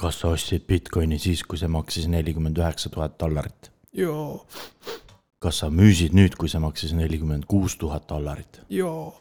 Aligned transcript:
kas 0.00 0.20
sa 0.22 0.32
ostsid 0.32 0.64
Bitcoini 0.68 1.18
siis, 1.20 1.42
kui 1.44 1.58
see 1.60 1.68
maksis 1.68 2.08
nelikümmend 2.08 2.58
üheksa 2.58 2.90
tuhat 2.92 3.18
dollarit? 3.20 3.70
joo, 3.92 4.46
kas 5.42 5.62
sa 5.62 5.70
müüsid 5.72 6.14
nüüd, 6.16 6.36
kui 6.40 6.48
see 6.48 6.60
maksis 6.62 6.94
nelikümmend 6.96 7.46
kuus 7.50 7.76
tuhat 7.80 8.08
dollarit? 8.08 8.62
joo. 8.72 9.20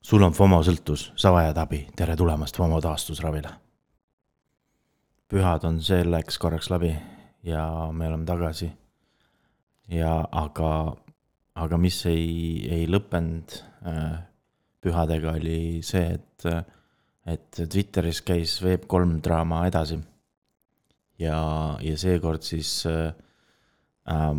sul 0.00 0.24
on 0.24 0.36
FOMO 0.36 0.62
sõltus, 0.64 1.10
sa 1.16 1.32
vajad 1.34 1.60
abi, 1.60 1.84
tere 1.96 2.16
tulemast 2.16 2.56
FOMO 2.56 2.80
taastusravile. 2.84 3.52
pühad 5.28 5.66
on 5.68 5.82
selleks 5.82 6.38
korraks 6.38 6.70
läbi 6.72 6.94
ja 7.46 7.66
me 7.92 8.08
oleme 8.08 8.24
tagasi. 8.24 8.70
ja 9.88 10.14
aga, 10.32 10.70
aga 11.54 11.78
mis 11.78 12.00
ei, 12.06 12.64
ei 12.78 12.88
lõppenud 12.88 13.60
äh, 13.86 14.16
pühadega, 14.80 15.36
oli 15.36 15.82
see, 15.82 16.16
et, 16.16 16.48
et 17.26 17.62
Twitteris 17.70 18.22
käis 18.26 18.58
Web3 18.62 19.20
draama 19.24 19.64
edasi. 19.66 19.98
ja, 21.18 21.38
ja 21.82 21.96
seekord 21.98 22.42
siis 22.42 22.86
äh, 22.86 23.12
äh, 24.06 24.36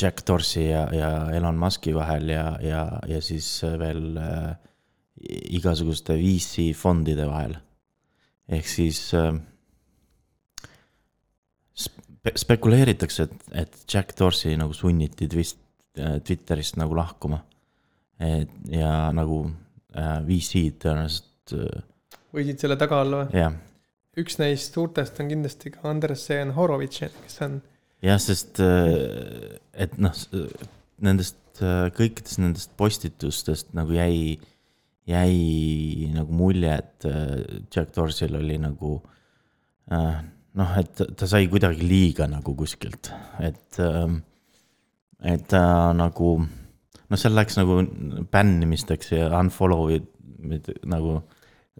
Jack 0.00 0.22
Dorsey 0.26 0.70
ja, 0.70 0.86
ja 0.94 1.10
Elon 1.34 1.58
Musk'i 1.58 1.94
vahel 1.94 2.30
ja, 2.30 2.46
ja, 2.62 3.00
ja 3.08 3.20
siis 3.22 3.48
veel 3.78 4.16
äh, 4.16 4.54
igasuguste 5.56 6.16
VC 6.20 6.72
fondide 6.76 7.26
vahel. 7.28 7.56
ehk 8.48 8.68
siis 8.70 9.00
äh, 9.14 9.34
spe 11.74 12.32
spekuleeritakse, 12.38 13.26
et, 13.26 13.46
et 13.64 13.84
Jack 13.90 14.14
Dorsey 14.18 14.56
nagu 14.56 14.74
sunniti 14.74 15.28
twist, 15.28 15.58
äh, 15.98 16.20
Twitterist 16.22 16.76
nagu 16.76 16.94
lahkuma. 16.96 17.42
et 18.20 18.50
ja 18.72 19.12
nagu 19.12 19.44
VC-d 19.96 20.82
tõenäoliselt 20.84 21.56
äh,. 21.56 21.86
võisid 22.36 22.62
selle 22.62 22.76
taga 22.80 23.00
olla 23.04 23.24
või? 23.24 23.40
jah, 23.40 23.56
üks 24.20 24.38
neist 24.42 24.76
suurtest 24.76 25.20
on 25.22 25.32
kindlasti 25.32 25.72
ka 25.74 25.88
Andresen 25.90 26.54
Horowitz, 26.56 27.02
kes 27.22 27.40
on 27.46 27.58
jah, 28.04 28.20
sest 28.22 28.60
äh, 28.64 29.56
et 29.76 29.96
noh, 30.00 30.14
nendest 31.04 31.62
äh, 31.64 31.88
kõikidest 31.96 32.42
nendest 32.42 32.76
postitustest 32.78 33.74
nagu 33.76 33.96
jäi, 33.96 34.36
jäi 35.08 36.08
nagu 36.14 36.36
mulje, 36.36 36.76
et 36.76 37.08
äh, 37.08 37.60
Jack 37.72 37.94
Dorsey'l 37.96 38.38
oli 38.38 38.58
nagu 38.62 38.98
äh, 39.92 40.22
noh, 40.56 40.76
et 40.80 41.04
ta 41.16 41.28
sai 41.28 41.48
kuidagi 41.52 41.84
liiga 41.84 42.28
nagu 42.30 42.56
kuskilt, 42.58 43.12
et 43.44 43.80
äh,, 43.82 44.06
et 45.26 45.46
ta 45.50 45.64
äh, 45.90 45.96
nagu 45.96 46.36
noh, 47.10 47.20
seal 47.20 47.36
läks 47.36 47.58
nagu 47.58 47.80
bännimisteks 48.32 49.12
ja 49.14 49.30
unfollow'id 49.40 50.08
nagu. 50.88 51.20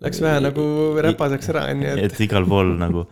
Läks 0.05 0.21
vähe 0.21 0.43
nagu 0.45 0.67
räpaseks 1.01 1.51
ära, 1.55 1.67
on 1.73 1.83
ju. 1.87 1.97
et 2.05 2.21
igal 2.21 2.45
pool 2.49 2.75
nagu, 2.81 3.07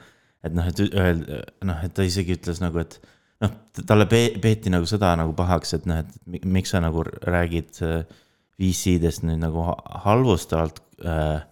et 0.44 0.52
noh, 0.56 0.66
et 0.68 0.82
öelda, 0.84 1.40
noh, 1.64 1.80
et 1.86 1.94
ta 1.96 2.04
isegi 2.04 2.36
ütles 2.36 2.60
nagu, 2.60 2.82
et 2.82 2.98
noh, 3.44 3.54
talle 3.80 4.06
pe 4.10 4.26
peeti 4.42 4.72
nagu 4.72 4.88
seda 4.88 5.14
nagu 5.20 5.32
pahaks, 5.36 5.78
et 5.78 5.88
noh, 5.88 6.02
et 6.04 6.44
miks 6.44 6.74
sa 6.74 6.82
nagu 6.84 7.06
räägid 7.24 7.80
VC-dest 8.60 9.24
nüüd 9.26 9.42
nagu 9.42 9.64
halvustavalt 10.04 10.80
äh,. 11.02 11.42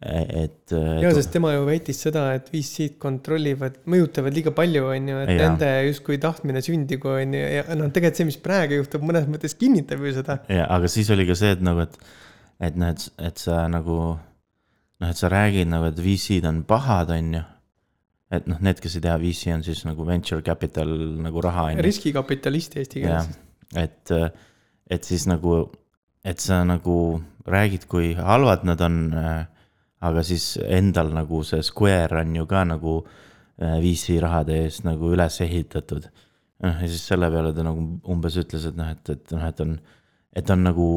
Et. 0.00 0.72
ja, 0.72 1.10
sest 1.16 1.32
tema 1.32 1.54
ju 1.54 1.64
väitis 1.68 2.02
seda, 2.04 2.28
et 2.36 2.50
VC-d 2.52 2.98
kontrollivad, 3.02 3.80
mõjutavad 3.88 4.36
liiga 4.36 4.52
palju, 4.56 4.84
on 4.92 5.10
ju, 5.12 5.22
et 5.24 5.32
ja. 5.32 5.40
nende 5.46 5.72
justkui 5.88 6.20
tahtmine 6.22 6.62
sündigu, 6.64 7.14
on 7.16 7.34
ju, 7.36 7.42
ja 7.56 7.64
noh, 7.78 7.90
tegelikult 7.94 8.20
see, 8.20 8.28
mis 8.28 8.40
praegu 8.44 8.80
juhtub, 8.82 9.04
mõnes 9.08 9.28
mõttes 9.30 9.56
kinnitab 9.58 10.04
ju 10.04 10.14
seda. 10.18 10.40
ja, 10.52 10.68
aga 10.76 10.90
siis 10.92 11.10
oli 11.14 11.28
ka 11.28 11.38
see, 11.38 11.54
et 11.56 11.64
nagu, 11.64 11.86
et, 11.86 11.98
et 12.68 12.78
noh, 12.80 12.92
et, 12.92 13.08
et 13.30 13.44
sa 13.46 13.64
nagu 13.72 13.98
noh, 14.16 15.10
et 15.10 15.20
sa 15.20 15.32
räägid 15.32 15.72
nagu, 15.72 15.88
et 15.88 16.00
VC-d 16.00 16.48
on 16.48 16.64
pahad, 16.68 17.12
on 17.16 17.36
ju 17.38 17.44
et 18.36 18.46
noh, 18.50 18.58
need, 18.64 18.80
kes 18.82 18.98
ei 18.98 19.04
tea, 19.04 19.16
VC 19.22 19.54
on 19.54 19.62
siis 19.62 19.84
nagu 19.86 20.06
venture 20.06 20.42
capital 20.44 20.90
nagu 21.22 21.42
raha. 21.44 21.68
riskikapitalist 21.84 22.74
eesti 22.80 23.04
keeles. 23.04 23.28
et, 23.78 24.14
et 24.90 25.06
siis 25.06 25.28
nagu, 25.30 25.60
et 26.26 26.42
sa 26.42 26.64
nagu 26.66 26.96
räägid, 27.46 27.86
kui 27.90 28.14
halvad 28.18 28.66
nad 28.66 28.82
on. 28.82 29.04
Aga 30.04 30.22
siis 30.26 30.56
endal 30.60 31.12
nagu 31.14 31.42
see 31.46 31.62
Square 31.64 32.20
on 32.20 32.34
ju 32.36 32.46
ka 32.46 32.64
nagu 32.68 33.00
VC 33.56 34.18
rahade 34.20 34.58
eest 34.66 34.84
nagu 34.84 35.12
üles 35.14 35.40
ehitatud. 35.40 36.08
noh, 36.60 36.80
ja 36.80 36.88
siis 36.88 37.04
selle 37.08 37.30
peale 37.32 37.52
ta 37.56 37.64
nagu 37.64 37.84
umbes 38.12 38.36
ütles, 38.40 38.66
et 38.68 38.76
noh, 38.76 38.90
et, 38.92 39.12
et 39.12 39.32
noh, 39.32 39.44
et 39.48 39.60
on, 39.64 39.76
et 40.36 40.50
on 40.50 40.62
nagu 40.64 40.88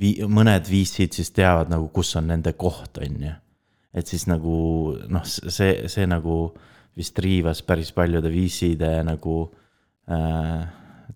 vi, 0.00 0.14
mõned 0.24 0.68
VC-d 0.68 1.20
siis 1.20 1.32
teavad 1.36 1.72
nagu, 1.72 1.88
kus 1.92 2.14
on 2.16 2.28
nende 2.32 2.52
koht, 2.56 3.00
on 3.00 3.20
ju 3.28 3.34
et 3.96 4.08
siis 4.10 4.26
nagu 4.28 4.56
noh, 5.12 5.24
see, 5.26 5.86
see 5.88 6.08
nagu 6.08 6.36
vist 6.96 7.18
riivas 7.20 7.62
päris 7.64 7.92
paljude 7.96 8.30
VC-de 8.32 8.92
nagu 9.06 9.36
äh, 10.12 10.66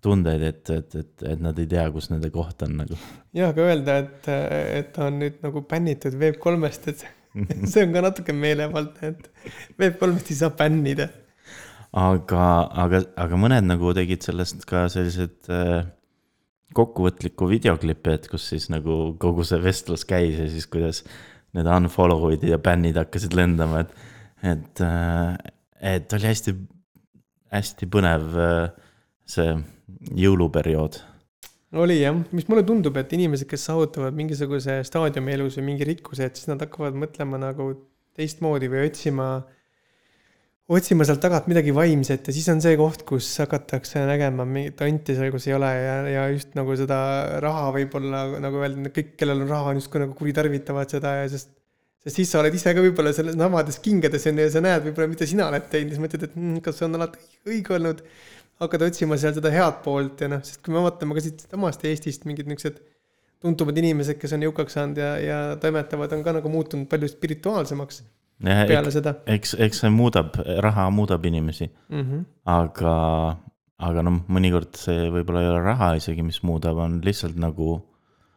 tundeid, 0.01 0.43
et, 0.45 0.69
et, 0.73 0.95
et, 0.97 1.25
et 1.33 1.41
nad 1.41 1.57
ei 1.61 1.69
tea, 1.69 1.85
kus 1.93 2.09
nende 2.09 2.31
koht 2.33 2.63
on 2.65 2.79
nagu. 2.81 2.97
ja, 3.37 3.51
aga 3.51 3.67
öelda, 3.69 3.97
et, 4.01 4.29
et 4.81 4.93
ta 4.95 5.09
on 5.09 5.19
nüüd 5.21 5.41
nagu 5.45 5.65
bännitud 5.69 6.17
Web3-st, 6.21 6.93
et 6.93 7.05
see 7.71 7.85
on 7.85 7.95
ka 7.95 8.03
natuke 8.07 8.35
meelevaldne, 8.35 9.13
et 9.13 9.29
Web3-st 9.79 10.33
ei 10.33 10.39
saa 10.41 10.53
bännida. 10.57 11.09
aga, 11.91 12.45
aga, 12.85 13.03
aga 13.19 13.39
mõned 13.39 13.67
nagu 13.67 13.93
tegid 13.95 14.23
sellest 14.23 14.63
ka 14.69 14.85
sellised 14.91 15.51
äh, 15.51 15.83
kokkuvõtliku 16.77 17.49
videoklipi, 17.51 18.15
et 18.15 18.29
kus 18.31 18.47
siis 18.53 18.69
nagu 18.71 19.17
kogu 19.19 19.45
see 19.47 19.59
vestlus 19.63 20.05
käis 20.07 20.39
ja 20.39 20.47
siis 20.51 20.67
kuidas 20.71 21.03
need 21.55 21.67
unfollow'id 21.67 22.45
ja 22.47 22.59
bännid 22.63 22.99
hakkasid 22.99 23.35
lendama, 23.35 23.83
et, 23.83 23.95
et, 24.53 24.83
äh, 24.85 25.35
et 25.97 26.15
oli 26.15 26.31
hästi, 26.31 26.55
hästi 27.51 27.91
põnev 27.91 28.27
äh, 28.39 28.91
see 29.27 29.55
jõuluperiood. 30.17 31.01
Oli 31.79 32.01
jah, 32.01 32.17
mis 32.35 32.49
mulle 32.51 32.65
tundub, 32.67 32.97
et 32.99 33.13
inimesed, 33.15 33.47
kes 33.47 33.69
saavutavad 33.69 34.15
mingisuguse 34.17 34.81
staadiumi 34.87 35.37
elus 35.37 35.55
või 35.59 35.71
mingi 35.71 35.87
rikkuse, 35.87 36.27
et 36.27 36.39
siis 36.39 36.49
nad 36.51 36.61
hakkavad 36.63 36.97
mõtlema 36.99 37.39
nagu 37.39 37.71
teistmoodi 38.17 38.67
või 38.71 38.89
otsima 38.89 39.31
otsima 40.71 41.05
sealt 41.07 41.19
tagant 41.23 41.47
midagi 41.51 41.73
vaimset 41.75 42.27
ja 42.29 42.33
siis 42.35 42.47
on 42.51 42.61
see 42.63 42.77
koht, 42.79 43.03
kus 43.07 43.27
hakatakse 43.41 44.03
nägema 44.07 44.45
mingit 44.47 44.79
anti 44.85 45.15
seal, 45.17 45.31
kus 45.33 45.47
ei 45.49 45.55
ole 45.57 45.71
ja, 45.75 45.95
ja 46.07 46.27
just 46.31 46.53
nagu 46.55 46.75
seda 46.79 46.99
raha 47.43 47.71
võib-olla 47.75 48.23
nagu 48.43 48.61
öelda, 48.61 48.91
kõik, 48.95 49.15
kellel 49.19 49.43
on 49.43 49.51
raha, 49.51 49.73
on 49.73 49.81
justkui 49.81 50.03
nagu 50.05 50.15
kuritarvitavad 50.17 50.93
seda 50.95 51.17
ja 51.21 51.25
sest. 51.31 51.51
sest 52.05 52.21
siis 52.21 52.31
sa 52.31 52.39
oled 52.39 52.55
ise 52.55 52.71
ka 52.73 52.83
võib-olla 52.83 53.11
selles 53.15 53.35
samades 53.39 53.81
kingades 53.83 54.27
on 54.31 54.39
ju 54.39 54.47
ja 54.47 54.53
sa 54.53 54.63
näed 54.63 54.85
võib-olla, 54.87 55.09
mida 55.11 55.27
sina 55.27 55.49
oled 55.51 55.67
teinud, 55.73 55.91
siis 55.95 56.03
mõtled, 56.05 56.27
et 56.29 56.37
mm, 56.39 56.61
kas 56.65 56.79
see 56.79 56.87
on 56.87 56.99
alati 56.99 57.27
õige 57.51 57.75
olnud. 57.77 58.05
Hakkad 58.61 58.87
otsima 58.87 59.17
seal 59.19 59.35
seda 59.37 59.51
head 59.53 59.81
poolt 59.85 60.21
ja 60.21 60.29
noh, 60.31 60.41
sest 60.45 60.61
kui 60.65 60.75
me 60.75 60.83
vaatame 60.85 61.17
ka 61.17 61.25
siitsamast 61.25 61.85
Eestist 61.89 62.27
mingid 62.29 62.49
niisugused 62.49 62.81
tuntumad 63.41 63.77
inimesed, 63.81 64.19
kes 64.21 64.35
on 64.37 64.45
jõukaks 64.45 64.75
saanud 64.77 64.99
ja, 65.01 65.11
ja 65.21 65.37
toimetavad, 65.61 66.11
on 66.13 66.25
ka 66.25 66.35
nagu 66.37 66.51
muutunud 66.53 66.89
palju 66.91 67.09
spirituaalsemaks 67.09 68.03
Ja, 68.41 68.63
peale 68.65 68.89
ek, 68.89 68.93
seda. 68.95 69.11
eks, 69.29 69.53
eks 69.61 69.83
see 69.83 69.91
muudab, 69.93 70.37
raha 70.65 70.87
muudab 70.89 71.25
inimesi 71.29 71.67
mm. 71.67 71.99
-hmm. 72.01 72.21
aga, 72.49 72.93
aga 73.89 74.03
noh, 74.07 74.23
mõnikord 74.33 74.79
see 74.81 75.11
võib-olla 75.13 75.43
ei 75.43 75.49
ole 75.51 75.59
raha 75.61 75.91
isegi, 75.99 76.25
mis 76.25 76.41
muudab, 76.41 76.79
on 76.81 76.97
lihtsalt 77.05 77.37
nagu. 77.37 77.83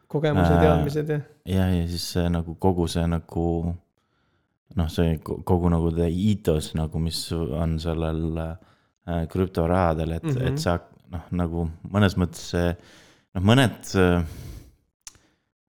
kogemused 0.07 0.53
äh,, 0.53 0.61
teadmised 0.61 1.09
ja. 1.09 1.19
ja, 1.49 1.65
ja 1.73 1.87
siis 1.89 2.05
see 2.13 2.29
nagu 2.29 2.53
kogu 2.61 2.85
see 2.87 3.07
nagu 3.09 3.47
noh, 4.75 4.89
see 4.93 5.17
kogu 5.23 5.73
nagu 5.73 5.89
ethos 6.05 6.73
nagu, 6.77 6.99
mis 6.99 7.31
on 7.33 7.79
sellel 7.79 8.37
äh, 8.37 8.53
krüptorahadel, 9.05 10.17
et 10.17 10.23
mm, 10.23 10.35
-hmm. 10.35 10.47
et 10.47 10.59
sa 10.59 10.79
noh, 11.11 11.25
nagu 11.31 11.69
mõnes 11.93 12.17
mõttes 12.17 12.53
noh, 12.55 13.43
mõned 13.45 13.91
äh, 14.01 14.23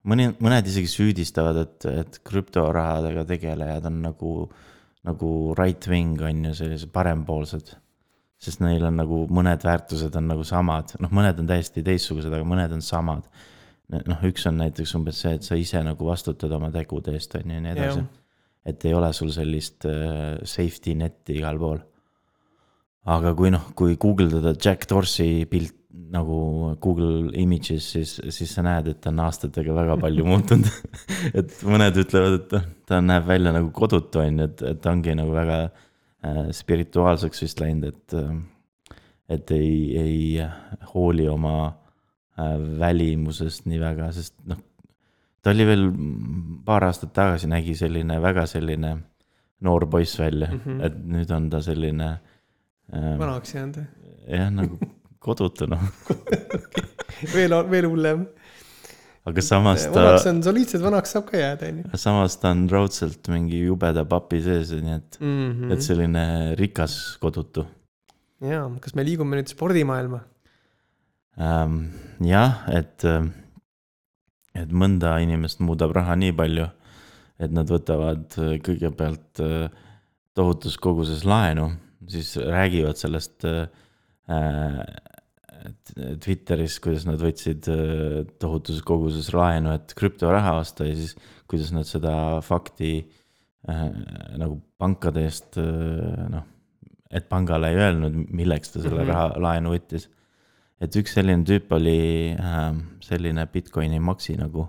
mõni, 0.06 0.28
mõned 0.42 0.68
isegi 0.70 0.90
süüdistavad, 0.90 1.58
et, 1.64 1.88
et 2.04 2.20
krüptorahadega 2.26 3.26
tegelejad 3.28 3.88
on 3.90 3.98
nagu, 4.04 4.36
nagu 5.06 5.32
right 5.58 5.88
wing 5.90 6.22
on 6.22 6.46
ju, 6.50 6.54
sellised 6.62 6.92
parempoolsed. 6.94 7.74
sest 8.36 8.60
neil 8.60 8.84
on 8.84 8.98
nagu 9.00 9.22
mõned 9.32 9.62
väärtused 9.64 10.16
on 10.18 10.26
nagu 10.28 10.44
samad, 10.44 10.92
noh, 11.00 11.12
mõned 11.18 11.38
on 11.40 11.46
täiesti 11.48 11.82
teistsugused, 11.82 12.32
aga 12.32 12.44
mõned 12.44 12.74
on 12.76 12.84
samad. 12.84 13.28
noh, 13.86 14.22
üks 14.26 14.46
on 14.50 14.56
näiteks 14.58 14.96
umbes 14.98 15.20
see, 15.22 15.36
et 15.38 15.46
sa 15.46 15.54
ise 15.54 15.78
nagu 15.86 16.06
vastutad 16.06 16.52
oma 16.52 16.72
tegude 16.74 17.12
eest 17.14 17.36
on 17.38 17.50
ju 17.50 17.54
ja 17.54 17.62
nii 17.62 17.74
edasi. 17.74 18.06
et 18.66 18.84
ei 18.84 18.94
ole 18.94 19.12
sul 19.14 19.30
sellist 19.30 19.86
uh, 19.86 20.42
safety 20.42 20.94
net'i 20.98 21.38
igal 21.38 21.58
pool. 21.58 21.78
Aga 23.06 23.32
kui 23.38 23.52
noh, 23.54 23.70
kui 23.78 23.96
guugeldada 24.00 24.54
Jack 24.58 24.88
Dorsey 24.90 25.44
pilt 25.50 25.74
nagu 26.12 26.74
Google 26.82 27.32
Images, 27.38 27.86
siis, 27.94 28.16
siis 28.34 28.52
sa 28.54 28.62
näed, 28.66 28.90
et 28.92 29.00
ta 29.02 29.10
on 29.12 29.22
aastatega 29.24 29.74
väga 29.74 29.96
palju 30.00 30.26
muutunud 30.30 30.68
et 31.38 31.56
mõned 31.66 31.98
ütlevad, 32.02 32.38
et 32.38 32.68
ta 32.88 33.00
näeb 33.02 33.26
välja 33.28 33.54
nagu 33.56 33.72
kodutu, 33.74 34.22
on 34.22 34.42
ju, 34.42 34.50
et, 34.50 34.62
et 34.70 34.82
ta 34.82 34.92
ongi 34.94 35.16
nagu 35.18 35.34
väga 35.34 35.58
äh, 35.66 36.44
spirituaalseks 36.56 37.42
vist 37.46 37.62
läinud, 37.62 37.90
et 37.94 38.18
äh,. 38.18 38.36
et 39.26 39.50
ei, 39.50 39.74
ei 39.98 40.46
hooli 40.92 41.26
oma 41.28 41.56
äh, 41.66 42.54
välimusest 42.78 43.66
nii 43.66 43.82
väga, 43.82 44.12
sest 44.14 44.36
noh. 44.46 44.62
ta 45.42 45.50
oli 45.54 45.66
veel 45.66 45.90
paar 46.66 46.86
aastat 46.86 47.14
tagasi 47.14 47.50
nägi 47.50 47.74
selline 47.78 48.20
väga 48.22 48.46
selline 48.50 48.96
noor 49.66 49.88
poiss 49.90 50.18
välja 50.18 50.52
mm. 50.52 50.60
-hmm. 50.62 50.86
et 50.86 51.04
nüüd 51.16 51.30
on 51.34 51.50
ta 51.50 51.62
selline 51.64 52.12
äh, 52.12 52.35
vanaks 52.92 53.54
jäänud. 53.54 53.78
jah, 54.30 54.50
nagu 54.54 54.78
kodutu 55.26 55.66
noh, 55.70 55.82
veel, 57.34 57.54
veel 57.70 57.88
hullem. 57.90 58.26
aga 59.26 59.42
samas 59.42 59.86
ta 59.90 59.94
vanaks, 60.04 60.26
on 60.30 60.42
soliidselt 60.46 60.84
vanaks 60.86 61.16
saab 61.16 61.26
ka 61.30 61.40
jääda, 61.40 61.70
onju. 61.72 61.98
samas 61.98 62.36
ta 62.42 62.52
on 62.54 62.66
raudselt 62.70 63.26
mingi 63.32 63.64
jubeda 63.64 64.04
papi 64.08 64.42
sees, 64.44 64.70
nii 64.76 64.94
et, 65.00 65.18
Mhm. 65.20 65.72
et 65.74 65.82
selline 65.82 66.24
rikas 66.60 67.16
kodutu 67.22 67.66
jaa, 68.44 68.68
kas 68.84 68.94
me 68.94 69.04
liigume 69.06 69.38
nüüd 69.40 69.50
spordimaailma? 69.50 70.20
ähm,. 71.40 71.80
jah, 72.22 72.62
et, 72.72 73.02
et 74.56 74.70
mõnda 74.72 75.16
inimest 75.24 75.60
muudab 75.64 75.92
raha 75.96 76.14
nii 76.16 76.32
palju, 76.36 76.68
et 77.42 77.52
nad 77.52 77.68
võtavad 77.68 78.30
kõigepealt 78.64 79.42
äh, 79.44 79.66
tohutus 80.36 80.78
koguses 80.80 81.24
laenu, 81.28 81.70
siis 82.08 82.34
räägivad 82.40 83.00
sellest 83.00 83.46
äh, 83.48 83.68
äh, 84.30 84.80
Twitteris, 86.22 86.78
kuidas 86.84 87.06
nad 87.08 87.22
võtsid 87.22 87.68
äh, 87.72 88.24
tohutus 88.42 88.82
koguses 88.86 89.32
laenu, 89.34 89.72
et 89.76 89.94
krüptoraha 89.98 90.58
osta 90.60 90.86
ja 90.88 90.96
siis 90.98 91.16
kuidas 91.50 91.72
nad 91.74 91.88
seda 91.88 92.42
fakti 92.44 92.98
äh, 93.68 93.86
nagu 94.38 94.60
pankade 94.78 95.24
eest 95.26 95.58
äh, 95.62 96.26
noh, 96.32 96.44
et 97.10 97.28
pangale 97.30 97.72
ei 97.72 97.80
öelnud, 97.80 98.20
milleks 98.34 98.74
ta 98.74 98.82
selle 98.82 99.02
mm 99.02 99.08
-hmm. 99.08 99.14
raha, 99.14 99.42
laenu 99.48 99.74
võttis 99.74 100.10
et 100.82 100.96
üks 101.00 101.16
selline 101.16 101.44
tüüp 101.46 101.72
oli 101.76 101.98
äh, 102.36 102.68
selline 103.04 103.46
Bitcoini 103.52 104.00
maksi 104.02 104.36
nagu 104.40 104.66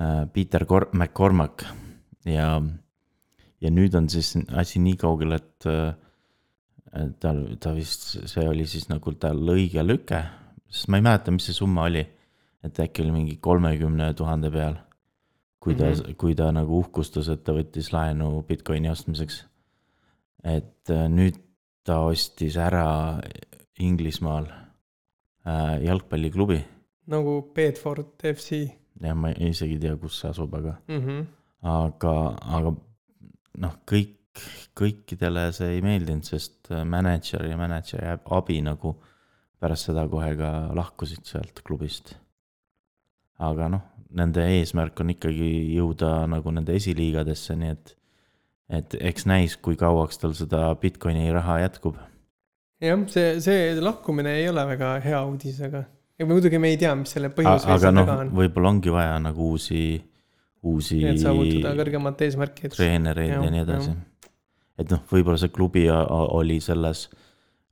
äh, 0.00 0.24
Peter 0.32 0.64
Cor-, 0.68 0.88
McCormack 0.96 1.66
ja, 2.28 2.56
ja 3.60 3.72
nüüd 3.72 3.96
on 3.98 4.08
siis 4.12 4.34
asi 4.56 4.80
nii 4.82 4.96
kaugel, 5.00 5.36
et 5.36 5.68
äh, 5.68 5.92
tal, 7.20 7.42
ta 7.60 7.72
vist, 7.76 8.08
see 8.30 8.48
oli 8.48 8.66
siis 8.68 8.88
nagu 8.88 9.12
tal 9.20 9.40
õige 9.54 9.84
lüke, 9.84 10.22
sest 10.68 10.90
ma 10.90 11.00
ei 11.00 11.06
mäleta, 11.06 11.34
mis 11.34 11.48
see 11.48 11.56
summa 11.56 11.88
oli. 11.90 12.04
et 12.66 12.78
äkki 12.82 13.04
oli 13.04 13.12
mingi 13.14 13.36
kolmekümne 13.38 14.12
tuhande 14.14 14.50
peal. 14.50 14.76
kui 15.60 15.74
ta 15.74 15.84
mm. 15.84 15.92
-hmm. 15.92 16.14
kui 16.14 16.34
ta 16.34 16.52
nagu 16.52 16.78
uhkustas, 16.78 17.28
et 17.28 17.44
ta 17.44 17.52
võttis 17.52 17.92
laenu 17.92 18.42
Bitcoini 18.42 18.90
ostmiseks. 18.90 19.44
et 20.44 20.90
äh, 20.90 21.08
nüüd 21.08 21.36
ta 21.84 22.00
ostis 22.00 22.56
ära 22.56 23.20
Inglismaal 23.78 24.46
äh, 25.46 25.84
jalgpalliklubi 25.84 26.64
nagu 27.06 27.52
Bedford 27.54 28.22
FC 28.22 28.66
ja 29.02 29.14
ma 29.14 29.30
isegi 29.30 29.76
ei 29.76 29.82
tea, 29.82 29.96
kus 30.00 30.20
see 30.20 30.30
asub, 30.30 30.54
aga, 30.54 30.76
mm. 30.88 31.00
-hmm. 31.00 31.24
aga, 31.72 32.14
aga 32.58 32.72
noh, 33.64 33.74
kõik, 33.90 34.15
kõikidele 34.76 35.48
see 35.56 35.76
ei 35.76 35.82
meeldinud, 35.84 36.26
sest 36.28 36.70
äh, 36.72 36.84
mänedžer 36.88 37.46
ja 37.48 37.58
mänedžeri 37.60 38.14
abi 38.36 38.60
nagu 38.64 38.96
pärast 39.60 39.90
seda 39.90 40.06
kohe 40.10 40.32
ka 40.38 40.52
lahkusid 40.76 41.24
sealt 41.28 41.62
klubist. 41.66 42.14
aga 43.38 43.68
noh, 43.68 43.84
nende 44.16 44.44
eesmärk 44.56 45.00
on 45.00 45.12
ikkagi 45.12 45.50
jõuda 45.76 46.26
nagu 46.30 46.52
nende 46.54 46.76
esiliigadesse, 46.76 47.56
nii 47.60 47.72
et, 47.74 47.96
et 48.80 48.96
eks 49.12 49.26
näis, 49.28 49.56
kui 49.60 49.76
kauaks 49.76 50.20
tal 50.22 50.32
seda 50.36 50.68
Bitcoini 50.80 51.28
raha 51.32 51.60
jätkub 51.66 51.98
jah, 52.80 53.04
see, 53.12 53.36
see 53.44 53.76
lahkumine 53.80 54.32
ei 54.40 54.48
ole 54.48 54.64
väga 54.72 54.96
hea 55.04 55.20
uudis, 55.28 55.60
aga 55.64 55.84
ja 56.18 56.26
muidugi 56.28 56.60
me 56.60 56.72
ei 56.72 56.80
tea, 56.80 56.94
mis 56.98 57.12
selle 57.16 57.30
põhjus 57.34 57.66
aga 57.76 57.92
noh 57.94 58.12
võib-olla 58.36 58.72
ongi 58.74 58.92
vaja 58.92 59.16
nagu 59.22 59.52
uusi, 59.52 59.80
uusi 60.64 61.00
et 61.04 61.20
saavutada 61.22 61.74
kõrgemat 61.80 62.26
eesmärki, 62.26 62.72
treenereid 62.72 63.34
ja, 63.34 63.40
ja 63.44 63.52
nii 63.52 63.64
edasi 63.64 63.92
jah.. 63.92 64.04
Et 64.78 64.90
noh, 64.92 65.02
võib-olla 65.10 65.40
see 65.40 65.52
klubi 65.54 65.86
oli 65.90 66.58
selles, 66.60 67.06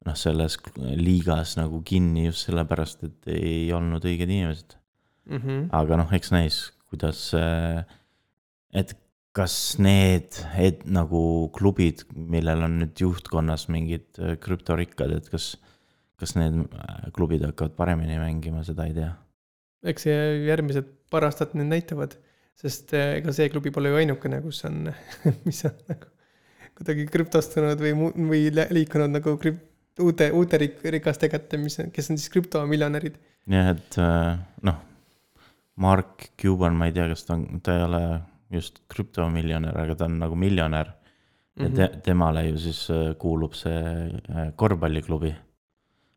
noh, 0.07 0.17
selles 0.17 0.59
liigas 0.97 1.57
nagu 1.61 1.83
kinni 1.87 2.27
just 2.29 2.49
sellepärast, 2.49 3.05
et 3.09 3.31
ei 3.35 3.73
olnud 3.73 4.05
õiged 4.05 4.31
inimesed. 4.31 4.77
mm 5.29 5.39
-hmm. 5.39 5.69
aga 5.73 5.97
noh, 5.97 6.13
eks 6.13 6.31
näis, 6.33 6.73
kuidas, 6.91 7.33
et 8.73 8.97
kas 9.35 9.55
need, 9.83 10.37
et 10.63 10.85
nagu 10.87 11.21
klubid, 11.55 12.05
millel 12.15 12.63
on 12.69 12.79
nüüd 12.83 13.01
juhtkonnas 13.03 13.67
mingid 13.73 14.07
äh, 14.23 14.37
krüptorikkad, 14.41 15.11
et 15.17 15.29
kas, 15.33 15.55
kas 16.21 16.37
need 16.39 16.61
äh, 16.63 17.09
klubid 17.17 17.43
hakkavad 17.43 17.75
paremini 17.79 18.21
mängima, 18.23 18.63
seda 18.67 18.87
ei 18.87 18.95
tea. 18.95 19.11
eks 19.91 20.07
see 20.07 20.21
järgmised 20.47 20.87
paar 21.13 21.27
aastat 21.27 21.53
nüüd 21.59 21.69
näitavad, 21.69 22.15
sest 22.57 22.95
eh, 22.97 23.19
ega 23.19 23.35
see 23.35 23.51
klubi 23.53 23.75
pole 23.75 23.91
ju 23.91 23.99
ainukene, 23.99 24.39
kus 24.45 24.63
on, 24.69 24.87
mis 25.47 25.65
on 25.69 25.75
nagu 25.91 26.13
kuidagi 26.79 27.07
krüptostunud 27.11 27.81
või 27.81 27.95
või 28.31 28.43
liikunud 28.55 29.15
nagu 29.15 29.37
krüp-, 29.41 29.63
uute, 30.03 30.31
uute 30.35 30.59
rik-, 30.59 30.83
rikaste 30.97 31.31
kätte, 31.33 31.61
mis 31.61 31.79
kes 31.95 32.11
on 32.11 32.19
siis 32.19 32.33
krüptomiljonärid. 32.35 33.19
jah, 33.51 33.71
et 33.77 33.99
äh, 34.03 34.35
noh, 34.67 34.83
Mark 35.77 36.31
Cuban, 36.41 36.77
ma 36.79 36.87
ei 36.87 36.95
tea, 36.95 37.09
kas 37.11 37.25
ta 37.27 37.35
on, 37.35 37.61
ta 37.63 37.79
ei 37.79 37.87
ole 37.87 38.03
just 38.55 38.83
krüptomiljonär, 38.91 39.77
aga 39.85 39.97
ta 39.99 40.07
on 40.11 40.21
nagu 40.23 40.37
miljonär 40.39 40.93
ja 41.55 41.69
Mhm. 41.69 41.75
te, 41.77 41.89
temale 42.03 42.49
ju 42.49 42.59
siis 42.59 42.91
äh, 42.91 43.15
kuulub 43.19 43.55
see 43.55 44.11
äh, 44.31 44.53
korvpalliklubi. 44.57 45.35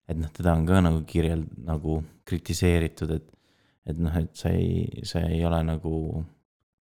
et 0.07 0.18
noh, 0.18 0.30
teda 0.31 0.53
on 0.56 0.65
ka 0.65 0.80
nagu 0.81 1.01
kirjeld-, 1.03 1.51
nagu 1.65 2.03
kritiseeritud, 2.25 3.12
et, 3.12 3.25
et 3.86 3.98
noh, 4.00 4.15
et 4.15 4.31
see 4.39 4.53
ei, 4.56 5.01
see 5.03 5.21
ei 5.36 5.42
ole 5.45 5.60
nagu 5.68 6.24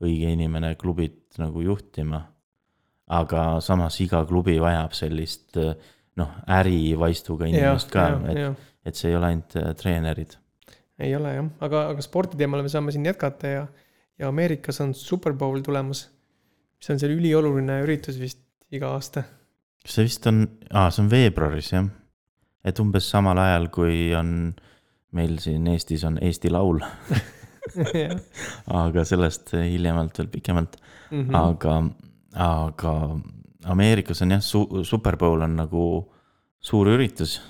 õige 0.01 0.31
inimene 0.31 0.75
klubit 0.79 1.35
nagu 1.39 1.61
juhtima. 1.61 2.21
Aga 3.09 3.61
samas 3.63 4.01
iga 4.03 4.25
klubi 4.27 4.57
vajab 4.61 4.93
sellist 4.99 5.57
äh, 5.63 5.75
noh, 6.17 6.31
ärivaistuga 6.49 7.47
inimest 7.47 7.91
ka, 7.93 8.07
et, 8.33 8.67
et 8.89 8.95
see 8.99 9.11
ei 9.13 9.17
ole 9.19 9.27
ainult 9.33 9.57
äh, 9.61 9.73
treenerid. 9.79 10.37
ei 10.99 11.13
ole 11.17 11.35
jah, 11.37 11.49
aga, 11.61 11.83
aga 11.93 12.03
spordi 12.03 12.39
teemal 12.41 12.63
me 12.65 12.69
saame 12.73 12.93
siin 12.95 13.05
jätkata 13.07 13.47
ja, 13.53 13.67
ja 14.19 14.29
Ameerikas 14.33 14.81
on 14.81 14.95
Super 14.95 15.33
Bowl 15.37 15.61
tulemas, 15.63 16.07
mis 16.81 16.91
on 16.91 16.99
seal 17.03 17.13
ülioluline 17.19 17.83
üritus 17.85 18.19
vist 18.21 18.41
iga 18.73 18.91
aasta. 18.97 19.23
see 19.87 20.05
vist 20.09 20.27
on, 20.27 20.47
aa, 20.73 20.89
see 20.91 21.05
on 21.05 21.11
veebruaris 21.13 21.71
jah. 21.73 21.87
et 22.65 22.81
umbes 22.83 23.07
samal 23.13 23.39
ajal, 23.39 23.69
kui 23.71 24.11
on 24.19 24.55
meil 25.17 25.37
siin 25.39 25.69
Eestis 25.71 26.03
on 26.05 26.17
Eesti 26.21 26.51
Laul, 26.51 26.81
aga 28.81 29.05
sellest 29.07 29.53
hiljemalt 29.57 30.19
veel 30.19 30.29
pikemalt, 30.33 30.77
Mhm. 31.11 31.35
aga, 31.39 31.77
aga 32.37 32.93
Ameerikas 33.67 34.23
on 34.23 34.37
jah 34.37 34.43
su,, 34.45 34.63
Super 34.85 35.17
Bowl 35.17 35.43
on 35.43 35.57
nagu 35.59 35.83
suur 36.63 36.91
üritus. 36.95 37.41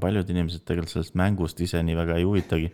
paljud 0.00 0.30
inimesed 0.32 0.64
tegelikult 0.64 0.94
sellest 0.94 1.16
mängust 1.20 1.58
ise 1.60 1.82
nii 1.84 1.96
väga 1.98 2.14
ei 2.16 2.24
huvitagi, 2.24 2.70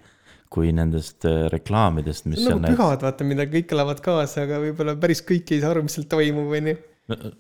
kui 0.54 0.70
nendest 0.74 1.26
äh, 1.26 1.48
reklaamidest, 1.50 2.28
mis 2.30 2.44
on 2.44 2.46
seal 2.46 2.60
nagu 2.62 2.76
pühad, 2.78 3.02
vaata, 3.02 3.26
mida 3.26 3.48
kõik 3.50 3.72
elavad 3.74 3.98
kaasa, 4.04 4.44
aga 4.46 4.60
võib-olla 4.62 4.94
päris 5.02 5.24
kõik 5.26 5.50
ei 5.50 5.64
saa 5.64 5.72
aru, 5.74 5.82
mis 5.82 5.96
seal 5.98 6.06
toimub, 6.10 6.52
onju. 6.60 6.76
No, 7.10 7.32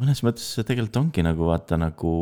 mõnes 0.00 0.24
mõttes 0.24 0.46
see 0.56 0.64
tegelikult 0.64 0.96
ongi 1.02 1.26
nagu 1.26 1.50
vaata 1.50 1.76
nagu 1.80 2.14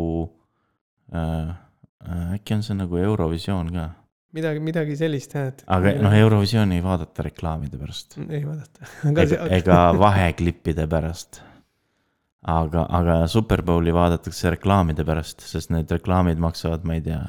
äh,. 1.14 1.54
äh, 2.02 2.34
äkki 2.40 2.58
on 2.58 2.66
see 2.66 2.74
nagu 2.78 2.98
Eurovisioon 2.98 3.70
ka, 3.76 3.86
midagi, 4.36 4.62
midagi 4.64 4.96
sellist 4.98 5.36
jah, 5.36 5.50
et. 5.52 5.62
aga 5.76 5.94
noh, 6.02 6.16
Eurovisiooni 6.22 6.78
ei 6.78 6.84
vaadata 6.84 7.26
reklaamide 7.26 7.80
pärast 7.80 8.18
ei 8.22 8.42
vaadata. 8.46 8.88
ega, 9.12 9.46
ega 9.58 9.78
vaheklippide 9.98 10.86
pärast. 10.90 11.42
aga, 12.48 12.86
aga 13.00 13.20
Superbowli 13.30 13.94
vaadatakse 13.94 14.56
reklaamide 14.56 15.06
pärast, 15.08 15.44
sest 15.46 15.72
need 15.74 15.90
reklaamid 15.92 16.42
maksavad, 16.42 16.84
ma 16.88 16.98
ei 16.98 17.04
tea, 17.06 17.22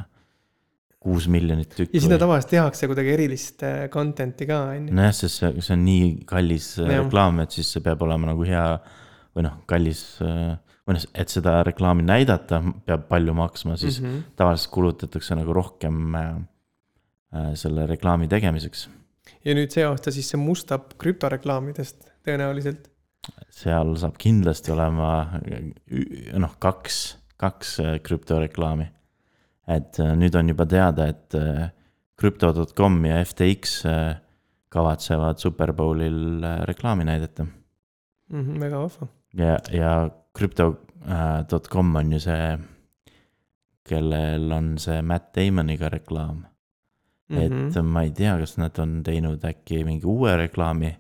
kuus 1.04 1.28
miljonit 1.28 1.74
ja 1.74 1.82
tükki 1.82 2.00
sinna. 2.00 2.18
tavaliselt 2.22 2.54
tehakse 2.56 2.88
kuidagi 2.88 3.12
erilist 3.18 3.64
äh, 3.68 3.86
content'i 3.92 4.48
ka, 4.48 4.62
onju. 4.78 4.96
nojah, 4.96 5.16
sest 5.18 5.44
see, 5.44 5.56
see 5.60 5.76
on 5.76 5.88
nii 5.88 6.12
kallis 6.30 6.74
äh, 6.80 6.88
Jah. 6.88 7.04
reklaam, 7.04 7.44
et 7.44 7.56
siis 7.56 7.74
see 7.76 7.84
peab 7.84 8.06
olema 8.08 8.32
nagu 8.32 8.48
hea 8.48 8.68
või 9.34 9.48
noh, 9.48 9.60
kallis, 9.68 10.04
või 10.86 10.96
noh, 10.96 11.06
et 11.18 11.32
seda 11.32 11.58
reklaami 11.66 12.06
näidata, 12.06 12.60
peab 12.86 13.08
palju 13.10 13.36
maksma, 13.38 13.78
siis 13.82 14.00
mm. 14.00 14.08
-hmm. 14.08 14.34
tavaliselt 14.40 14.72
kulutatakse 14.76 15.36
nagu 15.40 15.56
rohkem 15.56 16.16
äh, 16.16 16.28
äh, 16.30 16.42
selle 17.56 17.88
reklaami 17.90 18.28
tegemiseks. 18.32 18.88
ja 19.46 19.54
nüüd 19.56 19.72
see 19.74 19.84
aasta 19.88 20.12
siis 20.12 20.30
see 20.34 20.38
mustab 20.42 20.94
krüptoreklaamidest 21.02 22.10
tõenäoliselt. 22.28 22.90
seal 23.50 23.96
saab 23.98 24.18
kindlasti 24.20 24.72
olema 24.74 25.40
ü- 25.48 26.34
noh, 26.40 26.54
kaks, 26.60 27.18
kaks 27.38 27.80
äh, 27.80 27.96
krüptoreklaami. 28.04 28.90
et 29.68 30.00
äh, 30.00 30.14
nüüd 30.20 30.36
on 30.36 30.50
juba 30.50 30.66
teada, 30.66 31.08
et 31.08 31.36
äh, 31.36 31.70
Crypto.com 32.20 33.06
ja 33.06 33.24
FTX 33.26 33.86
äh, 33.90 34.16
kavatsevad 34.70 35.38
Superbowlil 35.42 36.44
äh, 36.44 36.60
reklaami 36.70 37.04
näidata 37.06 37.48
Mhm, 38.34 38.60
väga 38.62 38.80
vahva. 38.80 39.08
ja, 39.38 39.58
ja 39.72 40.10
Crypto.com 40.38 41.96
on 41.96 42.12
ju 42.14 42.20
see, 42.20 42.58
kellel 43.86 44.52
on 44.52 44.78
see 44.78 45.02
Matt 45.02 45.34
Damoniga 45.36 45.90
reklaam. 45.90 46.46
Et 47.38 47.52
Mhm. 47.76 47.86
ma 47.86 48.04
ei 48.04 48.12
tea, 48.12 48.38
kas 48.40 48.58
nad 48.58 48.78
on 48.80 49.02
teinud 49.04 49.42
äkki 49.44 49.84
mingi 49.86 50.06
uue 50.06 50.36
reklaami 50.38 50.92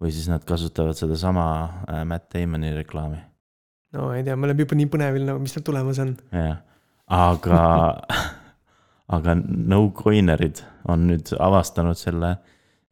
või 0.00 0.10
siis 0.12 0.28
nad 0.28 0.44
kasutavad 0.44 0.96
sedasama 0.96 1.44
äh, 1.88 2.04
Matt 2.04 2.32
Damoni 2.34 2.74
reklaami. 2.74 3.18
no 3.92 4.12
ei 4.14 4.22
tea, 4.24 4.36
me 4.36 4.46
oleme 4.48 4.62
juba 4.64 4.76
nii 4.76 4.86
põnevil 4.92 5.24
nagu, 5.28 5.40
mis 5.40 5.52
seal 5.56 5.64
tulemas 5.66 5.98
on. 5.98 6.16
jah, 6.32 6.58
aga, 7.08 7.62
aga 9.16 9.34
no-coinerid 9.34 10.62
on 10.88 11.06
nüüd 11.10 11.32
avastanud 11.38 11.96
selle 11.98 12.36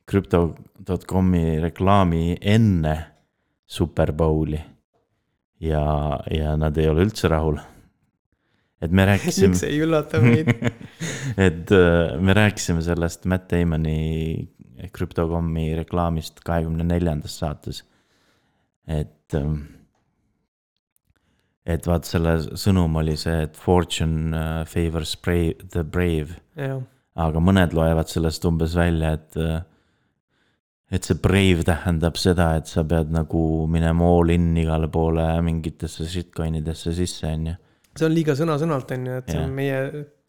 crypto.com'i 0.09 1.59
reklaami 1.61 2.37
enne 2.41 2.97
Superbowli. 3.67 4.61
ja, 5.61 6.19
ja 6.31 6.57
nad 6.57 6.77
ei 6.79 6.89
ole 6.89 7.05
üldse 7.05 7.29
rahul. 7.29 7.59
Et 8.83 8.95
me 8.95 9.07
rääkisime 9.09 9.55
miks, 9.55 9.65
ei 9.67 9.81
üllata 9.85 10.21
meid? 10.23 10.51
et 11.49 11.73
äh, 11.75 12.15
me 12.21 12.37
rääkisime 12.37 12.83
sellest 12.85 13.27
Matt 13.31 13.51
Damoni 13.53 14.49
Crypto.com'i 14.95 15.73
reklaamist 15.79 16.43
kahekümne 16.47 16.87
neljandas 16.87 17.39
saates. 17.41 17.83
et, 18.89 19.35
et 21.67 21.89
vaat 21.91 22.07
selle 22.09 22.37
sõnum 22.57 22.95
oli 23.03 23.17
see, 23.21 23.43
et 23.49 23.59
fortune 23.59 24.37
äh, 24.37 24.63
favors 24.69 25.17
brave, 25.21 25.67
the 25.75 25.83
brave, 25.85 26.39
aga 27.19 27.43
mõned 27.43 27.75
loevad 27.77 28.09
sellest 28.09 28.47
umbes 28.49 28.79
välja, 28.79 29.17
et 29.19 29.37
äh, 29.43 29.59
et 30.91 31.05
see 31.05 31.19
brave 31.21 31.65
tähendab 31.69 32.17
seda, 32.17 32.55
et 32.57 32.69
sa 32.71 32.85
pead 32.89 33.11
nagu 33.13 33.67
minema 33.71 34.09
all 34.09 34.33
in 34.33 34.55
igale 34.57 34.89
poole 34.93 35.27
mingitesse 35.45 36.07
shitcoin 36.09 36.57
idesse 36.63 36.95
sisse, 36.97 37.29
on 37.29 37.51
ju. 37.51 37.57
See 37.99 38.09
on 38.09 38.15
liiga 38.15 38.37
sõna-sõnalt 38.39 38.95
on 38.97 39.09
ju, 39.11 39.21
et 39.23 39.35
on 39.37 39.55
meie 39.55 39.79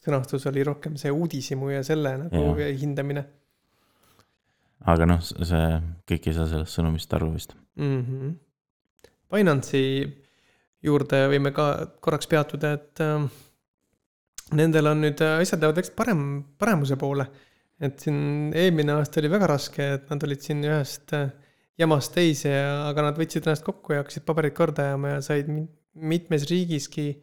sõnastus 0.03 0.47
oli 0.49 0.63
rohkem 0.65 0.95
see 0.99 1.11
uudishimu 1.11 1.73
ja 1.73 1.83
selle 1.85 2.15
nagu 2.23 2.45
Jah. 2.59 2.73
hindamine 2.79 3.25
aga 4.87 5.07
noh, 5.09 5.19
see, 5.23 5.65
kõik 6.07 6.29
ei 6.29 6.35
saa 6.37 6.47
sellest 6.49 6.77
sõnumist 6.77 7.13
aru 7.17 7.33
vist. 7.33 7.55
mm. 7.79 7.99
-hmm. 8.05 8.37
Binance'i 9.29 10.07
juurde 10.81 11.27
võime 11.29 11.51
ka 11.53 11.65
korraks 12.01 12.27
peatuda, 12.27 12.71
et 12.73 13.01
äh, 13.03 13.27
nendel 14.57 14.87
on 14.87 15.03
nüüd 15.03 15.21
äh, 15.21 15.41
asjad 15.43 15.61
lähevad 15.61 15.81
läks 15.81 15.91
parem, 15.95 16.23
paremuse 16.57 16.95
poole. 16.95 17.27
et 17.79 17.99
siin 17.99 18.51
eelmine 18.53 18.91
aasta 18.91 19.21
oli 19.21 19.29
väga 19.31 19.47
raske, 19.47 19.93
et 19.93 20.09
nad 20.09 20.23
olid 20.23 20.41
siin 20.43 20.63
ühest 20.67 21.13
äh, 21.15 21.29
jamast 21.79 22.11
teise 22.13 22.51
aga 22.89 23.01
nad 23.01 23.19
võtsid 23.19 23.45
ennast 23.45 23.63
kokku 23.63 23.93
ja 23.93 24.01
hakkasid 24.01 24.25
paberid 24.27 24.53
korda 24.53 24.89
ajama 24.89 25.13
ja 25.13 25.21
said 25.21 25.47
mi- 25.47 25.69
mitmes 25.95 26.43
riigiski 26.49 27.13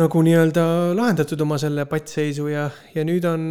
nagu 0.00 0.22
nii-öelda 0.26 0.64
lahendatud 0.96 1.40
oma 1.44 1.58
selle 1.62 1.86
pattseisu 1.90 2.48
ja, 2.50 2.66
ja 2.94 3.04
nüüd 3.06 3.26
on, 3.30 3.46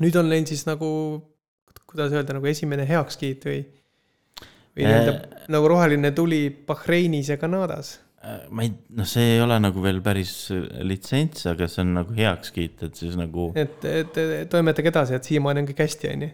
nüüd 0.00 0.16
on 0.20 0.30
neil 0.32 0.46
siis 0.48 0.64
nagu, 0.68 0.88
kuidas 1.84 2.14
öelda, 2.14 2.36
nagu 2.38 2.48
esimene 2.48 2.86
heakskiit 2.88 3.44
või, 3.48 3.60
või 4.72 4.88
nii-öelda 4.88 5.18
Äh. 5.18 5.44
nagu 5.52 5.68
roheline 5.68 6.14
tuli 6.16 6.48
Bahreinis 6.66 7.28
ja 7.28 7.38
Kanadas. 7.40 7.98
ma 8.48 8.64
ei, 8.64 8.70
noh, 8.96 9.04
see 9.04 9.34
ei 9.34 9.40
ole 9.44 9.58
nagu 9.60 9.82
veel 9.84 9.98
päris 10.00 10.48
litsents, 10.80 11.44
aga 11.50 11.68
see 11.68 11.82
on 11.84 11.90
nagu 11.98 12.14
heakskiit, 12.16 12.86
et 12.86 12.96
siis 12.96 13.18
nagu. 13.20 13.50
et, 13.54 13.84
et 13.84 14.16
et 14.24 14.48
toimetage 14.48 14.88
edasi, 14.88 15.18
et 15.18 15.28
siiamaani 15.28 15.60
on 15.60 15.68
kõik 15.68 15.82
hästi, 15.84 16.12
on 16.14 16.24
ju. 16.24 16.30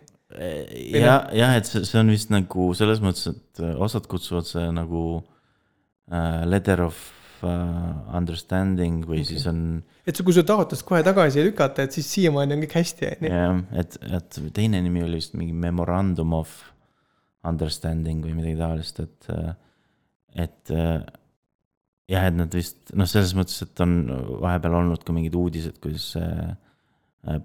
ja, 0.95 1.17
jah, 1.35 1.57
et 1.59 1.67
see, 1.67 1.83
see 1.89 1.99
on 1.99 2.15
vist 2.15 2.31
nagu 2.31 2.69
selles 2.79 3.03
mõttes, 3.03 3.35
et 3.35 3.65
osad 3.75 4.07
kutsuvad 4.07 4.47
see 4.47 4.69
nagu 4.71 5.03
äh, 6.15 6.47
letter 6.47 6.87
of 6.87 7.09
äh, 7.47 8.17
understanding 8.17 9.05
või 9.09 9.23
okay. 9.23 9.29
siis 9.33 9.47
on 9.51 9.63
et 10.07 10.21
kui 10.25 10.35
su 10.37 10.45
taotlust 10.47 10.87
kohe 10.89 11.03
tagasi 11.07 11.41
ei 11.41 11.49
lükata, 11.49 11.87
et 11.87 11.97
siis 11.97 12.09
siiamaani 12.17 12.57
on 12.57 12.65
kõik 12.65 12.77
hästi, 12.81 13.09
on 13.09 13.27
ju. 13.27 13.33
jah, 13.33 13.63
et, 13.83 13.97
et 14.19 14.41
teine 14.57 14.83
nimi 14.85 15.05
oli 15.07 15.21
vist 15.21 15.37
mingi 15.39 15.57
memorandum 15.57 16.35
of 16.39 16.55
understanding 17.47 18.25
või 18.25 18.37
midagi 18.37 18.59
taolist, 18.61 19.01
et, 19.05 19.31
et 20.47 20.75
äh, 20.77 20.99
jah, 22.11 22.27
et 22.29 22.37
nad 22.37 22.57
vist 22.57 22.95
noh, 22.97 23.09
selles 23.09 23.35
mõttes, 23.39 23.61
et 23.65 23.85
on 23.85 24.01
vahepeal 24.43 24.81
olnud 24.83 25.05
ka 25.07 25.15
mingid 25.17 25.37
uudised, 25.39 25.79
kuidas 25.83 26.13
äh, 26.21 26.57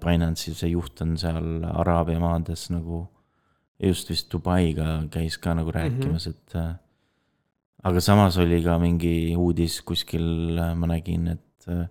Binance'i 0.00 0.54
see 0.56 0.72
juht 0.72 1.02
on 1.04 1.16
seal 1.20 1.64
Araabia 1.68 2.20
maades 2.22 2.70
nagu 2.72 3.04
just 3.82 4.08
vist 4.08 4.30
Dubaiga 4.32 5.02
käis 5.12 5.36
ka 5.36 5.52
nagu 5.54 5.72
rääkimas 5.72 6.26
mm, 6.26 6.32
-hmm. 6.32 6.36
et 6.48 6.54
äh, 6.56 6.74
aga 7.86 8.00
samas 8.02 8.36
oli 8.42 8.58
ka 8.64 8.78
mingi 8.82 9.34
uudis 9.38 9.78
kuskil, 9.86 10.26
ma 10.78 10.88
nägin, 10.90 11.28
et 11.36 11.70
äh, 11.70 11.86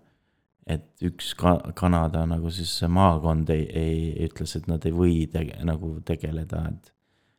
et 0.76 0.86
üks 1.06 1.36
ka- 1.38 1.72
Kanada 1.78 2.24
nagu 2.26 2.50
siis 2.54 2.72
see 2.82 2.88
maakond 2.90 3.50
ei, 3.54 3.66
ei, 3.70 3.98
ütles, 4.26 4.56
et 4.58 4.66
nad 4.72 4.86
ei 4.90 4.94
või 4.98 5.18
tege, 5.32 5.60
nagu 5.68 5.92
tegeleda, 6.08 6.64
et 6.74 6.92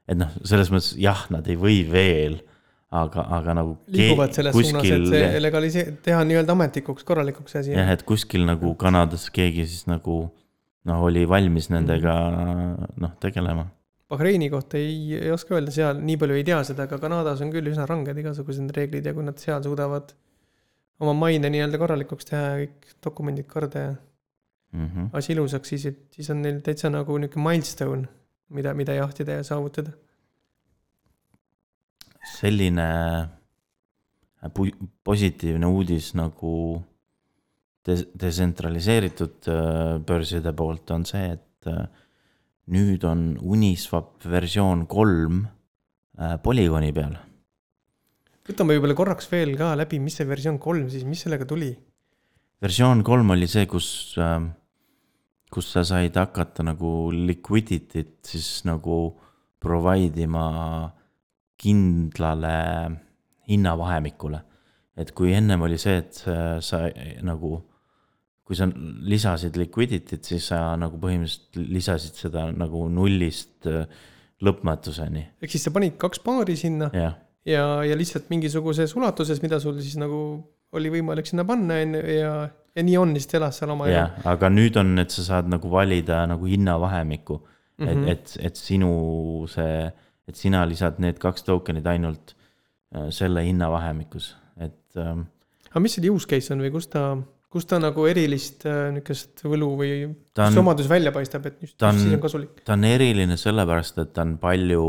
et 0.06 0.20
noh, 0.20 0.30
selles 0.46 0.70
mõttes 0.70 0.92
jah, 1.02 1.24
nad 1.34 1.48
ei 1.50 1.56
või 1.58 1.80
veel, 1.90 2.36
aga, 2.94 3.24
aga 3.40 3.56
nagu 3.58 3.72
liiguvad 3.90 4.30
selles 4.36 4.54
suunas, 4.54 4.68
et 4.70 4.76
kuskil 4.78 5.08
see 5.10 5.40
legalise-, 5.42 5.86
teha 6.06 6.20
nii-öelda 6.28 6.54
ametlikuks, 6.54 7.02
korralikuks 7.08 7.58
asi. 7.58 7.74
jah, 7.74 7.90
et 7.96 8.04
kuskil 8.06 8.46
nagu 8.46 8.76
Kanadas 8.78 9.26
keegi 9.34 9.66
siis 9.66 9.88
nagu 9.90 10.20
noh, 10.86 11.02
oli 11.08 11.24
valmis 11.26 11.66
nendega 11.74 12.14
noh, 12.94 13.16
tegelema. 13.18 13.66
Bahreini 14.10 14.46
kohta 14.50 14.78
ei, 14.78 15.16
ei 15.18 15.30
oska 15.34 15.56
öelda, 15.56 15.72
seal 15.74 15.98
nii 15.98 16.16
palju 16.20 16.34
ei 16.38 16.44
tea 16.46 16.60
seda, 16.64 16.84
aga 16.86 16.98
Kanadas 17.02 17.40
on 17.42 17.50
küll 17.50 17.66
üsna 17.72 17.86
ranged 17.90 18.18
igasugused 18.22 18.70
reeglid 18.76 19.06
ja 19.08 19.14
kui 19.16 19.24
nad 19.26 19.38
seal 19.42 19.62
suudavad 19.64 20.12
oma 21.02 21.12
maine 21.12 21.50
nii-öelda 21.50 21.78
korralikuks 21.82 22.28
teha 22.28 22.42
ja 22.42 22.58
kõik 22.64 22.92
dokumendid 23.04 23.48
korda 23.50 23.78
ja 23.88 23.94
Mm 24.76 24.86
-hmm. 24.90 25.08
asi 25.12 25.32
ilusaks, 25.32 25.68
siis, 25.68 25.84
siis 26.10 26.30
on 26.30 26.42
neil 26.42 26.56
täitsa 26.60 26.90
nagu 26.90 27.18
niisugune 27.18 27.48
milstone, 27.48 28.08
mida, 28.48 28.74
mida 28.74 28.92
jahtida 28.94 29.32
ja 29.32 29.42
saavutada. 29.42 29.90
selline 32.36 32.86
pu- 34.58 34.86
positiivne 35.04 35.66
uudis 35.66 36.14
nagu 36.14 36.82
des- 37.88 38.06
detsentraliseeritud 38.20 39.48
äh, 39.48 40.00
börside 40.06 40.52
poolt 40.52 40.90
on 40.90 41.04
see, 41.06 41.32
et 41.32 41.66
äh, 41.70 41.86
nüüd 42.72 43.04
on 43.06 43.36
Uniswap 43.42 44.24
versioon 44.26 44.86
kolm 44.90 45.44
äh, 46.18 46.36
polügooni 46.42 46.92
peal. 46.96 47.16
võtame 48.46 48.76
võib-olla 48.76 48.96
korraks 48.98 49.30
veel 49.30 49.56
ka 49.58 49.74
läbi, 49.78 50.00
mis 50.02 50.18
see 50.18 50.28
versioon 50.28 50.58
kolm 50.62 50.88
siis, 50.90 51.06
mis 51.06 51.22
sellega 51.26 51.46
tuli? 51.48 51.72
versioon 52.62 53.04
kolm 53.06 53.30
oli 53.36 53.48
see, 53.50 53.66
kus, 53.70 53.88
kus 55.52 55.72
sa 55.72 55.84
said 55.86 56.16
hakata 56.16 56.64
nagu 56.66 57.10
liquidity't 57.14 58.20
siis 58.26 58.64
nagu 58.68 59.14
provide 59.62 60.24
ima 60.24 60.46
kindlale 61.56 62.56
hinnavahemikule. 63.48 64.40
et 64.96 65.12
kui 65.12 65.32
ennem 65.36 65.62
oli 65.62 65.78
see, 65.78 65.98
et 66.00 66.14
sa, 66.16 66.58
sa 66.64 66.86
nagu, 67.24 67.60
kui 68.46 68.58
sa 68.58 68.68
lisasid 68.70 69.56
liquidity't, 69.58 70.22
siis 70.22 70.50
sa 70.52 70.60
nagu 70.78 71.00
põhimõtteliselt 71.02 71.72
lisasid 71.74 72.18
seda 72.20 72.46
nagu 72.54 72.86
nullist 72.92 73.66
äh, 73.66 73.88
lõpmatuseni, 74.44 75.24
ehk 75.42 75.54
siis 75.54 75.66
sa 75.66 75.72
panid 75.74 75.96
kaks 76.00 76.22
paari 76.22 76.58
sinna 76.60 76.90
jah 76.94 77.16
ja, 77.46 77.64
ja 77.86 77.96
lihtsalt 77.98 78.30
mingisuguses 78.32 78.94
ulatuses, 78.98 79.40
mida 79.44 79.60
sul 79.62 79.78
siis 79.80 79.96
nagu 80.00 80.20
oli 80.76 80.90
võimalik 80.92 81.28
sinna 81.28 81.46
panna, 81.48 81.78
on 81.82 81.94
ju, 81.96 82.00
ja, 82.18 82.32
ja 82.76 82.84
nii 82.84 82.96
on, 83.00 83.14
lihtsalt 83.16 83.38
elas 83.40 83.60
seal 83.60 83.72
oma 83.72 83.88
jah, 83.90 84.16
aga 84.28 84.50
nüüd 84.52 84.78
on, 84.80 84.96
et 85.02 85.14
sa 85.14 85.24
saad 85.26 85.50
nagu 85.50 85.70
valida 85.72 86.24
nagu 86.28 86.48
hinnavahemikku 86.50 87.38
mm. 87.38 87.86
Mhm. 87.86 87.92
-hmm. 87.92 88.10
et, 88.10 88.34
et, 88.40 88.50
et 88.50 88.56
sinu 88.56 88.90
see, 89.52 89.86
et 90.26 90.36
sina 90.36 90.64
lisad 90.66 91.00
need 91.02 91.20
kaks 91.22 91.46
tokenit 91.46 91.86
ainult 91.86 92.34
äh, 92.94 93.08
selle 93.14 93.44
hinnavahemikus, 93.46 94.34
et 94.58 94.98
ähm, 94.98 95.26
aga 95.70 95.80
mis 95.80 95.94
selle 95.94 96.10
use 96.10 96.28
case 96.28 96.54
on 96.54 96.64
või 96.64 96.72
kus 96.74 96.90
ta, 96.90 97.14
kus 97.56 97.66
ta 97.68 97.78
nagu 97.80 98.04
erilist 98.08 98.66
äh, 98.68 98.90
niisugust 98.92 99.42
võlu 99.48 99.70
või 99.80 99.90
Ta 100.36 100.46
on- 100.50 100.58
omadus 100.64 100.88
välja 100.92 101.12
paistab, 101.14 101.46
et 101.48 101.62
just, 101.64 101.82
on- 101.82 101.98
siis 101.98 102.12
on 102.12 102.20
kasulik. 102.20 102.60
ta 102.64 102.76
on 102.76 102.84
eriline 102.84 103.36
sellepärast, 103.40 103.98
et 104.04 104.12
ta 104.12 104.22
on 104.26 104.36
palju 104.42 104.86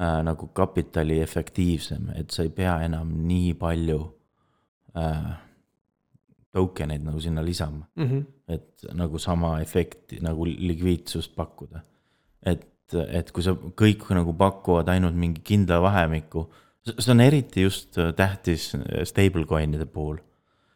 äh, 0.00 0.18
nagu 0.26 0.46
kapitali 0.54 1.20
efektiivsem, 1.22 2.10
et 2.16 2.30
sa 2.30 2.42
ei 2.46 2.50
pea 2.54 2.78
enam 2.86 3.10
nii 3.28 3.54
palju 3.58 4.00
äh, 4.96 5.32
token 6.52 6.90
eid 6.92 7.04
nagu 7.06 7.20
sinna 7.20 7.42
lisama. 7.44 7.86
Mm 7.96 8.08
-hmm. 8.08 8.24
et 8.48 8.84
nagu 8.94 9.18
sama 9.18 9.60
efekti 9.60 10.18
nagu 10.20 10.44
likviidsust 10.46 11.34
pakkuda. 11.36 11.80
et, 12.46 12.66
et 13.08 13.30
kui 13.32 13.42
sa 13.42 13.52
kõik 13.54 14.02
nagu 14.14 14.32
pakuvad 14.34 14.88
ainult 14.88 15.14
mingi 15.14 15.40
kindla 15.44 15.78
vahemiku, 15.82 16.50
see 16.98 17.12
on 17.12 17.20
eriti 17.20 17.62
just 17.62 17.96
tähtis 18.16 18.72
stablecoin'ide 19.04 19.86
puhul. 19.86 20.18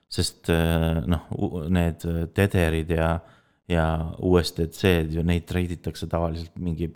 Sest 0.09 0.51
eh, 0.55 1.01
noh, 1.07 1.27
need 1.73 2.05
Tetherid 2.35 2.91
ja, 2.95 3.17
ja 3.69 3.87
USDC-d 4.19 5.19
ju 5.19 5.25
neid 5.27 5.47
treiditakse 5.49 6.09
tavaliselt 6.11 6.55
mingi 6.63 6.91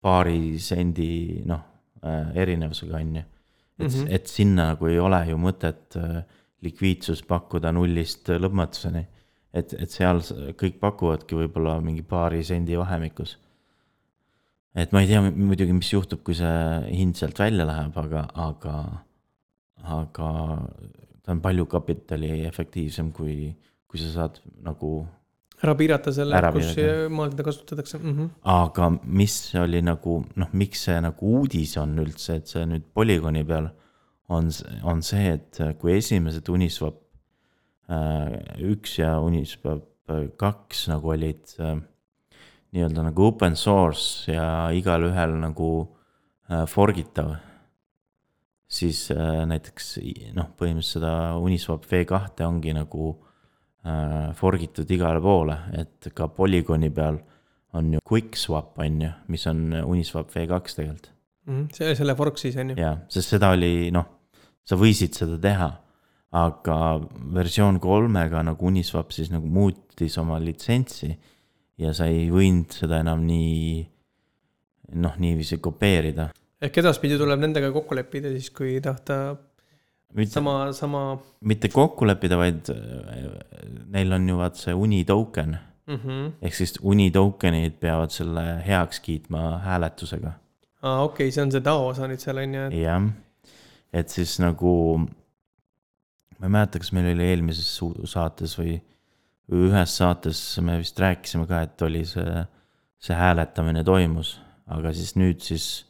paari 0.00 0.58
sendi 0.60 1.40
noh, 1.48 1.66
erinevusega 2.00 2.96
on 2.96 3.16
ju. 3.16 3.22
et 3.78 3.86
mm. 3.86 3.88
-hmm. 3.88 4.06
et 4.10 4.26
sinna 4.26 4.70
nagu 4.72 4.86
ei 4.86 4.98
ole 4.98 5.24
ju 5.28 5.36
mõtet 5.36 5.96
eh, 5.96 6.22
likviidsust 6.62 7.26
pakkuda 7.26 7.72
nullist 7.72 8.28
lõpmatuseni 8.28 9.06
et, 9.56 9.74
et 9.74 9.90
seal 9.92 10.22
kõik 10.58 10.78
pakuvadki 10.82 11.38
võib-olla 11.38 11.78
mingi 11.84 12.04
paari 12.06 12.42
sendi 12.46 12.78
vahemikus. 12.78 13.36
et 14.74 14.92
ma 14.92 15.02
ei 15.02 15.10
tea 15.10 15.22
muidugi, 15.24 15.74
mis 15.74 15.92
juhtub, 15.92 16.22
kui 16.26 16.36
see 16.38 16.56
hind 16.94 17.18
sealt 17.18 17.38
välja 17.38 17.66
läheb, 17.66 17.96
aga, 17.98 18.26
aga, 18.38 18.74
aga 19.98 20.30
ta 21.30 21.36
on 21.36 21.40
palju 21.44 21.68
kapitali 21.70 22.40
efektiivsem, 22.48 23.12
kui, 23.14 23.52
kui 23.86 24.00
sa 24.02 24.08
saad 24.10 24.40
nagu 24.66 25.04
ära 25.60 25.74
piirata 25.76 26.10
selle, 26.14 26.40
kus 26.56 26.72
teda 26.74 27.44
kasutatakse 27.46 27.98
mm. 27.98 28.16
-hmm. 28.16 28.30
aga 28.42 28.88
mis 29.04 29.54
oli 29.60 29.82
nagu 29.84 30.24
noh, 30.34 30.48
miks 30.52 30.88
see 30.88 30.96
nagu 31.00 31.34
uudis 31.38 31.76
on 31.78 31.94
üldse, 32.02 32.40
et 32.40 32.48
see 32.50 32.64
nüüd 32.66 32.88
polügooni 32.94 33.44
peal 33.46 33.68
on, 34.28 34.50
on 34.82 35.02
see, 35.02 35.36
et 35.36 35.60
kui 35.78 35.94
esimesed 35.98 36.48
Uniswap 36.48 36.98
äh, 37.90 38.34
üks 38.72 38.98
ja 38.98 39.18
Uniswap 39.20 39.86
äh, 40.10 40.26
kaks 40.36 40.88
nagu 40.90 41.12
olid 41.14 41.54
äh, 41.60 41.76
nii-öelda 42.72 43.06
nagu 43.10 43.26
open 43.26 43.56
source 43.56 44.32
ja 44.32 44.70
igalühel 44.74 45.36
nagu 45.42 45.70
forgitav. 46.66 47.36
Siis 48.70 49.08
äh, 49.14 49.42
näiteks 49.50 49.96
noh, 50.36 50.52
põhimõtteliselt 50.58 51.00
seda 51.00 51.12
Uniswap 51.40 51.86
V2 51.90 52.46
ongi 52.46 52.74
nagu 52.76 53.10
äh, 53.84 54.30
forgitud 54.38 54.90
igale 54.90 55.22
poole, 55.24 55.56
et 55.80 56.10
ka 56.14 56.30
polügooni 56.34 56.92
peal 56.94 57.18
on 57.74 57.92
ju 57.94 58.02
QuickSwap 58.06 58.78
on 58.82 59.02
ju, 59.04 59.10
mis 59.30 59.46
on 59.50 59.68
Uniswap 59.82 60.30
V2 60.30 60.60
tegelikult. 60.76 61.10
Mm 61.46 61.56
-hmm. 61.56 61.74
see, 61.74 61.94
selle 61.94 62.14
fork 62.14 62.38
siis 62.38 62.56
on 62.56 62.70
ju. 62.70 62.76
jaa, 62.78 62.96
sest 63.08 63.28
seda 63.28 63.50
oli 63.50 63.90
noh, 63.90 64.06
sa 64.64 64.76
võisid 64.76 65.16
seda 65.16 65.38
teha, 65.38 65.70
aga 66.30 66.76
versioon 67.34 67.80
kolmega 67.80 68.42
nagu 68.42 68.66
Uniswap 68.66 69.10
siis 69.10 69.30
nagu 69.30 69.46
muutis 69.46 70.18
oma 70.18 70.38
litsentsi 70.38 71.18
ja 71.78 71.94
sa 71.96 72.06
ei 72.06 72.28
võinud 72.30 72.70
seda 72.70 73.00
enam 73.00 73.24
nii 73.26 73.88
noh, 75.00 75.16
niiviisi 75.18 75.58
kopeerida. 75.58 76.28
Ehk 76.60 76.82
edaspidi 76.82 77.18
tuleb 77.20 77.40
nendega 77.42 77.70
kokku 77.74 77.96
leppida 77.98 78.32
siis, 78.34 78.50
kui 78.54 78.76
tahta 78.84 79.20
mitte, 80.16 80.32
sama, 80.34 80.54
sama 80.76 81.02
mitte 81.46 81.70
kokku 81.72 82.08
leppida, 82.08 82.38
vaid 82.40 82.70
äh, 82.74 83.30
neil 83.94 84.16
on 84.16 84.28
ju 84.28 84.38
vaat 84.40 84.60
see 84.60 84.74
Uni 84.74 85.04
token 85.08 85.56
mm. 85.86 85.96
-hmm. 85.96 86.28
ehk 86.42 86.54
siis 86.54 86.76
Uni 86.82 87.10
token'id 87.14 87.80
peavad 87.80 88.12
selle 88.14 88.44
heaks 88.66 89.00
kiitma 89.00 89.58
hääletusega. 89.64 90.32
aa, 90.82 91.02
okei 91.02 91.26
okay,, 91.26 91.30
see 91.30 91.42
on 91.42 91.52
see 91.52 91.64
DAO 91.64 91.88
osa 91.88 92.08
nüüd 92.08 92.22
seal 92.22 92.42
on 92.44 92.54
ju, 92.54 92.68
jah, 92.82 93.10
et 93.92 94.08
siis 94.08 94.38
nagu, 94.40 94.72
ma 96.38 96.46
ei 96.46 96.54
mäleta, 96.56 96.78
kas 96.78 96.92
meil 96.92 97.12
oli 97.14 97.28
eelmises 97.32 97.80
saates 98.12 98.58
või 98.58 98.80
ühes 99.50 99.96
saates 99.98 100.40
me 100.62 100.78
vist 100.78 100.98
rääkisime 100.98 101.46
ka, 101.50 101.62
et 101.66 101.82
oli 101.82 102.04
see, 102.06 102.44
see 103.02 103.16
hääletamine 103.16 103.84
toimus, 103.84 104.38
aga 104.70 104.92
siis 104.94 105.16
nüüd 105.18 105.42
siis 105.42 105.86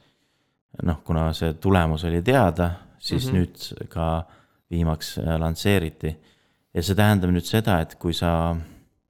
noh, 0.82 1.02
kuna 1.04 1.32
see 1.36 1.54
tulemus 1.60 2.04
oli 2.04 2.22
teada, 2.22 2.70
siis 2.98 3.26
mm 3.26 3.32
Mhm. 3.32 3.42
-hmm. 3.42 3.46
nüüd 3.46 3.88
ka 3.88 4.24
viimaks 4.70 5.18
äh, 5.18 5.38
lansseeriti. 5.40 6.16
ja 6.74 6.82
see 6.82 6.94
tähendab 6.94 7.30
nüüd 7.30 7.44
seda, 7.44 7.80
et 7.80 7.94
kui 7.94 8.12
sa, 8.14 8.56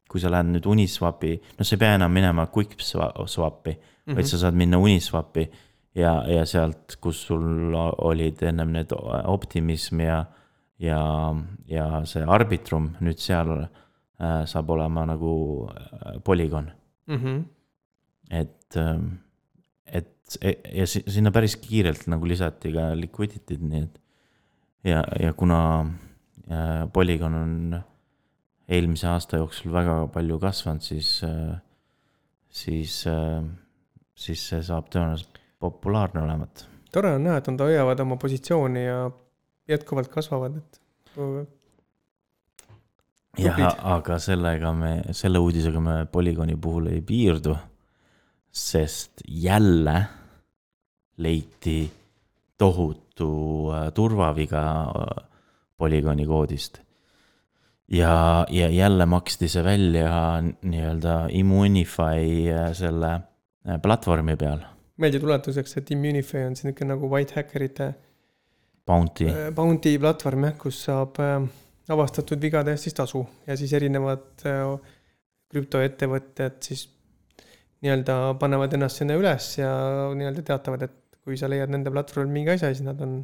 kui 0.09 0.21
sa 0.21 0.31
lähed 0.31 0.47
nüüd 0.47 0.67
Uniswapi, 0.67 1.41
no 1.59 1.65
sa 1.65 1.75
ei 1.77 1.79
pea 1.79 1.95
enam 1.95 2.13
minema 2.13 2.47
QuickSwapi 2.47 3.71
mm, 3.71 4.13
-hmm. 4.13 4.17
vaid 4.17 4.27
sa 4.27 4.39
saad 4.39 4.55
minna 4.55 4.79
Uniswapi 4.79 5.51
ja, 5.95 6.25
ja 6.29 6.47
sealt, 6.47 6.97
kus 7.01 7.27
sul 7.27 7.75
olid 7.99 8.43
ennem 8.43 8.73
need 8.73 8.93
Optimism 9.25 10.01
ja, 10.01 10.25
ja, 10.79 11.01
ja 11.67 12.05
see 12.05 12.25
Arbitrum, 12.27 12.91
nüüd 13.01 13.19
seal 13.19 13.51
äh, 13.61 14.45
saab 14.47 14.71
olema 14.71 15.07
nagu 15.07 15.33
äh, 15.69 16.21
Polygon, 16.25 16.71
mm 17.07 17.17
-hmm. 17.17 17.43
et 18.31 18.77
ähm, 18.77 19.07
et 19.87 20.20
ja 20.39 20.87
si- 20.87 21.05
sinna 21.11 21.33
päris 21.35 21.57
kiirelt 21.61 22.07
nagu 22.11 22.29
lisati 22.29 22.73
ka 22.75 22.91
liquidity'd, 22.99 23.63
nii 23.63 23.83
et. 23.83 24.01
ja, 24.85 25.05
ja 25.21 25.33
kuna 25.33 25.61
äh, 26.51 26.85
Polygon 26.93 27.35
on 27.35 27.81
eelmise 28.71 29.09
aasta 29.11 29.41
jooksul 29.41 29.73
väga 29.75 30.07
palju 30.15 30.39
kasvanud, 30.39 30.85
siis 30.87 31.23
äh,, 31.27 31.57
siis 32.49 33.05
äh,, 33.11 33.43
siis 34.15 34.43
see 34.53 34.63
saab 34.63 34.91
tõenäoliselt 34.93 35.41
populaarne 35.61 36.23
olema, 36.23 36.47
et 36.47 36.67
tore 36.95 37.15
on 37.17 37.25
näha, 37.27 37.41
et 37.41 37.49
nad 37.51 37.65
hoiavad 37.67 38.01
oma 38.05 38.19
positsiooni 38.21 38.85
ja 38.85 39.01
jätkuvalt 39.71 40.11
kasvavad, 40.13 40.61
et 40.61 40.81
jah, 43.39 43.61
aga 43.95 44.19
sellega 44.23 44.73
me, 44.77 44.93
selle 45.17 45.43
uudisega 45.43 45.83
me 45.83 45.97
Polygoni 46.11 46.57
puhul 46.57 46.91
ei 46.95 47.03
piirdu. 47.03 47.57
sest 48.51 49.23
jälle 49.29 50.07
leiti 51.21 51.91
tohutu 52.59 53.33
äh, 53.73 53.93
turvaviga 53.95 54.65
äh, 54.83 55.25
Polygoni 55.77 56.27
koodist. 56.27 56.81
ja, 57.89 58.47
ja 58.51 58.69
jälle 58.69 59.07
maksti 59.07 59.49
see 59.49 59.65
välja 59.65 60.11
nii-öelda 60.63 61.15
Immunify 61.33 62.51
äh, 62.53 62.73
selle 62.77 63.21
platvormi 63.83 64.37
peal, 64.37 64.61
meeldetuletuseks, 64.97 65.77
et 65.81 65.91
Immunify 65.91 66.45
on 66.47 66.55
niisugune 66.55 66.95
nagu 66.95 67.11
white 67.11 67.35
hackerite 67.37 67.95
Bounty, 68.87 69.27
bounty 69.55 69.97
platvorm 69.99 70.49
jah, 70.49 70.55
kus 70.59 70.85
saab 70.85 71.19
avastatud 71.91 72.41
vigade 72.43 72.73
eest 72.75 72.89
siis 72.89 72.97
tasu. 72.97 73.21
Ja 73.47 73.55
siis 73.57 73.73
erinevad 73.77 74.43
krüptoettevõtted 75.53 76.57
siis 76.65 76.89
nii-öelda 77.85 78.17
panevad 78.41 78.75
ennast 78.77 79.01
sinna 79.01 79.17
üles 79.21 79.53
ja 79.59 79.71
nii-öelda 80.17 80.43
teatavad, 80.47 80.89
et 80.89 81.00
kui 81.31 81.39
sa 81.39 81.51
leiad 81.51 81.71
nende 81.71 81.93
platvormil 81.95 82.35
mingi 82.41 82.57
asja, 82.57 82.73
siis 82.75 82.83
nad 82.83 82.99
on 83.07 83.21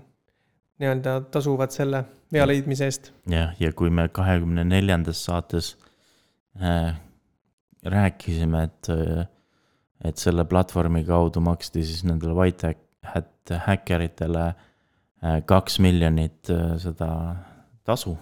nii-öelda 0.79 1.19
tasuvad 1.35 1.73
selle 1.75 2.05
vea 2.33 2.47
leidmise 2.47 2.87
eest. 2.87 3.11
jah, 3.31 3.55
ja 3.59 3.73
kui 3.75 3.91
me 3.91 4.07
kahekümne 4.15 4.65
neljandas 4.69 5.25
saates 5.27 5.73
äh, 6.63 6.95
rääkisime, 7.83 8.63
et 8.69 8.93
äh, 8.95 9.27
et 10.05 10.21
selle 10.21 10.45
platvormi 10.45 11.03
kaudu 11.09 11.41
maksti 11.41 11.83
siis 11.89 12.05
nendele 12.05 12.37
white 12.37 12.75
hat 13.15 13.53
häkkeritele 13.67 14.45
äh, 14.47 15.39
kaks 15.49 15.81
miljonit 15.81 16.51
äh, 16.53 16.77
seda 16.83 17.09
tasu 17.89 18.13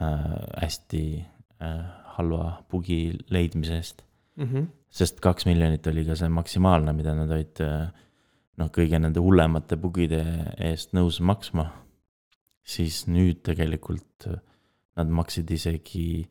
äh, 0.00 0.32
hästi 0.62 1.04
äh, 1.60 1.84
halva 2.16 2.62
bugi 2.70 3.18
leidmise 3.30 3.76
eest. 3.76 4.02
Mm 4.36 4.48
-hmm. 4.48 4.66
sest 4.90 5.20
kaks 5.20 5.46
miljonit 5.46 5.86
oli 5.86 6.04
ka 6.04 6.16
see 6.16 6.28
maksimaalne, 6.28 6.92
mida 6.92 7.14
nad 7.14 7.30
olid 7.30 7.60
äh, 7.60 7.92
noh, 8.60 8.70
kõige 8.74 9.00
nende 9.00 9.22
hullemate 9.22 9.78
bugide 9.80 10.22
eest 10.58 10.94
nõus 10.96 11.20
maksma. 11.20 11.70
siis 12.64 13.04
nüüd 13.06 13.42
tegelikult 13.44 14.26
nad 14.96 15.10
maksid 15.12 15.50
isegi 15.52 16.24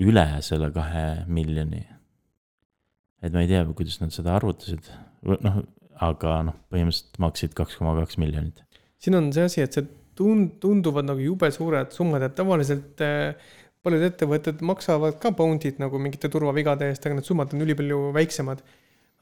üle 0.00 0.24
selle 0.44 0.70
kahe 0.72 1.24
miljoni. 1.28 1.84
et 3.22 3.32
ma 3.32 3.42
ei 3.42 3.50
tea, 3.50 3.64
kuidas 3.66 4.00
nad 4.00 4.12
seda 4.14 4.36
arvutasid, 4.36 4.88
noh, 5.22 5.62
aga 6.04 6.40
noh, 6.46 6.56
põhimõtteliselt 6.70 7.20
maksid 7.22 7.54
kaks 7.56 7.78
koma 7.80 7.96
kaks 8.00 8.18
miljonit. 8.22 8.62
siin 8.98 9.16
on 9.18 9.32
see 9.32 9.46
asi, 9.48 9.62
et 9.64 9.76
see 9.76 9.86
tund-, 10.18 10.56
tunduvad 10.62 11.08
nagu 11.08 11.22
jube 11.22 11.50
suured 11.52 11.92
summad, 11.96 12.24
et 12.26 12.36
tavaliselt 12.38 13.02
äh, 13.04 13.54
paljud 13.86 14.02
ettevõtted 14.08 14.64
maksavad 14.66 15.20
ka 15.22 15.32
bounty't 15.36 15.78
nagu 15.82 16.00
mingite 16.02 16.30
turvavigade 16.32 16.90
eest, 16.90 17.06
aga 17.06 17.18
need 17.18 17.28
summad 17.28 17.54
on 17.54 17.62
ülipalju 17.66 18.10
väiksemad. 18.16 18.62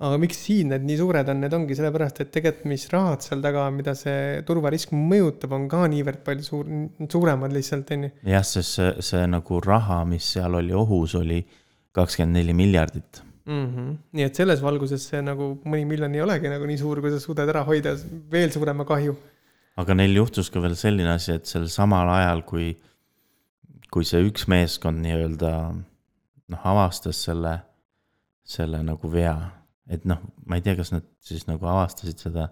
Aga 0.02 0.16
miks 0.18 0.40
siin 0.46 0.72
need 0.72 0.86
nii 0.88 0.96
suured 0.98 1.28
on, 1.30 1.42
need 1.44 1.54
ongi 1.54 1.76
sellepärast, 1.78 2.22
et 2.24 2.32
tegelikult 2.34 2.66
mis 2.72 2.86
rahad 2.90 3.22
seal 3.22 3.42
taga 3.44 3.66
on, 3.68 3.76
mida 3.78 3.94
see 3.98 4.40
turvarisk 4.46 4.94
mõjutab, 4.94 5.54
on 5.54 5.68
ka 5.70 5.84
niivõrd 5.90 6.24
palju 6.26 6.46
suur, 6.46 6.72
suuremad 7.10 7.54
lihtsalt, 7.54 7.92
on 7.94 8.08
ju. 8.08 8.14
jah, 8.32 8.46
sest 8.48 8.80
see, 8.80 8.88
see 9.10 9.28
nagu 9.30 9.60
raha, 9.62 10.00
mis 10.08 10.32
seal 10.34 10.58
oli 10.58 10.74
ohus, 10.74 11.14
oli 11.20 11.44
kakskümmend 11.94 12.40
neli 12.40 12.56
miljardit. 12.58 13.22
Mm 13.44 13.64
-hmm. 13.68 13.96
nii 14.16 14.24
et 14.24 14.34
selles 14.34 14.62
valguses 14.64 15.02
see 15.08 15.20
nagu 15.22 15.50
mõni 15.68 15.84
miljon 15.84 16.14
ei 16.14 16.22
olegi 16.24 16.48
nagu 16.48 16.64
nii 16.66 16.78
suur, 16.80 17.00
kui 17.04 17.10
sa 17.12 17.20
suudad 17.20 17.48
ära 17.48 17.62
hoida 17.62 17.92
veel 18.32 18.50
suurema 18.50 18.84
kahju. 18.88 19.16
aga 19.76 19.94
neil 19.94 20.16
juhtus 20.16 20.50
ka 20.50 20.62
veel 20.62 20.74
selline 20.74 21.10
asi, 21.12 21.32
et 21.32 21.46
sel 21.46 21.68
samal 21.68 22.08
ajal, 22.08 22.42
kui, 22.42 22.76
kui 23.90 24.04
see 24.04 24.22
üks 24.24 24.48
meeskond 24.48 24.98
nii-öelda 25.04 25.50
noh, 26.48 26.60
avastas 26.64 27.20
selle, 27.24 27.58
selle 28.44 28.82
nagu 28.82 29.12
vea, 29.12 29.36
et 29.90 30.04
noh, 30.08 30.20
ma 30.46 30.58
ei 30.58 30.64
tea, 30.64 30.76
kas 30.78 30.92
nad 30.94 31.06
siis 31.24 31.46
nagu 31.48 31.66
avastasid 31.68 32.20
seda 32.22 32.48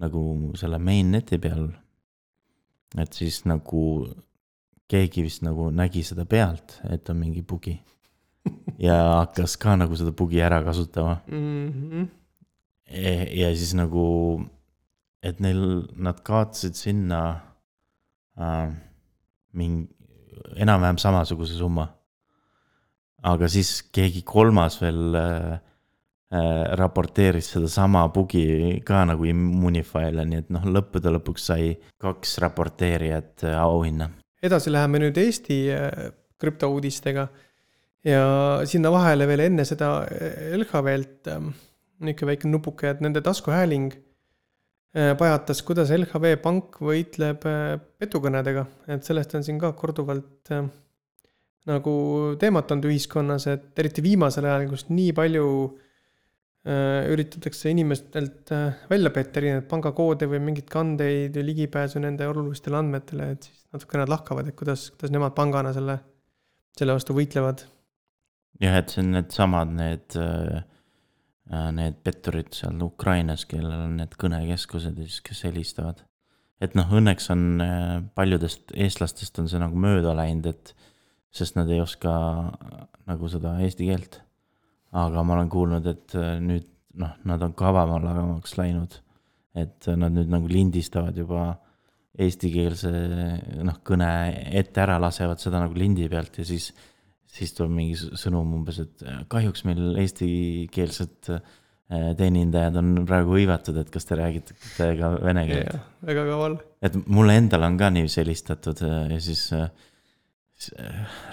nagu 0.00 0.52
selle 0.58 0.80
mainnet'i 0.82 1.38
peal. 1.38 1.68
et 2.98 3.12
siis 3.12 3.42
nagu 3.44 3.82
keegi 4.90 5.24
vist 5.26 5.42
nagu 5.42 5.70
nägi 5.74 6.04
seda 6.06 6.24
pealt, 6.28 6.78
et 6.90 7.08
on 7.10 7.18
mingi 7.18 7.42
bugi 7.42 7.74
ja 8.78 8.96
hakkas 9.20 9.56
ka 9.60 9.74
nagu 9.78 9.96
seda 9.98 10.12
bugi 10.16 10.42
ära 10.44 10.62
kasutama 10.64 11.20
mm. 11.26 11.72
-hmm. 11.72 12.08
Ja 13.34 13.48
siis 13.56 13.72
nagu, 13.74 14.44
et 15.22 15.40
neil, 15.40 15.88
nad 15.96 16.20
kaotasid 16.20 16.74
sinna 16.76 17.40
äh, 18.38 18.74
mingi, 19.52 19.88
enam-vähem 20.56 20.98
samasuguse 20.98 21.56
summa. 21.56 21.88
aga 23.22 23.48
siis 23.48 23.82
keegi 23.82 24.22
kolmas 24.22 24.80
veel 24.82 25.14
äh, 25.14 25.60
raporteeris 26.30 27.52
sedasama 27.52 28.08
bugi 28.08 28.80
ka 28.86 29.04
nagu 29.06 29.26
Immunifile'e, 29.28 30.24
nii 30.26 30.40
et 30.42 30.52
noh, 30.54 30.64
lõppude 30.76 31.12
lõpuks 31.14 31.50
sai 31.50 31.74
kaks 32.00 32.38
raporteerijat 32.42 33.44
äh, 33.46 33.58
auhinna. 33.60 34.10
edasi 34.42 34.72
läheme 34.72 34.98
nüüd 35.04 35.18
Eesti 35.20 35.58
äh, 35.72 36.08
krüptouudistega 36.40 37.28
ja 38.04 38.24
sinna 38.68 38.90
vahele 38.92 39.28
veel 39.28 39.44
enne 39.46 39.64
seda 39.68 39.92
LHV-lt 40.58 41.30
ähm, 41.32 41.52
niisugune 42.04 42.32
väike 42.32 42.50
nupuke, 42.50 42.90
et 42.90 43.04
nende 43.04 43.22
taskuhääling 43.24 43.92
äh, 43.94 45.14
pajatas, 45.20 45.62
kuidas 45.62 45.92
LHV 45.94 46.34
Pank 46.42 46.80
võitleb 46.82 47.46
äh, 47.48 47.76
petukõnedega, 48.00 48.66
et 48.90 49.06
sellest 49.06 49.36
on 49.38 49.46
siin 49.46 49.60
ka 49.62 49.72
korduvalt 49.78 50.52
äh, 50.56 50.66
nagu 51.70 51.94
teematanud 52.40 52.90
ühiskonnas, 52.90 53.46
et 53.52 53.78
eriti 53.80 54.02
viimasel 54.04 54.50
ajal, 54.50 54.68
kus 54.72 54.88
nii 54.90 55.14
palju 55.16 55.48
äh, 55.70 55.83
üritatakse 56.64 57.68
inimestelt 57.70 58.52
äh, 58.56 58.76
välja 58.90 59.12
petta 59.12 59.40
erinevaid 59.40 59.68
pangakoode 59.68 60.28
või 60.30 60.40
mingeid 60.46 60.70
kandeid 60.72 61.36
või 61.36 61.48
ligipääsu 61.50 62.00
nende 62.00 62.28
olulistele 62.30 62.80
andmetele, 62.80 63.30
et 63.36 63.48
siis 63.50 63.66
natuke 63.74 64.00
nad 64.00 64.12
lahkavad, 64.12 64.48
et 64.48 64.56
kuidas, 64.56 64.88
kuidas 64.94 65.12
nemad 65.12 65.36
pangana 65.36 65.74
selle, 65.76 65.98
selle 66.78 66.96
vastu 66.96 67.16
võitlevad. 67.16 67.66
jah, 68.64 68.78
et 68.80 68.94
see 68.94 69.04
on 69.04 69.12
needsamad 69.18 69.76
need, 69.76 70.16
Äh, 71.52 71.70
need 71.76 71.98
petturid 72.00 72.54
seal 72.56 72.80
Ukrainas, 72.80 73.42
kellel 73.44 73.82
on 73.84 73.98
need 73.98 74.14
kõnekeskused 74.16 74.96
ja 74.96 75.04
siis, 75.04 75.20
kes 75.26 75.42
helistavad. 75.44 76.00
et 76.62 76.72
noh, 76.78 76.88
õnneks 76.88 77.26
on 77.34 77.60
äh, 77.60 77.98
paljudest 78.16 78.72
eestlastest 78.72 79.38
on 79.42 79.50
see 79.52 79.60
nagu 79.60 79.76
mööda 79.76 80.14
läinud, 80.16 80.46
et 80.48 80.72
sest 81.34 81.58
nad 81.58 81.68
ei 81.68 81.82
oska 81.84 82.14
äh, 82.48 82.86
nagu 83.10 83.28
seda 83.28 83.58
eesti 83.60 83.90
keelt. 83.90 84.22
Aga 84.94 85.22
ma 85.26 85.36
olen 85.36 85.50
kuulnud, 85.50 85.86
et 85.90 86.14
nüüd 86.42 86.70
noh, 87.02 87.16
nad 87.26 87.42
on 87.42 87.54
kavamaks 87.58 88.56
läinud. 88.60 89.00
et 89.54 89.86
nad 89.94 90.10
nüüd 90.10 90.30
nagu 90.30 90.48
lindistavad 90.50 91.14
juba 91.18 91.52
eestikeelse 92.18 92.90
noh, 93.66 93.76
kõne 93.86 94.08
ette 94.54 94.82
ära, 94.82 94.96
lasevad 95.02 95.38
seda 95.42 95.60
nagu 95.62 95.74
lindi 95.78 96.08
pealt 96.10 96.38
ja 96.38 96.46
siis 96.46 96.72
siis 97.34 97.54
tuleb 97.56 97.74
mingi 97.74 97.96
sõnum 97.98 98.54
umbes, 98.60 98.80
et 98.84 99.04
äh, 99.06 99.22
kahjuks 99.30 99.64
meil 99.68 99.98
eestikeelsed 100.02 101.30
äh, 101.34 101.42
teenindajad 102.18 102.78
on 102.80 102.92
praegu 103.08 103.34
hõivatud, 103.36 103.78
et 103.80 103.90
kas 103.92 104.06
te 104.08 104.18
räägite 104.18 104.54
ka 105.00 105.10
vene 105.22 105.46
keelt. 105.50 105.90
väga 106.06 106.26
kaval. 106.30 106.58
et 106.84 106.98
mulle 107.06 107.38
endale 107.40 107.70
on 107.70 107.80
ka 107.80 107.90
niiviisi 107.94 108.22
helistatud 108.22 108.84
äh, 108.86 108.96
ja 109.16 109.20
siis, 109.24 109.48
siis 110.54 110.74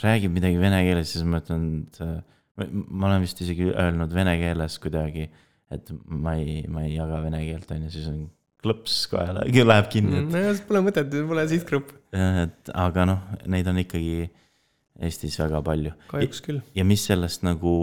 räägib 0.04 0.34
midagi 0.39 0.60
vene 0.62 0.82
keeles, 0.88 1.13
siis 1.13 1.28
ma 1.28 1.43
ütlen, 1.43 1.69
et 1.86 2.02
ma 2.69 3.10
olen 3.10 3.24
vist 3.26 3.41
isegi 3.43 3.71
öelnud 3.71 4.13
vene 4.15 4.36
keeles 4.41 4.78
kuidagi, 4.84 5.28
et 5.71 5.89
ma 6.06 6.36
ei, 6.39 6.62
ma 6.71 6.86
ei 6.88 6.95
jaga 6.97 7.21
vene 7.24 7.41
keelt, 7.45 7.71
on 7.71 7.88
ju, 7.88 7.93
siis 7.95 8.08
on 8.12 8.21
klõps 8.62 9.06
kohe 9.12 9.34
läheb 9.71 9.89
kinni 9.91 10.21
et.... 10.21 10.30
nojah, 10.34 10.62
pole 10.67 10.84
mõtet, 10.86 11.17
pole 11.30 11.47
sihtgrupp. 11.50 11.93
et 12.13 12.71
aga 12.86 13.08
noh, 13.10 13.26
neid 13.52 13.69
on 13.71 13.82
ikkagi 13.84 14.30
Eestis 15.02 15.38
väga 15.39 15.63
palju. 15.65 15.93
kahjuks 16.12 16.41
küll. 16.45 16.62
ja 16.78 16.86
mis 16.86 17.04
sellest 17.08 17.45
nagu, 17.47 17.74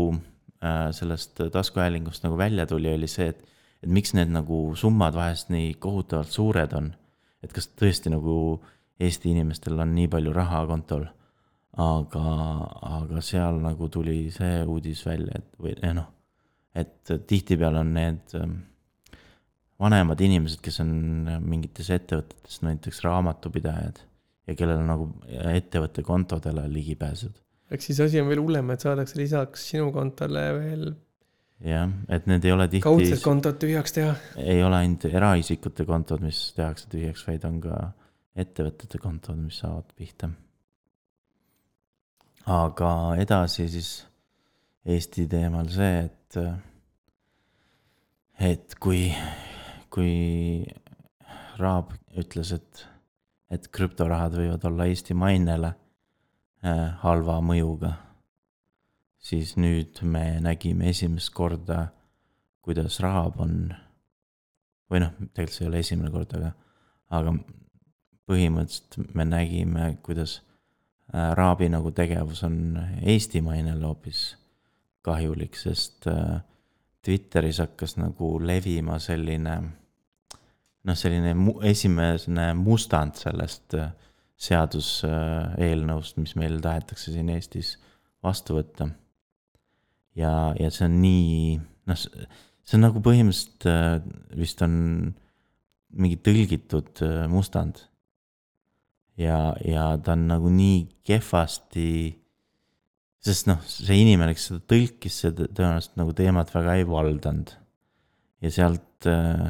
äh, 0.62 0.88
sellest 0.94 1.40
taskuhäälingust 1.54 2.26
nagu 2.26 2.38
välja 2.38 2.66
tuli, 2.70 2.92
oli 2.94 3.08
see, 3.10 3.32
et, 3.32 3.42
et 3.82 3.90
miks 3.90 4.14
need 4.14 4.30
nagu 4.30 4.60
summad 4.78 5.16
vahest 5.18 5.50
nii 5.54 5.74
kohutavalt 5.82 6.30
suured 6.30 6.74
on. 6.78 6.92
et 7.42 7.54
kas 7.54 7.70
tõesti 7.74 8.12
nagu 8.14 8.58
Eesti 8.98 9.30
inimestel 9.30 9.78
on 9.78 9.92
nii 9.94 10.08
palju 10.10 10.32
raha 10.34 10.64
kontol. 10.66 11.04
Aga, 11.78 12.24
aga 12.98 13.22
seal 13.24 13.60
nagu 13.62 13.88
tuli 13.92 14.26
see 14.34 14.62
uudis 14.66 15.04
välja, 15.06 15.38
et 15.38 15.62
või 15.62 15.74
eh, 15.76 15.94
noh, 15.94 16.08
et 16.78 17.14
tihtipeale 17.30 17.82
on 17.84 17.94
need 17.94 18.34
ähm, 18.38 18.56
vanemad 19.80 20.20
inimesed, 20.24 20.60
kes 20.64 20.80
on 20.82 20.92
mingites 21.46 21.90
ettevõtetes, 21.94 22.60
näiteks 22.66 23.02
raamatupidajad 23.06 24.00
ja 24.48 24.56
kellel 24.58 24.82
on 24.82 24.90
nagu 24.90 25.10
ettevõtte 25.52 26.02
kontodele 26.06 26.64
ligipääsud. 26.72 27.36
ehk 27.70 27.84
siis 27.84 28.00
asi 28.00 28.20
on 28.20 28.30
veel 28.30 28.42
hullem, 28.42 28.72
et 28.74 28.84
saadakse 28.84 29.20
lisaks 29.20 29.68
sinu 29.72 29.92
kontole 29.94 30.44
veel. 30.58 30.90
jah, 31.64 31.92
et 32.08 32.26
need 32.30 32.44
ei 32.44 32.56
ole 32.56 32.68
tihti. 32.68 32.86
kaudsed 32.86 33.22
kontod 33.22 33.60
tühjaks 33.62 33.94
teha. 33.94 34.16
ei 34.42 34.62
ole 34.64 34.82
ainult 34.82 35.06
eraisikute 35.10 35.86
kontod, 35.86 36.24
mis 36.26 36.42
tehakse 36.56 36.90
tühjaks, 36.90 37.26
vaid 37.28 37.46
on 37.48 37.62
ka 37.62 37.80
ettevõtete 38.38 39.00
kontod, 39.02 39.38
mis 39.38 39.62
saavad 39.62 39.94
pihta. 39.98 40.30
Aga 42.48 42.92
edasi 43.20 43.68
siis 43.68 43.90
Eesti 44.88 45.26
teemal 45.28 45.66
see, 45.68 46.04
et, 46.06 46.36
et 48.40 48.76
kui, 48.80 49.02
kui 49.92 50.14
Raab 51.58 51.92
ütles, 52.16 52.54
et 52.56 52.86
et 53.52 53.68
krüptorahad 53.72 54.36
võivad 54.36 54.64
olla 54.68 54.86
Eesti 54.88 55.16
mainele 55.16 55.72
äh, 55.72 56.82
halva 57.02 57.38
mõjuga, 57.44 57.94
siis 59.16 59.54
nüüd 59.56 60.02
me 60.04 60.38
nägime 60.44 60.90
esimest 60.92 61.32
korda, 61.36 61.86
kuidas 62.64 63.00
Rahab 63.00 63.40
on, 63.40 63.54
või 64.92 65.00
noh, 65.04 65.14
tegelikult 65.32 65.56
see 65.56 65.64
ei 65.64 65.70
ole 65.70 65.80
esimene 65.84 66.12
kord, 66.12 66.34
aga, 66.36 66.52
aga 67.16 67.34
põhimõtteliselt 68.28 69.16
me 69.16 69.24
nägime, 69.28 69.88
kuidas 70.04 70.42
Raabi 71.12 71.70
nagu 71.72 71.90
tegevus 71.96 72.42
on 72.44 72.76
Eesti 73.00 73.40
mainele 73.40 73.86
hoopis 73.86 74.36
kahjulik, 75.06 75.56
sest 75.56 76.06
äh, 76.10 76.40
Twitteris 77.04 77.62
hakkas 77.62 77.96
nagu 77.96 78.34
levima 78.44 78.98
selline 79.00 79.54
noh, 80.88 80.96
selline 80.98 81.34
mu-, 81.38 81.58
esimene 81.66 82.52
mustand 82.58 83.18
sellest 83.20 83.76
äh, 83.78 83.90
seaduseelnõust, 84.38 86.18
mis 86.22 86.36
meil 86.38 86.60
tahetakse 86.62 87.12
siin 87.14 87.30
Eestis 87.34 87.74
vastu 88.24 88.58
võtta. 88.58 88.90
ja, 90.18 90.52
ja 90.58 90.70
see 90.74 90.86
on 90.86 90.98
nii, 91.02 91.56
noh, 91.90 91.98
see 91.98 92.78
on 92.78 92.84
nagu 92.86 93.02
põhimõtteliselt 93.04 93.68
äh, 93.70 93.98
vist 94.38 94.62
on 94.66 94.74
mingi 95.98 96.18
tõlgitud 96.22 97.02
äh, 97.06 97.24
mustand. 97.30 97.86
Ja, 99.18 99.38
ja 99.64 99.90
ta 100.02 100.14
on 100.14 100.26
nagu 100.30 100.50
nii 100.52 100.82
kehvasti, 101.06 101.88
sest 103.24 103.48
noh, 103.50 103.62
see 103.66 103.98
inimene, 104.04 104.34
kes 104.36 104.50
seda 104.52 104.62
tõlkis, 104.70 105.22
see 105.22 105.34
tõenäoliselt 105.34 105.98
nagu 106.00 106.14
teemat 106.16 106.52
väga 106.54 106.78
ei 106.78 106.86
valdanud. 106.88 107.52
ja 108.44 108.50
sealt 108.54 109.08
äh, 109.10 109.48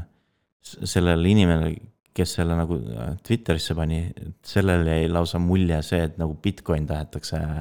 sellele 0.63 1.29
inimesele, 1.29 1.75
kes 2.17 2.33
selle 2.39 2.57
nagu 2.57 2.79
äh, 2.81 3.13
Twitterisse 3.25 3.77
pani, 3.77 4.07
sellele 4.45 5.03
jäi 5.03 5.13
lausa 5.13 5.41
mulje 5.43 5.83
see, 5.85 6.01
et 6.09 6.17
nagu 6.21 6.39
Bitcoin 6.43 6.89
tahetakse 6.89 7.43
äh, 7.43 7.61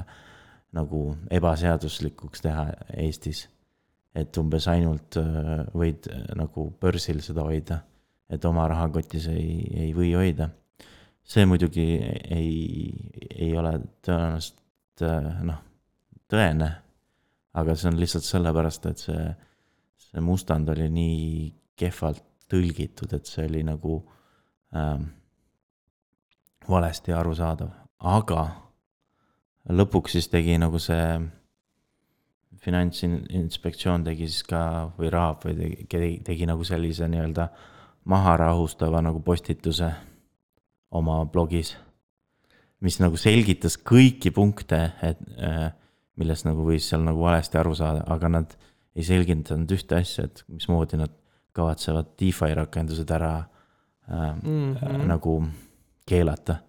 nagu 0.78 1.04
ebaseaduslikuks 1.32 2.44
teha 2.46 2.70
Eestis. 2.96 3.48
et 4.18 4.38
umbes 4.42 4.66
ainult 4.72 5.14
võid 5.78 6.08
nagu 6.40 6.64
börsil 6.82 7.20
seda 7.22 7.44
hoida, 7.46 7.76
et 8.34 8.46
oma 8.50 8.64
rahakotis 8.72 9.28
ei, 9.30 9.60
ei 9.78 9.92
või 9.94 10.10
hoida. 10.18 10.48
See 11.28 11.46
muidugi 11.46 11.86
ei, 12.32 12.52
ei 13.36 13.52
ole 13.60 13.74
tõenäoliselt 14.06 15.04
noh, 15.48 15.60
tõene. 16.32 16.70
aga 17.58 17.76
see 17.76 17.90
on 17.90 18.00
lihtsalt 18.00 18.26
sellepärast, 18.26 18.86
et 18.86 19.02
see, 19.02 19.24
see 20.08 20.22
mustand 20.22 20.70
oli 20.70 20.88
nii 20.94 21.22
kehvalt 21.78 22.24
tõlgitud, 22.52 23.12
et 23.18 23.28
see 23.28 23.48
oli 23.50 23.64
nagu 23.66 23.98
ähm, 24.78 25.10
valesti 26.70 27.16
arusaadav, 27.16 27.72
aga 28.00 28.44
lõpuks 29.74 30.16
siis 30.16 30.30
tegi 30.32 30.58
nagu 30.62 30.80
see 30.80 31.18
finantsinspektsioon 32.64 34.06
tegi 34.08 34.30
siis 34.30 34.46
ka 34.48 34.62
või 34.98 35.12
Raab 35.14 35.44
või 35.46 35.58
tegi, 35.58 35.88
tegi, 35.92 36.14
tegi 36.26 36.48
nagu 36.50 36.64
sellise 36.68 37.08
nii-öelda 37.12 37.48
maharahustava 38.08 39.02
nagu 39.04 39.20
postituse 39.24 39.92
oma 40.92 41.26
blogis. 41.26 41.76
mis 42.80 43.00
nagu 43.02 43.18
selgitas 43.18 43.74
kõiki 43.82 44.30
punkte, 44.30 44.78
et 45.02 45.22
äh, 45.42 45.72
millest 46.22 46.46
nagu 46.46 46.62
võis 46.62 46.86
seal 46.86 47.02
nagu 47.02 47.24
valesti 47.26 47.58
aru 47.58 47.74
saada, 47.76 48.04
aga 48.06 48.30
nad 48.30 48.54
ei 48.98 49.06
selgitanud 49.06 49.72
ühte 49.74 49.98
asja, 49.98 50.28
et 50.28 50.44
mismoodi 50.46 51.00
nad 51.00 51.14
kavatsevad 51.58 52.12
DeFi 52.20 52.54
rakendused 52.60 53.10
ära 53.10 53.32
äh, 53.40 54.36
mm 54.44 54.76
-hmm. 54.76 55.08
nagu 55.10 55.40
keelata. 56.06 56.60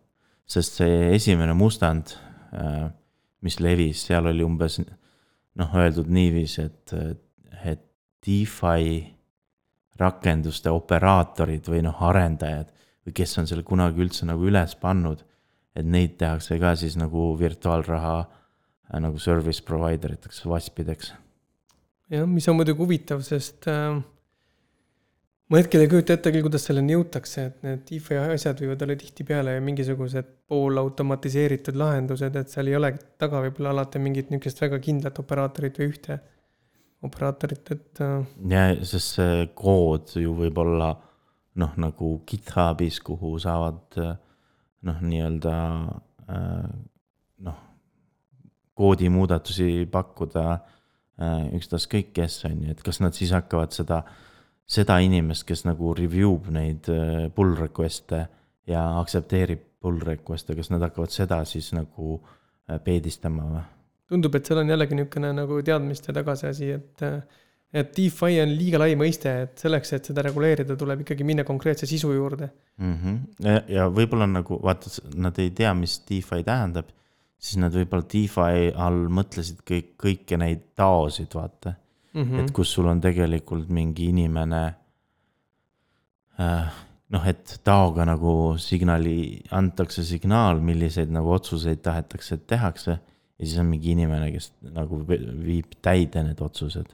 sest 0.47 0.81
see 0.81 1.15
esimene 1.15 1.53
mustand 1.53 2.17
äh,, 2.55 2.91
mis 3.41 3.61
levis, 3.61 4.07
seal 4.07 4.27
oli 4.27 4.45
umbes 4.45 4.81
noh, 5.55 5.75
öeldud 5.75 6.09
niiviisi, 6.09 6.63
et, 6.63 6.93
et 7.65 7.83
DeFi 8.27 9.15
rakenduste 9.99 10.71
operaatorid 10.71 11.69
või 11.69 11.83
noh, 11.83 12.03
arendajad 12.03 12.73
või 13.09 13.16
kes 13.16 13.38
on 13.40 13.49
selle 13.51 13.64
kunagi 13.66 14.05
üldse 14.05 14.29
nagu 14.29 14.44
üles 14.49 14.77
pannud, 14.81 15.25
et 15.79 15.87
neid 15.87 16.18
tehakse 16.21 16.59
ka 16.61 16.75
siis 16.79 16.99
nagu 17.01 17.33
virtuaalraha 17.40 18.18
äh, 18.21 19.01
nagu 19.01 19.18
service 19.23 19.64
provider 19.64 20.14
iteks, 20.14 20.44
VASP-ideks 20.47 21.14
jah, 22.12 22.29
mis 22.29 22.49
on 22.49 22.59
muidugi 22.59 22.83
huvitav, 22.83 23.23
sest 23.27 23.68
äh, 23.71 23.99
ma 25.49 25.61
hetkel 25.61 25.85
ei 25.85 25.90
kujuta 25.90 26.16
ette 26.16 26.33
küll, 26.33 26.44
kuidas 26.47 26.66
selleni 26.68 26.97
jõutakse, 26.97 27.44
et 27.51 27.66
need 27.66 27.85
DeFi 27.88 28.21
asjad 28.37 28.62
võivad 28.62 28.85
olla 28.87 28.97
tihtipeale 29.01 29.59
mingisugused 29.64 30.33
poolautomatiseeritud 30.51 31.79
lahendused, 31.79 32.40
et 32.40 32.55
seal 32.55 32.73
ei 32.73 32.79
olegi 32.79 33.05
taga 33.21 33.42
võib-olla 33.44 33.77
alati 33.77 34.03
mingit 34.03 34.33
niisugust 34.33 34.64
väga 34.64 34.81
kindlat 34.85 35.21
operaatorit 35.23 35.81
või 35.81 35.92
ühte 35.92 36.21
operaatorit, 37.07 37.75
et 37.77 38.03
äh, 38.05 38.16
ja 38.55 38.71
sest 38.83 39.18
see 39.18 39.44
kood 39.59 40.16
ju 40.18 40.35
võib 40.38 40.64
olla 40.64 40.94
noh, 41.55 41.75
nagu 41.77 42.11
GitHubis, 42.27 43.01
kuhu 43.05 43.37
saavad 43.43 43.99
äh, 43.99 44.17
noh, 44.87 45.03
nii-öelda 45.03 45.55
äh, 46.29 46.71
noh, 47.47 47.61
koodimuudatusi 48.79 49.89
pakkuda 49.91 50.47
äh, 50.53 51.49
ükstaskõik 51.59 52.13
kes 52.17 52.43
on 52.49 52.65
ju, 52.65 52.75
et 52.75 52.83
kas 52.85 53.01
nad 53.03 53.17
siis 53.17 53.33
hakkavad 53.35 53.75
seda, 53.75 54.03
seda 54.69 54.99
inimest, 55.05 55.47
kes 55.49 55.65
nagu 55.67 55.95
review 55.97 56.37
b 56.43 56.55
neid 56.55 56.91
pull 57.35 57.57
request'e 57.59 58.27
ja 58.69 58.85
aktsepteerib 59.01 59.65
pull 59.83 59.99
request'e, 60.05 60.57
kas 60.59 60.71
nad 60.75 60.85
hakkavad 60.85 61.15
seda 61.15 61.41
siis 61.49 61.73
nagu 61.73 62.21
peedistama 62.85 63.49
või? 63.49 63.67
tundub, 64.09 64.35
et 64.39 64.49
seal 64.49 64.63
on 64.63 64.71
jällegi 64.73 64.97
niisugune 64.97 65.35
nagu 65.37 65.59
teadmiste 65.65 66.15
tagasi 66.17 66.47
asi, 66.49 66.71
et 66.73 67.03
et 67.73 67.91
DeFi 67.97 68.39
on 68.43 68.53
liiga 68.57 68.81
lai 68.81 68.95
mõiste, 68.97 69.33
et 69.45 69.61
selleks, 69.61 69.93
et 69.97 70.09
seda 70.09 70.23
reguleerida, 70.25 70.77
tuleb 70.79 71.03
ikkagi 71.05 71.27
minna 71.29 71.45
konkreetse 71.49 71.87
sisu 71.87 72.13
juurde. 72.15 72.51
mm. 72.77 72.95
-hmm. 72.95 73.19
ja, 73.45 73.63
ja 73.69 73.89
võib-olla 73.89 74.27
nagu 74.27 74.61
vaata, 74.63 74.91
nad 75.15 75.39
ei 75.39 75.51
tea, 75.51 75.75
mis 75.75 75.99
DeFi 76.09 76.45
tähendab, 76.45 76.89
siis 77.39 77.61
nad 77.61 77.75
võib-olla 77.75 78.09
DeFi 78.13 78.73
all 78.75 79.07
mõtlesid 79.13 79.63
kõik, 79.69 79.95
kõiki 80.01 80.41
neid 80.41 80.65
taosid, 80.77 81.35
vaata 81.35 81.75
mm, 82.15 82.23
-hmm. 82.23 82.41
et 82.41 82.53
kus 82.53 82.73
sul 82.73 82.87
on 82.87 83.01
tegelikult 83.01 83.69
mingi 83.69 84.09
inimene 84.15 84.65
äh,. 86.41 86.85
noh, 87.09 87.27
et 87.27 87.61
taoga 87.65 88.05
nagu 88.05 88.55
signaali, 88.61 89.43
antakse 89.51 90.05
signaal, 90.05 90.61
milliseid 90.61 91.09
nagu 91.11 91.31
otsuseid 91.33 91.81
tahetakse, 91.83 92.35
et 92.35 92.47
tehakse 92.47 92.99
ja 93.39 93.47
siis 93.47 93.59
on 93.59 93.67
mingi 93.67 93.95
inimene, 93.95 94.33
kes 94.33 94.53
nagu 94.75 95.01
vi- 95.09 95.25
viib 95.45 95.79
täide 95.83 96.23
need 96.27 96.41
otsused. 96.41 96.91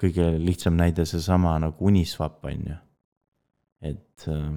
Kõige 0.00 0.26
lihtsam 0.38 0.76
näide 0.76 1.06
seesama 1.08 1.54
nagu 1.62 1.86
Uniswap 1.88 2.44
on 2.44 2.64
ju, 2.70 2.78
et 3.92 4.26
äh, 4.28 4.48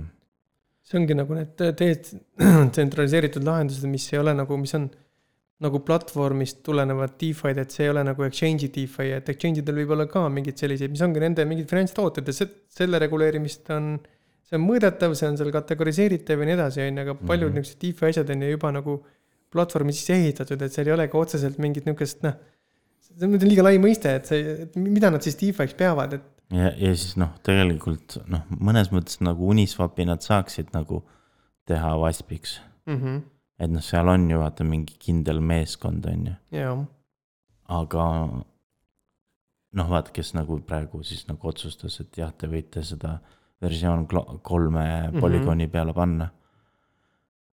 see 0.84 0.98
ongi 1.00 1.16
nagu 1.16 1.38
need 1.38 1.62
detsentraliseeritud 1.80 3.46
lahendused, 3.50 3.88
mis 3.92 4.08
ei 4.14 4.20
ole 4.22 4.34
nagu, 4.38 4.58
mis 4.60 4.74
on 4.78 4.90
nagu 5.60 5.82
platvormist 5.84 6.62
tulenevad 6.64 7.18
DeFi-d, 7.20 7.66
et 7.66 7.74
see 7.76 7.84
ei 7.88 7.92
ole 7.92 8.04
nagu 8.08 8.24
exchange'i 8.24 8.70
DeFi, 8.72 9.10
et 9.18 9.28
exchange 9.34 9.60
idel 9.64 9.82
võib 9.82 9.92
olla 9.96 10.06
ka 10.12 10.22
mingeid 10.32 10.60
selliseid, 10.62 10.92
mis 10.94 11.04
ongi 11.04 11.20
nende 11.24 11.44
mingid 11.48 11.68
finantstooted 11.72 12.32
ja 12.32 12.36
see, 12.38 12.48
selle 12.72 13.00
reguleerimist 13.04 13.68
on, 13.76 13.90
see 14.48 14.56
on 14.56 14.64
mõõdetav, 14.64 15.16
see 15.20 15.28
on 15.28 15.36
seal 15.40 15.52
kategoriseeritav 15.56 16.40
ja 16.40 16.48
nii 16.48 16.56
edasi, 16.56 16.84
on 16.86 17.02
ju, 17.02 17.04
aga 17.04 17.18
paljud 17.20 17.52
Mhm. 17.52 17.60
niisugused 17.60 17.82
DeFi 17.84 18.08
asjad 18.14 18.32
on 18.36 18.46
ju 18.48 18.54
juba 18.56 18.72
nagu 18.78 18.96
platvormi 19.52 19.94
sisse 19.98 20.16
ehitatud, 20.16 20.62
et 20.62 20.72
seal 20.72 20.88
ei 20.88 20.96
ole 20.96 21.08
ka 21.12 21.20
otseselt 21.20 21.60
mingit 21.60 21.86
niisugust 21.90 22.24
noh, 22.24 22.40
see 23.20 23.28
on 23.28 23.50
liiga 23.50 23.66
lai 23.66 23.80
mõiste, 23.82 24.12
et 24.20 24.30
see, 24.30 24.54
et 24.66 24.78
mida 24.80 25.12
nad 25.14 25.24
siis 25.26 25.38
DeFi'ks 25.40 25.76
peavad, 25.80 26.16
et 26.20 26.56
ja, 26.56 26.72
ja 26.74 26.94
siis 26.96 27.18
noh, 27.20 27.34
tegelikult 27.46 28.20
noh, 28.32 28.46
mõnes 28.58 28.92
mõttes 28.94 29.20
nagu 29.26 29.50
Uniswapi 29.54 30.08
nad 30.10 30.24
saaksid 30.26 30.72
nagu 30.76 31.04
teha 31.70 31.96
Waspiks. 32.02 32.60
mm. 32.86 33.02
-hmm. 33.02 33.22
et 33.60 33.72
noh, 33.72 33.84
seal 33.84 34.08
on 34.08 34.30
ju 34.32 34.40
vaata 34.40 34.64
mingi 34.64 34.96
kindel 35.00 35.40
meeskond, 35.40 36.06
on 36.06 36.32
ju, 36.32 36.78
aga 37.68 38.06
noh, 39.74 39.90
vaata, 39.90 40.12
kes 40.12 40.34
nagu 40.34 40.60
praegu 40.66 41.04
siis 41.04 41.28
nagu 41.28 41.48
otsustas, 41.48 42.00
et 42.00 42.18
jah, 42.18 42.34
te 42.34 42.48
võite 42.48 42.84
seda 42.84 43.20
versioon 43.62 44.08
kolme 44.42 44.86
mm. 44.86 45.14
-hmm. 45.14 45.20
polügooni 45.20 45.68
peale 45.68 45.94
panna. 45.94 46.30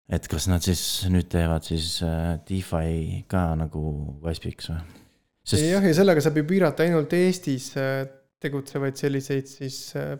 et 0.09 0.27
kas 0.27 0.47
nad 0.47 0.59
siis 0.61 1.07
nüüd 1.09 1.29
teevad 1.31 1.63
siis 1.63 2.03
äh, 2.03 2.39
DeFi 2.49 3.23
ka 3.27 3.55
nagu 3.55 4.17
Waspiks 4.21 4.69
või? 4.69 5.00
Sest 5.43 5.63
jah, 5.65 5.83
ja 5.83 5.93
sellega 5.97 6.21
saab 6.23 6.37
ju 6.37 6.43
piirata 6.49 6.83
ainult 6.85 7.13
Eestis 7.17 7.71
äh, 7.79 8.03
tegutsevaid 8.41 8.97
selliseid 8.99 9.47
siis 9.49 9.95
äh, 9.99 10.15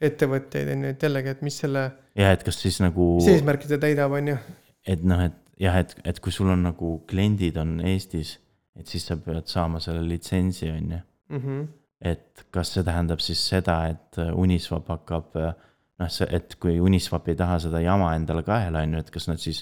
ettevõtteid 0.00 0.70
on 0.74 0.84
ju, 0.86 0.92
et 0.94 1.02
jällegi, 1.04 1.34
et 1.34 1.42
mis 1.44 1.58
selle, 1.62 1.84
jah, 2.16 2.32
et 2.36 2.44
kas 2.46 2.60
siis 2.62 2.78
nagu, 2.80 3.14
mis 3.18 3.28
eesmärki 3.34 3.68
ta 3.68 3.78
täidab, 3.82 4.14
on 4.16 4.32
ju. 4.32 4.36
et 4.88 5.02
noh, 5.04 5.20
et 5.26 5.36
jah, 5.60 5.76
et, 5.82 5.92
et 6.08 6.20
kui 6.24 6.32
sul 6.32 6.48
on 6.52 6.62
nagu 6.70 6.94
kliendid 7.10 7.58
on 7.60 7.78
Eestis, 7.84 8.38
et 8.80 8.88
siis 8.88 9.04
sa 9.10 9.18
pead 9.20 9.48
saama 9.50 9.80
selle 9.84 10.04
litsentsi, 10.08 10.70
on 10.72 10.96
ju 10.96 11.00
Mhm. 11.30 11.58
et 12.02 12.40
kas 12.50 12.72
see 12.74 12.82
tähendab 12.82 13.20
siis 13.22 13.38
seda, 13.52 13.74
et 13.92 14.18
äh, 14.18 14.32
Uniswap 14.34 14.88
hakkab 14.90 15.36
noh, 15.36 16.08
see, 16.10 16.26
et 16.32 16.56
kui 16.58 16.80
Uniswap 16.80 17.28
ei 17.28 17.36
taha 17.38 17.58
seda 17.62 17.78
jama 17.84 18.14
endale 18.16 18.42
kaela, 18.42 18.80
on 18.82 18.96
ju, 18.96 19.02
et 19.04 19.10
kas 19.14 19.28
nad 19.28 19.38
siis 19.38 19.60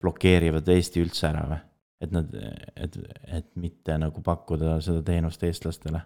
blokeerivad 0.00 0.68
Eesti 0.68 1.02
üldse 1.02 1.26
ära 1.32 1.42
või? 1.48 1.58
Et 2.00 2.12
nad, 2.12 2.32
et, 2.76 2.96
et 3.38 3.46
mitte 3.60 3.96
nagu 4.00 4.22
pakkuda 4.24 4.78
seda 4.84 5.02
teenust 5.04 5.42
eestlastele. 5.44 6.00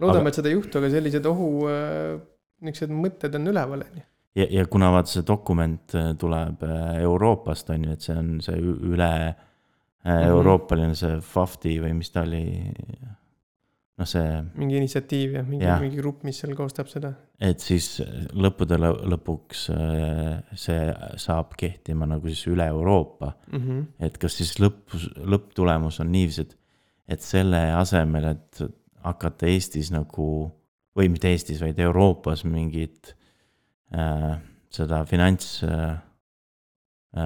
loodame, 0.00 0.20
Aga- 0.26 0.28
et 0.34 0.40
seda 0.40 0.48
ei 0.50 0.54
juhtu, 0.58 0.78
aga 0.78 0.90
sellised 0.90 1.26
ohu 1.26 1.48
äh,, 1.70 2.18
niisugused 2.62 2.94
mõtted 2.94 3.34
on 3.38 3.46
üleval, 3.52 3.82
on 3.86 3.96
ju. 4.00 4.04
ja, 4.40 4.46
ja 4.50 4.66
kuna 4.66 4.92
vaata 4.94 5.10
see 5.16 5.24
dokument 5.26 5.94
äh, 5.98 6.12
tuleb 6.18 6.62
äh, 6.66 7.00
Euroopast 7.02 7.70
on 7.74 7.84
ju, 7.88 7.96
et 7.96 8.00
see 8.06 8.16
on 8.18 8.36
see 8.44 8.58
üle 8.62 9.10
äh, 9.28 9.34
Mhm. 10.02 10.28
euroopaline 10.34 10.94
see 10.98 11.20
FAFTI 11.22 11.76
või 11.84 11.92
mis 11.94 12.08
ta 12.10 12.24
oli. 12.26 12.40
noh, 13.98 14.06
see 14.08 14.28
mingi 14.56 14.78
initsiatiiv 14.80 15.34
ja 15.36 15.42
mingi 15.46 15.64
Jah., 15.66 15.80
mingi 15.82 15.98
grupp, 16.00 16.22
mis 16.24 16.38
seal 16.40 16.54
koostab 16.58 16.88
seda. 16.90 17.12
et 17.40 17.60
siis 17.60 18.00
lõppude 18.32 18.78
lõ- 18.80 19.02
lõpuks 19.12 19.66
äh, 19.74 20.40
see 20.56 20.86
saab 21.20 21.52
kehtima 21.60 22.06
nagu 22.08 22.26
siis 22.32 22.46
üle 22.50 22.66
Euroopa, 22.72 23.34
Mhm. 23.52 23.82
et 24.00 24.18
kas 24.18 24.38
siis 24.40 24.54
lõpp, 24.62 24.94
lõpptulemus 25.26 26.00
on 26.00 26.10
niiviisi, 26.12 26.40
et, 26.46 26.56
et 27.08 27.20
selle 27.22 27.60
asemel, 27.76 28.24
et 28.36 28.62
hakata 29.04 29.46
Eestis 29.50 29.90
nagu 29.92 30.50
või 30.96 31.08
mitte 31.12 31.28
Eestis, 31.32 31.60
vaid 31.60 31.78
Euroopas 31.80 32.44
mingit 32.44 33.14
äh, 33.94 34.38
seda 34.72 35.04
finants 35.04 35.62
äh, 35.64 35.98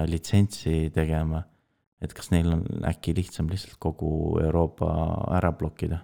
litsentsi 0.07 0.89
tegema, 0.93 1.43
et 2.03 2.13
kas 2.13 2.29
neil 2.33 2.51
on 2.57 2.65
äkki 2.89 3.13
lihtsam 3.15 3.47
lihtsalt 3.49 3.77
kogu 3.79 4.39
Euroopa 4.43 4.89
ära 5.37 5.51
blokkida? 5.55 6.01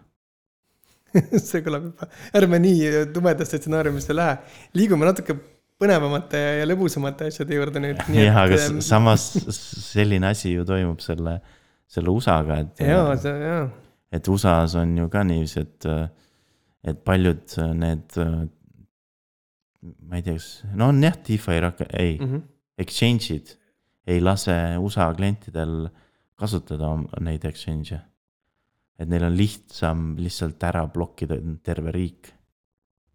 see 1.48 1.62
kõlab 1.66 1.90
juba, 1.90 2.08
ärme 2.40 2.60
nii 2.64 3.08
tumedasse 3.14 3.60
stsenaariumisse 3.60 4.16
lähe, 4.16 4.38
liigume 4.78 5.08
natuke 5.10 5.36
põnevamate 5.82 6.40
ja 6.62 6.68
lõbusamate 6.70 7.28
asjade 7.32 7.58
juurde 7.58 7.82
nüüd. 7.84 8.02
jah, 8.16 8.40
aga 8.44 8.60
s- 8.60 8.88
samas 8.88 9.28
selline 9.92 10.30
asi 10.32 10.54
ju 10.54 10.66
toimub 10.68 11.02
selle, 11.04 11.40
selle 11.90 12.14
USA-ga, 12.14 12.60
et. 12.64 12.84
jaa, 12.88 13.16
see, 13.20 13.34
jaa. 13.48 13.64
et 14.14 14.30
USA-s 14.30 14.78
on 14.80 14.98
ju 15.02 15.10
ka 15.14 15.24
niiviisi, 15.28 15.66
et, 15.66 15.90
et 16.94 17.04
paljud 17.06 17.58
need, 17.80 18.20
ma 20.08 20.20
ei 20.20 20.26
tea, 20.26 20.38
kas, 20.38 20.50
no 20.78 20.92
on 20.94 21.04
jah, 21.04 21.18
DeFi 21.28 21.60
rak-, 21.66 21.86
ei 21.92 22.16
mm. 22.20 22.30
-hmm. 22.32 22.48
exchange'id 22.86 23.58
ei 24.08 24.20
lase 24.22 24.56
USA 24.84 25.14
klientidel 25.16 25.88
kasutada 26.40 26.90
neid 27.24 27.46
exchange'e. 27.48 28.02
Et 29.00 29.10
neil 29.10 29.26
on 29.28 29.36
lihtsam 29.38 30.14
lihtsalt 30.22 30.64
ära 30.70 30.86
blokkida 30.92 31.40
terve 31.66 31.94
riik. 31.96 32.32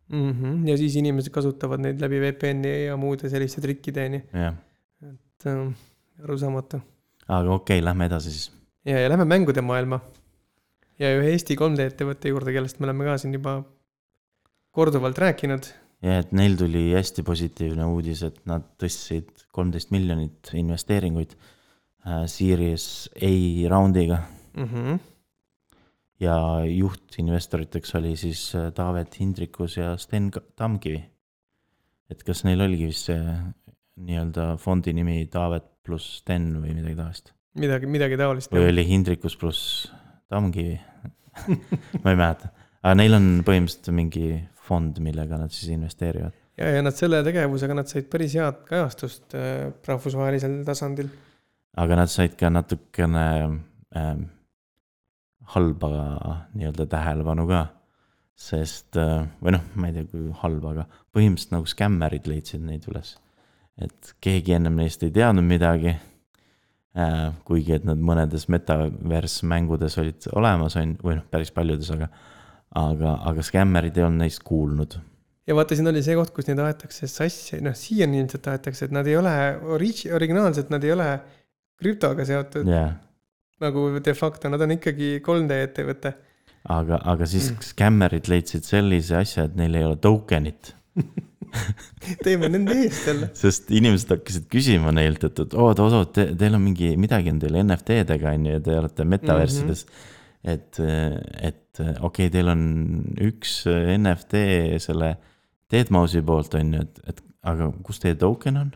Mhm. 0.08 0.62
ja 0.64 0.76
siis 0.80 0.94
inimesed 0.96 1.28
kasutavad 1.32 1.82
neid 1.84 2.00
läbi 2.00 2.16
VPN-i 2.22 2.86
ja 2.86 2.94
muude 2.96 3.28
selliste 3.28 3.60
trikkide, 3.60 4.06
on 4.08 4.14
ju, 4.16 4.52
et 5.04 5.48
äh, 5.50 5.58
arusaamatu. 6.24 6.80
aga 7.26 7.50
okei 7.52 7.76
okay,, 7.76 7.84
lähme 7.84 8.06
edasi 8.08 8.32
siis. 8.32 8.46
ja, 8.88 9.02
ja 9.02 9.10
lähme 9.12 9.26
mängude 9.28 9.60
maailma. 9.60 10.00
ja 10.98 11.12
ühe 11.18 11.34
Eesti 11.34 11.58
3D 11.60 11.90
ettevõtte 11.92 12.32
juurde, 12.32 12.54
kellest 12.56 12.80
me 12.80 12.88
oleme 12.88 13.04
ka 13.04 13.18
siin 13.20 13.36
juba 13.36 13.58
korduvalt 14.72 15.20
rääkinud. 15.20 15.68
ja 16.08 16.18
et 16.22 16.32
neil 16.32 16.56
tuli 16.56 16.86
hästi 16.94 17.26
positiivne 17.28 17.92
uudis, 17.92 18.24
et 18.24 18.40
nad 18.48 18.64
tõstsid 18.80 19.44
kolmteist 19.52 19.92
miljonit 19.92 20.54
investeeringuid 20.56 21.36
äh, 21.36 22.24
Series 22.32 23.10
A 23.12 23.34
raundiga 23.68 24.22
mm. 24.56 24.64
-hmm. 24.64 24.98
Ja 26.20 26.36
juhtinvestoriteks 26.66 27.94
oli 27.98 28.16
siis 28.18 28.50
äh, 28.58 28.72
Taavet 28.74 29.20
Hindrikus 29.20 29.76
ja 29.78 29.96
Sten 29.96 30.30
Tamkivi. 30.56 31.02
et 32.10 32.22
kas 32.24 32.44
neil 32.44 32.60
oligi 32.64 32.90
vist 32.90 33.10
see 33.10 33.22
nii-öelda 34.08 34.54
fondi 34.62 34.94
nimi 34.96 35.20
Taavet 35.30 35.68
pluss 35.86 36.20
Sten 36.22 36.50
või 36.62 36.74
midagi 36.74 36.96
taolist 36.98 37.32
midagi, 37.58 37.90
midagi 37.90 38.18
taolist. 38.20 38.52
või 38.52 38.68
oli 38.72 38.86
Hindrikus 38.88 39.36
pluss 39.38 39.88
Tamkivi 40.28 40.76
ma 42.02 42.12
ei 42.12 42.18
mäleta, 42.18 42.50
aga 42.82 42.94
neil 42.98 43.14
on 43.18 43.28
põhimõtteliselt 43.46 43.94
mingi 43.94 44.26
fond, 44.68 44.98
millega 45.02 45.38
nad 45.40 45.54
siis 45.54 45.70
investeerivad. 45.74 46.34
ja, 46.58 46.72
ja 46.76 46.82
nad 46.84 46.96
selle 46.98 47.22
tegevusega, 47.26 47.76
nad 47.78 47.90
said 47.90 48.08
päris 48.10 48.34
head 48.38 48.64
kajastust 48.68 49.38
äh, 49.38 49.68
rahvusvahelisel 49.86 50.60
tasandil. 50.66 51.12
aga 51.78 52.02
nad 52.02 52.12
said 52.12 52.34
ka 52.40 52.50
natukene 52.52 53.28
ähm, 53.96 54.26
halba 55.54 55.90
nii-öelda 56.54 56.86
tähelepanu 56.90 57.46
ka. 57.48 57.66
sest 58.38 58.94
äh, 58.94 59.24
või 59.42 59.56
noh, 59.56 59.64
ma 59.74 59.88
ei 59.88 59.96
tea, 59.96 60.06
kui 60.06 60.28
halba, 60.44 60.70
aga 60.70 60.84
põhimõtteliselt 61.16 61.56
nagu 61.56 61.66
skämmerid 61.66 62.28
leidsid 62.30 62.62
neid 62.62 62.86
üles. 62.90 63.16
et 63.82 64.14
keegi 64.22 64.54
ennem 64.54 64.78
neist 64.78 65.02
ei 65.02 65.10
teadnud 65.14 65.46
midagi 65.46 65.94
äh,. 65.94 67.32
kuigi, 67.48 67.74
et 67.78 67.86
nad 67.88 67.98
mõnedes 67.98 68.48
metaverse 68.52 69.46
mängudes 69.46 69.98
olid 69.98 70.30
olemas, 70.32 70.76
on 70.78 70.96
või 71.02 71.18
noh, 71.18 71.26
päris 71.30 71.50
paljudes, 71.54 71.90
aga, 71.94 72.10
aga, 72.78 73.16
aga 73.32 73.46
skämmerid 73.46 73.98
ei 73.98 74.06
olnud 74.06 74.26
neist 74.26 74.44
kuulnud 74.46 74.98
ja 75.48 75.56
vaata, 75.56 75.74
siin 75.74 75.88
oli 75.90 76.04
see 76.04 76.16
koht, 76.18 76.34
kus 76.36 76.46
neid 76.50 76.60
aetakse 76.62 77.08
sassi, 77.10 77.62
noh, 77.64 77.74
siiani 77.76 78.20
ilmselt 78.22 78.46
aetakse, 78.52 78.86
et 78.86 78.94
nad 78.94 79.06
ei 79.08 79.16
ole 79.18 79.34
orig-, 79.74 80.06
originaalselt, 80.14 80.70
nad 80.74 80.84
ei 80.84 80.92
ole 80.94 81.10
krüptoga 81.78 82.26
seotud 82.28 82.68
yeah.. 82.68 82.92
Nagu 83.64 83.88
de 84.04 84.14
facto, 84.14 84.50
nad 84.52 84.62
on 84.64 84.74
ikkagi 84.76 85.18
3D 85.24 85.62
ettevõte. 85.68 86.14
aga, 86.68 87.00
aga 87.12 87.28
siis 87.30 87.52
mm. 87.52 87.70
skämmerid 87.72 88.28
leidsid 88.30 88.66
sellise 88.68 89.16
asja, 89.20 89.48
et 89.48 89.56
neil 89.58 89.78
ei 89.78 89.86
ole 89.86 89.98
token'it 90.02 90.74
teeme 92.24 92.50
nende 92.52 92.76
eest 92.82 93.08
jälle. 93.08 93.30
sest 93.38 93.70
inimesed 93.74 94.12
hakkasid 94.16 94.48
küsima 94.52 94.92
neilt, 94.94 95.24
et, 95.24 95.40
et 95.44 95.56
oot, 95.56 95.80
oot, 95.84 95.96
oot 96.00 96.12
te,, 96.16 96.28
teil 96.38 96.58
on 96.58 96.64
mingi, 96.64 96.92
midagi 97.00 97.32
on 97.32 97.40
teil 97.42 97.58
NFT-dega 97.62 98.34
on 98.36 98.50
ju, 98.50 98.60
te 98.64 98.76
olete 98.80 99.06
metaversides 99.08 99.86
mm. 99.86 99.94
-hmm. 99.94 100.52
et, 100.54 100.82
et 101.52 101.80
okei 101.80 102.02
okay,, 102.10 102.34
teil 102.34 102.52
on 102.52 102.66
üks 103.30 103.62
NFT 103.96 104.44
selle 104.84 105.16
Deadmausi 105.68 106.22
poolt 106.24 106.54
on 106.56 106.74
ju, 106.74 106.84
et, 106.86 107.00
et 107.12 107.24
aga 107.48 107.72
kus 107.84 108.00
teie 108.02 108.16
token 108.18 108.62
on? 108.64 108.70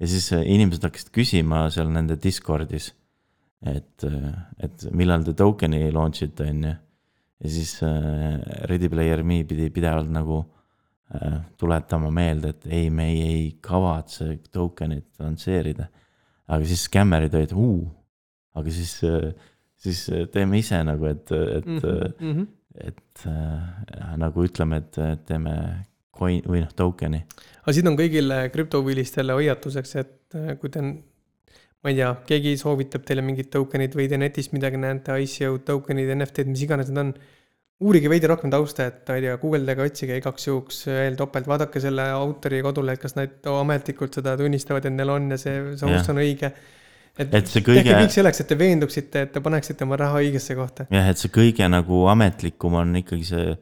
ja 0.00 0.08
siis 0.10 0.30
inimesed 0.36 0.84
hakkasid 0.84 1.12
küsima 1.14 1.66
seal 1.72 1.88
nende 1.92 2.18
Discordis, 2.20 2.92
et, 3.72 4.04
äh, 4.04 4.32
et 4.66 4.86
millal 4.96 5.24
te 5.26 5.34
token'i 5.36 5.88
launch 5.94 6.24
ite, 6.26 6.46
on 6.50 6.66
ju. 6.68 6.74
ja 7.44 7.52
siis 7.52 7.76
äh, 7.84 8.36
Ready 8.70 8.88
Player 8.92 9.22
Me 9.24 9.42
pidi 9.44 9.68
pidevalt 9.70 10.10
nagu 10.12 10.40
äh, 11.14 11.40
tuletama 11.58 12.10
meelde, 12.10 12.54
et 12.54 12.66
ei, 12.70 12.90
me 12.90 13.10
ei, 13.12 13.22
ei 13.26 13.46
kavatse 13.60 14.38
token'it 14.52 15.20
lansseerida. 15.22 15.88
aga 16.46 16.64
siis 16.64 16.86
skämmerid 16.86 17.34
olid, 17.34 17.56
aga 18.54 18.70
siis, 18.70 19.00
siis 19.76 20.06
teeme 20.32 20.62
ise 20.62 20.78
nagu, 20.86 21.06
et, 21.10 21.32
et 21.32 21.66
mm, 21.66 21.80
-hmm. 21.80 22.46
et 22.74 23.26
äh, 23.26 24.16
nagu 24.16 24.44
ütleme, 24.44 24.76
et 24.76 25.26
teeme 25.26 25.56
coin 26.16 26.40
või 26.46 26.62
noh, 26.64 26.72
token'i. 26.76 27.22
aga 27.62 27.74
siin 27.76 27.90
on 27.90 27.98
kõigile 27.98 28.46
krüptohuvilistele 28.54 29.36
hoiatuseks, 29.36 29.94
et 30.02 30.38
äh, 30.38 30.54
kui 30.60 30.72
te, 30.72 30.82
ma 31.84 31.92
ei 31.92 31.98
tea, 31.98 32.10
keegi 32.28 32.56
soovitab 32.60 33.06
teile 33.06 33.24
mingit 33.24 33.50
token'it 33.52 33.96
või 33.98 34.08
te 34.10 34.18
netist 34.20 34.54
midagi 34.56 34.80
näete, 34.80 35.16
ICO 35.22 35.58
token'id, 35.66 36.12
NFT-d, 36.16 36.52
mis 36.52 36.64
iganes 36.66 36.92
need 36.92 37.02
on. 37.04 37.16
uurige 37.86 38.08
veidi 38.08 38.28
rohkem 38.30 38.50
tausta, 38.50 38.86
et 38.88 39.02
ma 39.10 39.18
ei 39.18 39.26
tea, 39.26 39.34
guugeldage, 39.42 39.84
otsige 39.90 40.16
igaks 40.16 40.48
juhuks 40.48 40.86
veel 40.88 41.18
topelt, 41.18 41.46
vaadake 41.50 41.82
selle 41.84 42.08
autori 42.14 42.62
kodule, 42.64 42.94
et 42.96 43.02
kas 43.02 43.18
nad 43.18 43.50
ametlikult 43.52 44.16
seda 44.16 44.32
tunnistavad, 44.40 44.88
et 44.88 44.96
neil 44.96 45.12
on 45.12 45.28
ja 45.34 45.40
see, 45.40 45.60
see 45.76 45.92
ost 45.98 46.12
on 46.14 46.22
õige 46.24 46.54
et, 47.16 47.32
et 47.32 47.48
see 47.50 47.64
kõige. 47.64 47.82
tehke 47.82 48.00
kõik 48.00 48.14
selleks, 48.14 48.42
et 48.42 48.50
te 48.50 48.58
veenduksite, 48.60 49.24
et 49.26 49.32
te 49.32 49.42
paneksite 49.44 49.86
oma 49.86 49.98
raha 50.00 50.20
õigesse 50.24 50.56
kohta. 50.58 50.86
jah, 50.92 51.08
et 51.12 51.20
see 51.20 51.32
kõige 51.32 51.68
nagu 51.72 52.04
ametlikum 52.12 52.76
on 52.80 52.92
ikkagi 53.00 53.28
see 53.30 53.56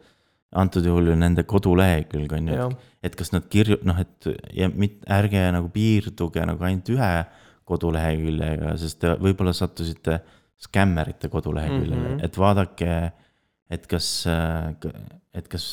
antud 0.54 0.86
juhul 0.86 1.10
ju 1.10 1.16
nende 1.18 1.44
kodulehekülg 1.50 2.34
on 2.38 2.50
ju, 2.52 2.68
et 3.04 3.16
kas 3.18 3.32
nad 3.34 3.46
kirju-, 3.50 3.80
noh, 3.86 3.98
et 3.98 4.28
ja 4.54 4.68
mit-, 4.70 5.02
ärge 5.10 5.42
nagu 5.54 5.70
piirduge 5.74 6.46
nagu 6.46 6.66
ainult 6.66 6.92
ühe 6.94 7.10
koduleheküljega, 7.68 8.76
sest 8.80 9.00
te 9.02 9.14
võib-olla 9.20 9.54
sattusite 9.56 10.20
skämmerite 10.64 11.28
koduleheküljele 11.32 12.00
mm, 12.00 12.14
-hmm. 12.14 12.24
et 12.24 12.38
vaadake, 12.38 12.94
et 13.74 13.86
kas, 13.90 14.08
et 15.34 15.48
kas, 15.50 15.66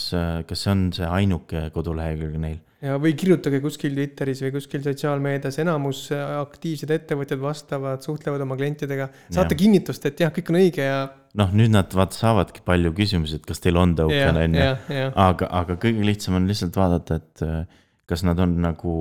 kas 0.47 0.63
see 0.65 0.71
on 0.71 0.85
see 0.95 1.07
ainuke 1.07 1.69
kodulehekülg 1.75 2.39
neil 2.41 2.59
ja, 2.81 2.97
või 3.01 3.13
kirjutage 3.17 3.61
kuskil 3.63 3.93
Twitteris 3.95 4.41
või 4.45 4.53
kuskil 4.55 4.83
sotsiaalmeedias, 4.85 5.59
enamus 5.63 6.03
aktiivsed 6.15 6.91
ettevõtjad 6.95 7.41
vastavad, 7.41 8.01
suhtlevad 8.05 8.43
oma 8.45 8.57
klientidega, 8.59 9.09
saate 9.29 9.55
ja. 9.55 9.59
kinnitust, 9.63 10.07
et 10.09 10.23
jah, 10.23 10.33
kõik 10.33 10.51
on 10.53 10.59
õige 10.61 10.87
ja. 10.87 11.03
noh, 11.39 11.53
nüüd 11.57 11.73
nad 11.75 11.93
vaat 11.97 12.17
saavadki 12.17 12.65
palju 12.67 12.93
küsimusi, 12.97 13.39
et 13.39 13.45
kas 13.47 13.61
teil 13.63 13.79
on 13.81 13.95
token, 13.99 14.41
on 14.45 14.57
ju, 14.57 14.71
aga, 15.11 15.51
aga 15.61 15.77
kõige 15.81 16.07
lihtsam 16.07 16.39
on 16.39 16.49
lihtsalt 16.49 16.79
vaadata, 16.79 17.21
et 17.21 17.45
kas 18.11 18.25
nad 18.27 18.39
on 18.43 18.57
nagu, 18.63 18.95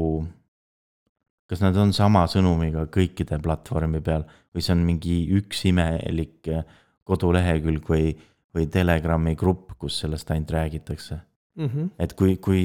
kas 1.51 1.63
nad 1.65 1.77
on 1.83 1.93
sama 1.97 2.27
sõnumiga 2.31 2.87
kõikide 2.95 3.41
platvormi 3.43 4.01
peal 4.07 4.23
või 4.55 4.63
see 4.63 4.75
on 4.77 4.85
mingi 4.87 5.17
üks 5.41 5.65
imelik 5.71 6.51
äh, 6.51 6.63
kodulehekülg 7.11 7.89
või, 7.91 8.13
või 8.55 8.69
Telegrami 8.71 9.35
grupp, 9.39 9.75
kus 9.79 9.99
sellest 10.05 10.31
ainult 10.31 10.55
räägitakse 10.55 11.19
mm. 11.19 11.67
-hmm. 11.67 11.91
et 11.99 12.15
kui, 12.19 12.37
kui 12.37 12.63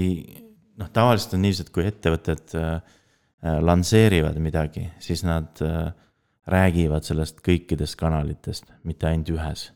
noh, 0.79 0.89
tavaliselt 0.93 1.37
on 1.37 1.45
niiviisi, 1.45 1.65
et 1.65 1.73
kui 1.75 1.87
ettevõtted 1.89 2.57
äh, 2.59 2.73
äh, 2.75 3.59
lansseerivad 3.61 4.37
midagi, 4.43 4.89
siis 4.99 5.23
nad 5.27 5.61
äh, 5.65 5.93
räägivad 6.51 7.07
sellest 7.07 7.41
kõikidest 7.45 7.97
kanalitest, 7.97 8.69
mitte 8.83 9.09
ainult 9.09 9.33
ühes. 9.33 9.71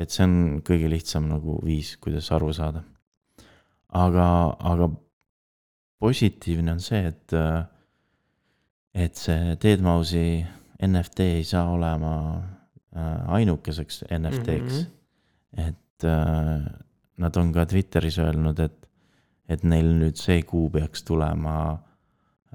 et 0.00 0.08
see 0.08 0.24
on 0.24 0.62
kõige 0.64 0.88
lihtsam 0.88 1.26
nagu 1.28 1.58
viis, 1.64 1.96
kuidas 2.00 2.30
aru 2.32 2.52
saada. 2.56 2.82
aga, 3.88 4.56
aga 4.60 4.88
positiivne 6.00 6.72
on 6.72 6.80
see, 6.80 7.06
et, 7.06 7.32
äh, 7.32 7.66
et 8.94 9.16
see 9.16 9.56
Deadmausi 9.62 10.44
NFT 10.86 11.26
ei 11.38 11.44
saa 11.44 11.68
olema 11.70 12.14
äh, 12.96 13.34
ainukeseks 13.36 14.04
NFT-ks 14.18 14.80
mm. 14.80 14.86
-hmm. 14.86 15.68
et 15.68 16.04
äh, 16.04 16.72
nad 17.16 17.36
on 17.36 17.52
ka 17.52 17.66
Twitteris 17.66 18.18
öelnud, 18.18 18.58
et 18.58 18.88
et 19.50 19.64
neil 19.66 19.88
nüüd 19.98 20.16
see 20.16 20.42
kuu 20.46 20.68
peaks 20.70 21.02
tulema 21.02 21.56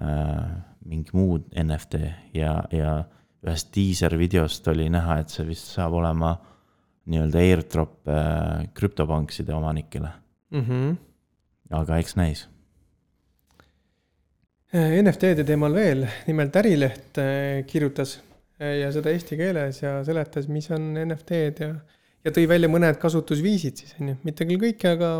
äh, 0.02 0.52
mingi 0.86 1.12
muu 1.14 1.40
NFT 1.64 2.00
ja, 2.34 2.64
ja 2.72 3.04
ühest 3.46 3.74
diiservideost 3.76 4.68
oli 4.72 4.88
näha, 4.90 5.20
et 5.22 5.34
see 5.34 5.46
vist 5.48 5.74
saab 5.76 5.98
olema 6.00 6.36
nii-öelda 7.12 7.42
airdrop 7.42 8.10
äh, 8.10 8.66
krüptopankside 8.74 9.54
omanikele 9.54 10.10
mm. 10.52 10.62
-hmm. 10.62 10.96
aga 11.70 11.98
eks 11.98 12.16
näis. 12.16 12.50
Äh, 14.76 14.98
NFT-de 15.00 15.46
teemal 15.48 15.76
veel, 15.76 16.04
nimelt 16.28 16.56
Ärileht 16.60 17.20
äh, 17.22 17.64
kirjutas 17.68 18.18
äh, 18.60 18.82
ja 18.82 18.90
seda 18.92 19.14
eesti 19.14 19.38
keeles 19.40 19.80
ja 19.80 20.02
seletas, 20.04 20.50
mis 20.52 20.68
on 20.76 20.90
NFT-d 21.00 21.64
ja, 21.64 21.78
ja 22.26 22.34
tõi 22.36 22.44
välja 22.50 22.68
mõned 22.72 23.00
kasutusviisid 23.00 23.80
siis 23.80 23.96
on 24.02 24.12
ju, 24.12 24.18
mitte 24.28 24.48
küll 24.50 24.60
kõike, 24.66 24.92
aga 24.98 25.12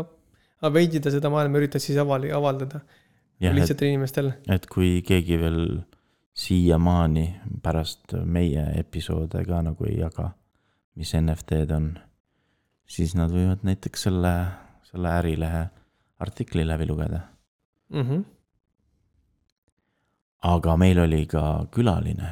aga 0.60 0.72
veidi 0.74 1.00
ta 1.00 1.12
seda 1.14 1.30
maailma 1.32 1.62
üritas 1.62 1.86
siis 1.88 1.96
avali-, 2.02 2.34
avaldada 2.36 2.82
lihtsatele 3.40 3.94
inimestele. 3.94 4.34
et 4.52 4.68
kui 4.68 5.00
keegi 5.06 5.40
veel 5.40 5.62
siiamaani 6.36 7.26
pärast 7.64 8.12
meie 8.28 8.66
episoode 8.82 9.40
ka 9.48 9.62
nagu 9.64 9.88
ei 9.88 10.02
jaga, 10.02 10.34
mis 11.00 11.16
NFT-d 11.16 11.76
on, 11.76 11.90
siis 12.84 13.16
nad 13.16 13.32
võivad 13.32 13.64
näiteks 13.64 14.08
selle, 14.10 14.36
selle 14.90 15.16
Ärilehe 15.22 15.68
artikli 16.20 16.68
läbi 16.68 16.92
lugeda 16.92 17.24
mm. 17.88 18.02
-hmm. 18.02 18.24
Aga 20.42 20.76
meil 20.76 20.98
oli 20.98 21.24
ka 21.26 21.66
külaline 21.72 22.30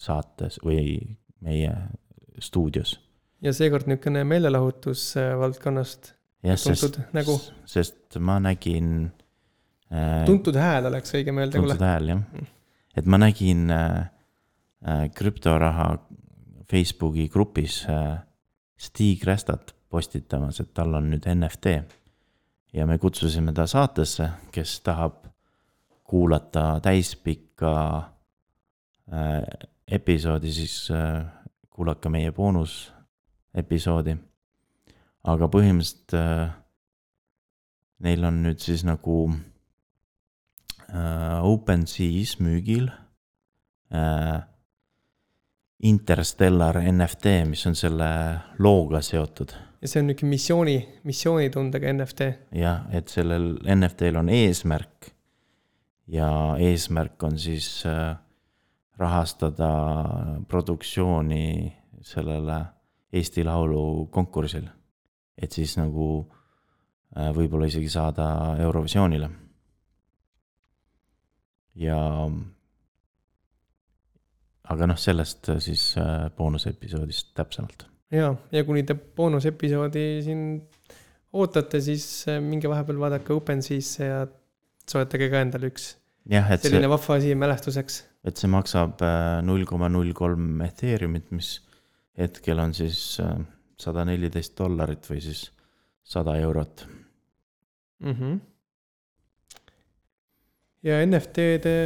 saates 0.00 0.60
või 0.64 1.16
meie 1.40 1.72
stuudios. 2.40 2.98
ja 3.40 3.52
seekord 3.56 3.88
niisugune 3.88 4.24
meelelahutus 4.24 5.14
valdkonnast 5.38 6.14
jah, 6.42 6.58
sest, 6.60 7.00
nägu. 7.16 7.36
sest 7.68 8.18
ma 8.18 8.38
nägin 8.42 9.10
äh,. 9.92 10.24
tuntud 10.26 10.56
hääl 10.56 10.88
oleks 10.90 11.14
õigem 11.16 11.40
öelda. 11.40 11.58
tuntud 11.58 11.84
hääl 11.84 12.14
jah, 12.14 12.22
mm. 12.22 12.50
et 12.96 13.10
ma 13.10 13.20
nägin 13.20 13.70
äh, 13.74 13.98
äh, 14.86 15.04
krüptoraha 15.14 15.92
Facebooki 16.70 17.28
grupis 17.28 17.82
äh, 17.90 18.20
Stig 18.80 19.24
Restat 19.26 19.74
postitamas, 19.90 20.60
et 20.62 20.70
tal 20.74 20.94
on 20.94 21.10
nüüd 21.10 21.26
NFT. 21.34 21.74
ja 22.72 22.86
me 22.86 22.98
kutsusime 22.98 23.52
ta 23.52 23.66
saatesse, 23.66 24.30
kes 24.54 24.78
tahab 24.86 25.26
kuulata 26.10 26.80
täispikka 26.82 27.74
äh, 29.12 29.68
episoodi, 29.86 30.50
siis 30.52 30.88
äh, 30.90 31.22
kuulake 31.70 32.10
meie 32.10 32.32
boonusepisoodi 32.34 34.16
aga 35.28 35.48
põhimõtteliselt 35.52 36.14
äh, 36.16 36.52
neil 38.04 38.24
on 38.24 38.42
nüüd 38.44 38.62
siis 38.62 38.84
nagu 38.88 39.16
äh, 40.88 41.40
OpenSea's 41.44 42.38
müügil 42.40 42.88
äh, 43.92 44.38
Interstellar 45.80 46.76
NFT, 46.84 47.38
mis 47.48 47.64
on 47.64 47.76
selle 47.78 48.08
looga 48.60 49.00
seotud. 49.04 49.54
ja 49.80 49.88
see 49.88 50.02
on 50.02 50.10
niisugune 50.10 50.34
missiooni, 50.34 50.76
missioonitundega 51.08 51.92
NFT. 51.96 52.32
jah, 52.56 52.84
et 52.92 53.08
sellel 53.12 53.54
NFT-l 53.76 54.20
on 54.20 54.32
eesmärk 54.32 55.12
ja 56.10 56.56
eesmärk 56.58 57.22
on 57.22 57.38
siis 57.38 57.86
äh, 57.86 58.16
rahastada 58.98 59.70
produktsiooni 60.48 61.76
sellele 62.02 62.64
Eesti 63.12 63.44
Laulu 63.44 64.06
konkursil. 64.06 64.68
et 65.42 65.52
siis 65.52 65.76
nagu 65.78 66.06
äh, 67.16 67.30
võib-olla 67.34 67.66
isegi 67.70 67.88
saada 67.88 68.56
Eurovisioonile. 68.60 69.30
ja 71.74 72.00
aga 74.70 74.86
noh, 74.86 74.98
sellest 74.98 75.52
siis 75.58 75.94
äh, 75.98 76.26
boonusepisoodist 76.36 77.34
täpsemalt. 77.34 77.86
ja, 78.10 78.34
ja 78.52 78.64
kuni 78.64 78.82
te 78.82 78.94
boonusepisoodi 78.94 80.04
siin 80.26 80.44
ootate, 81.32 81.80
siis 81.80 82.26
minge 82.42 82.68
vahepeal 82.68 82.98
vaadake 82.98 83.32
OpenSea'sse 83.32 84.04
ja 84.04 84.26
soetage 84.90 85.30
ka 85.30 85.46
endale 85.46 85.70
üks 85.70 85.99
selline 86.28 86.84
see, 86.84 86.92
vahva 86.92 87.16
asi 87.16 87.34
mälestuseks. 87.34 88.02
et 88.24 88.36
see 88.36 88.50
maksab 88.50 89.02
äh, 89.02 89.40
null 89.46 89.64
koma 89.68 89.88
null 89.88 90.12
kolm 90.16 90.60
Ethereumit, 90.66 91.30
mis 91.32 91.58
hetkel 92.18 92.58
on 92.60 92.74
siis 92.76 93.20
sada 93.80 94.04
neliteist 94.04 94.56
dollarit 94.58 95.06
või 95.08 95.22
siis 95.24 95.46
sada 96.04 96.36
eurot 96.36 96.86
mm. 98.00 98.14
-hmm. 98.14 98.40
ja 100.82 101.00
NFT-de 101.06 101.76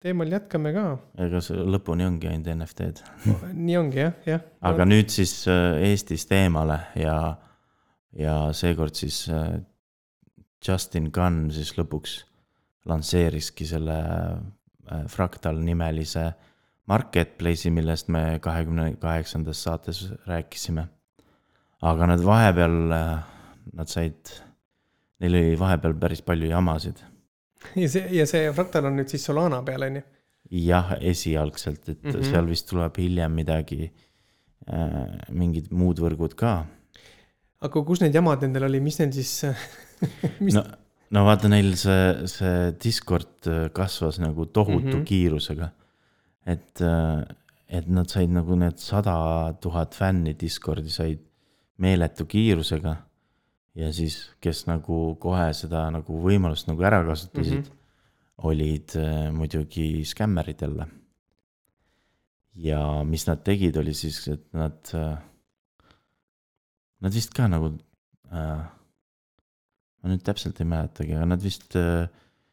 teemal 0.00 0.32
jätkame 0.32 0.72
ka. 0.74 0.86
ega 1.20 1.42
see 1.44 1.60
lõpuni 1.60 2.06
ongi 2.08 2.30
ainult 2.30 2.48
NFT-d. 2.54 3.04
nii 3.66 3.76
ongi 3.80 4.02
jah, 4.02 4.16
jah. 4.26 4.46
aga 4.72 4.86
nüüd 4.88 5.12
siis 5.12 5.34
äh, 5.50 5.80
Eestist 5.90 6.32
eemale 6.32 6.80
ja, 6.98 7.16
ja 8.16 8.36
seekord 8.56 8.96
siis 8.96 9.26
äh, 9.28 9.60
Justin 10.66 11.10
Gunn 11.12 11.50
siis 11.54 11.74
lõpuks 11.78 12.20
lansseeriski 12.88 13.66
selle 13.68 13.98
äh, 13.98 15.04
Fractal 15.08 15.60
nimelise 15.64 16.30
marketplace'i, 16.90 17.70
millest 17.70 18.08
me 18.08 18.38
kahekümne 18.42 18.94
kaheksandas 19.00 19.62
saates 19.62 20.08
rääkisime. 20.26 20.88
aga 21.82 22.06
nad 22.06 22.24
vahepeal, 22.24 22.74
nad 23.72 23.88
said, 23.88 24.32
neil 25.20 25.36
oli 25.38 25.58
vahepeal 25.58 25.94
päris 25.94 26.20
palju 26.22 26.50
jamasid 26.50 26.98
ja 27.76 27.88
see, 27.88 28.08
ja 28.16 28.26
see 28.28 28.48
Fractal 28.56 28.88
on 28.88 28.98
nüüd 29.00 29.12
siis 29.12 29.24
Solana 29.28 29.60
peal, 29.66 29.84
on 29.86 30.00
ju? 30.00 30.04
jah, 30.64 30.94
esialgselt, 31.00 31.88
et 31.88 32.02
mm 32.02 32.10
-hmm. 32.10 32.30
seal 32.30 32.48
vist 32.48 32.68
tuleb 32.68 32.96
hiljem 32.98 33.32
midagi 33.32 33.82
äh,, 33.84 35.30
mingid 35.30 35.70
muud 35.70 36.00
võrgud 36.00 36.34
ka. 36.34 36.66
aga 37.60 37.84
kus 37.84 38.00
need 38.00 38.14
jamad 38.14 38.42
nendel 38.42 38.66
oli, 38.70 38.80
mis 38.80 38.98
neil 38.98 39.12
siis 39.12 39.44
mis... 40.44 40.54
no, 40.54 40.64
no 41.10 41.24
vaata, 41.26 41.50
neil 41.50 41.74
see, 41.78 42.28
see 42.30 42.72
Discord 42.82 43.50
kasvas 43.76 44.20
nagu 44.22 44.46
tohutu 44.46 44.86
mm 44.86 44.92
-hmm. 44.92 45.04
kiirusega. 45.04 45.70
et, 46.46 46.80
äh, 46.80 47.36
et 47.68 47.86
nad 47.88 48.08
said 48.08 48.30
nagu 48.30 48.56
need 48.56 48.78
sada 48.78 49.52
tuhat 49.60 49.94
fänni 49.94 50.34
Discordi 50.40 50.90
said 50.90 51.18
meeletu 51.78 52.24
kiirusega 52.24 52.96
ja 53.74 53.90
siis, 53.94 54.16
kes 54.42 54.64
nagu 54.68 55.14
kohe 55.22 55.50
seda 55.56 55.86
nagu 55.94 56.22
võimalust 56.24 56.68
nagu 56.70 56.82
ära 56.86 57.02
kasutasid 57.06 57.60
mm, 57.60 57.68
-hmm. 57.68 58.48
olid 58.50 58.96
äh, 58.96 59.30
muidugi 59.32 60.04
skämmerid 60.04 60.62
jälle. 60.62 60.86
ja 62.54 63.04
mis 63.04 63.26
nad 63.26 63.44
tegid, 63.44 63.76
oli 63.76 63.94
siis, 63.94 64.28
et 64.28 64.52
nad 64.52 64.90
äh,, 64.94 65.18
nad 67.00 67.14
vist 67.14 67.32
ka 67.34 67.46
nagu 67.48 67.78
äh,, 68.32 68.66
ma 70.00 70.12
nüüd 70.12 70.24
täpselt 70.26 70.60
ei 70.60 70.68
mäletagi, 70.68 71.16
aga 71.16 71.28
nad 71.32 71.42
vist 71.44 71.76
äh, 71.78 72.06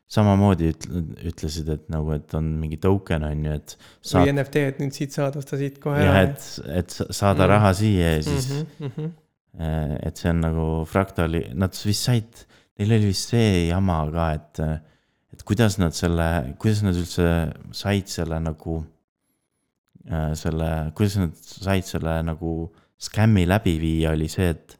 samamoodi 0.08 0.72
ütle, 0.72 1.04
ütlesid, 1.32 1.70
et 1.74 1.88
nagu, 1.92 2.14
et 2.16 2.34
on 2.38 2.50
mingi 2.62 2.80
token 2.84 3.28
on 3.28 3.46
ju, 3.48 3.56
et. 3.60 3.78
või 4.14 4.34
NFT, 4.34 4.66
et 4.72 4.84
nüüd 4.84 4.96
siit 4.96 5.16
saad, 5.16 5.36
osta 5.40 5.60
siit 5.60 5.82
kohe 5.84 6.00
ära. 6.00 6.12
jah, 6.12 6.28
et, 6.30 6.50
et 6.82 6.98
saada 6.98 7.42
mm 7.42 7.44
-hmm. 7.44 7.54
raha 7.56 7.74
siia 7.74 8.12
ja 8.16 8.22
siis 8.24 8.50
mm. 8.50 8.60
-hmm, 8.60 8.86
mm 8.86 8.92
-hmm 8.98 9.16
Äh, 9.58 9.98
et 10.06 10.20
see 10.20 10.30
on 10.30 10.42
nagu 10.44 10.66
Fractali, 10.86 11.42
nad 11.58 11.74
vist 11.86 12.06
said, 12.06 12.44
neil 12.78 12.94
oli 12.94 13.10
vist 13.10 13.32
see 13.32 13.66
jama 13.72 14.04
ka, 14.14 14.28
et, 14.38 14.60
et 15.34 15.46
kuidas 15.48 15.80
nad 15.82 15.96
selle, 15.98 16.28
kuidas 16.62 16.84
nad 16.86 16.98
üldse 17.00 17.30
said 17.74 18.12
selle 18.12 18.38
nagu, 18.44 18.78
äh, 20.06 20.36
selle, 20.38 20.70
kuidas 20.98 21.18
nad 21.24 21.34
said 21.42 21.90
selle 21.90 22.20
nagu 22.28 22.54
skämmi 23.02 23.48
läbi 23.50 23.78
viia, 23.82 24.14
oli 24.14 24.30
see, 24.30 24.52
et, 24.54 24.77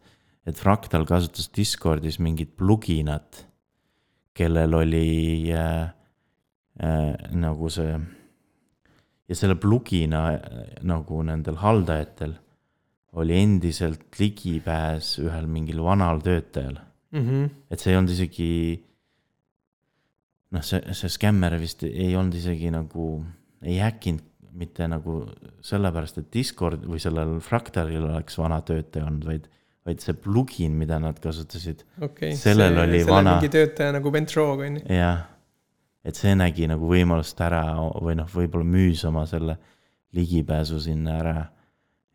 et 0.48 0.56
Fractal 0.56 1.06
kasutas 1.08 1.50
Discordis 1.54 2.22
mingit 2.24 2.56
pluginat, 2.58 3.44
kellel 4.38 4.76
oli 4.78 5.52
äh, 5.52 5.90
äh, 6.80 7.14
nagu 7.36 7.70
see, 7.74 7.98
ja 9.28 9.38
selle 9.38 9.58
plugina 9.60 10.28
äh, 10.38 10.76
nagu 10.88 11.20
nendel 11.26 11.60
haldajatel 11.60 12.38
oli 13.18 13.40
endiselt 13.42 14.20
ligipääs 14.20 15.16
ühel 15.24 15.48
mingil 15.50 15.82
vanal 15.84 16.22
töötajal 16.22 16.78
mm. 17.12 17.24
-hmm. 17.24 17.50
et 17.72 17.82
see 17.82 17.92
ei 17.92 17.98
olnud 17.98 18.14
isegi, 18.14 18.52
noh, 20.54 20.64
see, 20.64 20.82
see 20.94 21.12
skämmer 21.12 21.58
vist 21.60 21.84
ei 21.88 22.16
olnud 22.16 22.38
isegi 22.38 22.72
nagu, 22.72 23.10
ei 23.64 23.80
häkkinud 23.82 24.24
mitte 24.58 24.88
nagu 24.90 25.20
sellepärast, 25.62 26.18
et 26.22 26.32
Discord 26.34 26.86
või 26.90 27.02
sellel 27.02 27.38
Fractalil 27.46 28.08
oleks 28.10 28.38
vana 28.40 28.62
töötaja 28.66 29.06
olnud, 29.06 29.26
vaid, 29.28 29.50
vaid 29.88 30.04
see 30.04 30.18
plugin, 30.20 30.76
mida 30.76 31.00
nad 31.00 31.20
kasutasid 31.24 31.86
okay,. 32.02 32.36
sellel 32.36 32.76
see, 32.76 32.84
oli 32.84 33.02
vana. 33.08 33.38
mingi 33.38 33.52
töötaja 33.54 33.96
nagu 33.96 34.12
Bentrog 34.12 34.64
on 34.66 34.80
ju. 34.80 34.86
jah, 34.92 35.24
et 36.08 36.20
see 36.20 36.36
nägi 36.36 36.68
nagu 36.70 36.90
võimalust 36.92 37.40
ära 37.44 37.64
või 37.96 38.18
noh, 38.20 38.30
võib-olla 38.32 38.68
müüs 38.68 39.06
oma 39.08 39.26
selle 39.30 39.58
ligipääsu 40.18 40.80
sinna 40.84 41.20
ära 41.22 41.38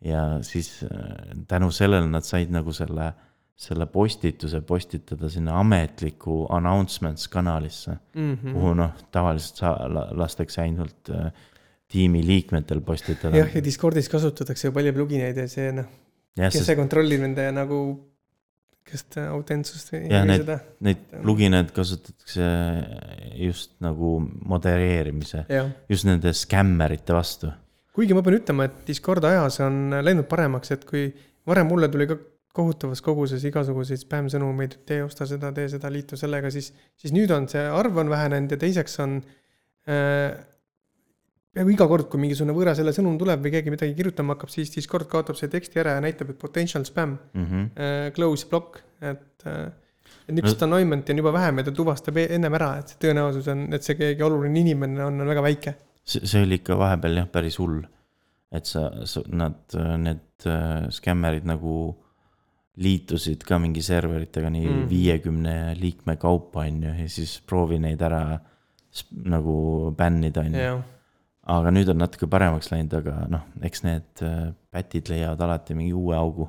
ja 0.04 0.22
siis 0.42 0.82
äh, 0.82 1.36
tänu 1.48 1.70
sellele 1.72 2.08
nad 2.10 2.26
said 2.26 2.52
nagu 2.52 2.74
selle, 2.76 3.12
selle 3.56 3.86
postituse 3.86 4.60
postitada 4.66 5.30
sinna 5.30 5.58
ametliku 5.60 6.46
announcements 6.50 7.28
kanalisse 7.28 7.96
mm, 8.14 8.34
-hmm. 8.34 8.52
kuhu 8.52 8.74
noh, 8.74 8.92
tavaliselt 9.14 9.64
sa, 9.64 9.76
lastakse 10.10 10.62
ainult 10.62 11.10
äh, 11.10 11.32
tiimi 11.88 12.26
liikmetel 12.26 12.80
postitada. 12.80 13.36
jah, 13.36 13.56
ja 13.56 13.64
Discordis 13.64 14.08
kasutatakse 14.08 14.68
ju 14.68 14.72
palju 14.72 14.92
plugineid 14.92 15.36
ja 15.36 15.48
see 15.48 15.72
noh, 15.72 15.88
kes 16.38 16.56
see, 16.58 16.66
see 16.70 16.78
kontrollib 16.78 17.22
nende 17.24 17.48
nagu 17.54 17.82
kas 18.88 19.04
autentsust 19.28 19.92
või 19.94 20.00
jah, 20.10 20.24
neid, 20.26 20.48
neid 20.82 21.02
plugineid 21.22 21.70
kasutatakse 21.74 22.46
just 23.38 23.76
nagu 23.84 24.16
modereerimise, 24.22 25.44
just 25.90 26.08
nende 26.08 26.34
skämmerite 26.36 27.14
vastu. 27.14 27.52
Kuigi 27.92 28.16
ma 28.16 28.24
pean 28.24 28.38
ütlema, 28.38 28.66
et 28.66 28.82
Discord 28.88 29.24
ajas 29.28 29.60
on 29.64 29.98
läinud 30.02 30.26
paremaks, 30.28 30.72
et 30.74 30.86
kui 30.88 31.10
varem 31.48 31.68
mulle 31.68 31.90
tuli 31.92 32.08
ka 32.10 32.16
kohutavas 32.56 33.00
koguses 33.04 33.44
igasuguseid 33.48 34.02
spämm-sõnumeid, 34.02 34.76
et 34.76 34.88
tee, 34.88 35.02
osta 35.04 35.26
seda, 35.28 35.52
tee 35.56 35.70
seda, 35.72 35.88
liitu 35.92 36.18
sellega, 36.20 36.50
siis, 36.52 36.72
siis 37.00 37.14
nüüd 37.14 37.32
on 37.32 37.48
see 37.48 37.62
arv 37.64 38.00
on 38.02 38.12
vähenenud 38.12 38.52
ja 38.52 38.58
teiseks 38.60 38.98
on 39.04 39.20
äh, 39.88 40.34
peaaegu 41.52 41.74
iga 41.74 41.86
kord, 41.90 42.08
kui 42.08 42.22
mingisugune 42.22 42.56
võõras 42.56 42.80
jälle 42.80 42.94
sõnum 42.96 43.18
tuleb 43.20 43.44
või 43.44 43.52
keegi 43.52 43.72
midagi 43.74 43.94
kirjutama 43.98 44.36
hakkab, 44.36 44.52
siis 44.54 44.72
Discord 44.72 45.10
kaotab 45.12 45.36
selle 45.36 45.52
teksti 45.52 45.82
ära 45.82 45.98
ja 45.98 46.02
näitab, 46.04 46.32
et 46.32 46.40
potential 46.40 46.84
spam 46.88 47.18
mm, 47.34 47.46
-hmm. 47.46 47.70
äh, 47.76 48.10
close 48.16 48.48
block, 48.48 48.80
et 49.00 49.46
äh, 49.46 49.70
et 50.28 50.34
niisugust 50.34 50.62
annoyment'i 50.62 51.12
on 51.12 51.18
juba 51.18 51.32
vähem 51.32 51.58
ja 51.58 51.64
ta 51.64 51.72
tuvastab 51.74 52.16
e-, 52.16 52.28
ennem 52.36 52.54
ära, 52.54 52.76
et 52.78 52.92
see 52.92 53.00
tõenäosus 53.06 53.48
on, 53.52 53.64
et 53.74 53.82
see 53.82 53.98
keegi 53.98 54.22
oluline 54.22 54.60
inimene 54.60 55.04
on, 55.04 55.20
on 55.20 55.28
väga 55.28 55.42
väike 55.44 55.74
see, 56.04 56.24
see 56.26 56.44
oli 56.46 56.60
ikka 56.60 56.76
vahepeal 56.78 57.22
jah, 57.22 57.28
päris 57.32 57.58
hull. 57.62 57.82
et 58.52 58.68
sa, 58.68 58.88
sa, 59.08 59.22
nad, 59.32 59.60
need 59.98 60.46
äh, 60.46 60.88
skämmerid 60.92 61.46
nagu 61.48 61.74
liitusid 62.82 63.44
ka 63.48 63.58
mingi 63.60 63.82
serveritega 63.84 64.50
nii 64.52 64.66
mm. 64.68 64.88
viiekümne 64.88 65.54
mm. 65.58 65.80
liikme 65.80 66.16
kaupa, 66.20 66.66
on 66.66 66.82
ju, 66.86 66.94
ja 67.02 67.08
siis 67.12 67.38
proovi 67.48 67.78
neid 67.80 68.00
ära 68.04 68.22
nagu 69.28 69.56
bännida, 69.96 70.44
on 70.44 70.56
ju. 70.56 70.76
Aga 71.50 71.72
nüüd 71.74 71.90
on 71.90 71.98
natuke 72.02 72.28
paremaks 72.30 72.70
läinud, 72.70 72.94
aga 73.00 73.26
noh, 73.32 73.46
eks 73.66 73.82
need 73.86 74.22
äh, 74.26 74.52
pätid 74.74 75.10
leiavad 75.10 75.40
alati 75.42 75.76
mingi 75.78 75.94
uue 75.96 76.14
augu. 76.16 76.48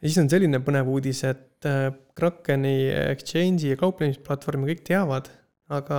ja 0.00 0.08
siis 0.08 0.20
on 0.22 0.30
selline 0.30 0.62
põnev 0.62 0.90
uudis, 0.92 1.24
et 1.26 1.66
äh, 1.68 1.90
Krakeni 2.18 2.76
exchange'i 3.08 3.72
ja 3.72 3.80
kauplemisplatvormi 3.80 4.70
kõik 4.70 4.84
teavad, 4.86 5.30
aga 5.72 5.98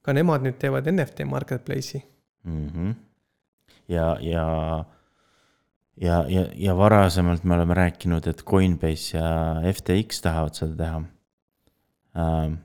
ka 0.00 0.16
nemad 0.16 0.46
nüüd 0.46 0.56
teevad 0.60 0.88
NFT 0.88 1.28
marketplace'i 1.28 2.00
mm. 2.48 2.66
-hmm. 2.68 2.94
ja, 3.88 4.16
ja, 4.24 4.46
ja, 5.96 6.24
ja, 6.28 6.46
ja 6.54 6.76
varasemalt 6.76 7.44
me 7.44 7.54
oleme 7.54 7.74
rääkinud, 7.74 8.26
et 8.26 8.44
Coinbase 8.44 9.18
ja 9.18 9.60
FTX 9.74 10.24
tahavad 10.24 10.56
seda 10.56 10.76
teha 10.84 11.04
äh,. 12.16 12.58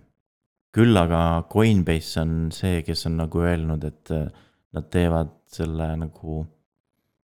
Küll 0.75 0.97
aga 0.99 1.45
Coinbase 1.51 2.19
on 2.21 2.51
see, 2.51 2.81
kes 2.83 3.05
on 3.09 3.19
nagu 3.21 3.43
öelnud, 3.43 3.83
et 3.87 4.11
äh, 4.11 4.27
nad 4.75 4.89
teevad 4.91 5.31
selle 5.55 5.93
nagu, 5.99 6.41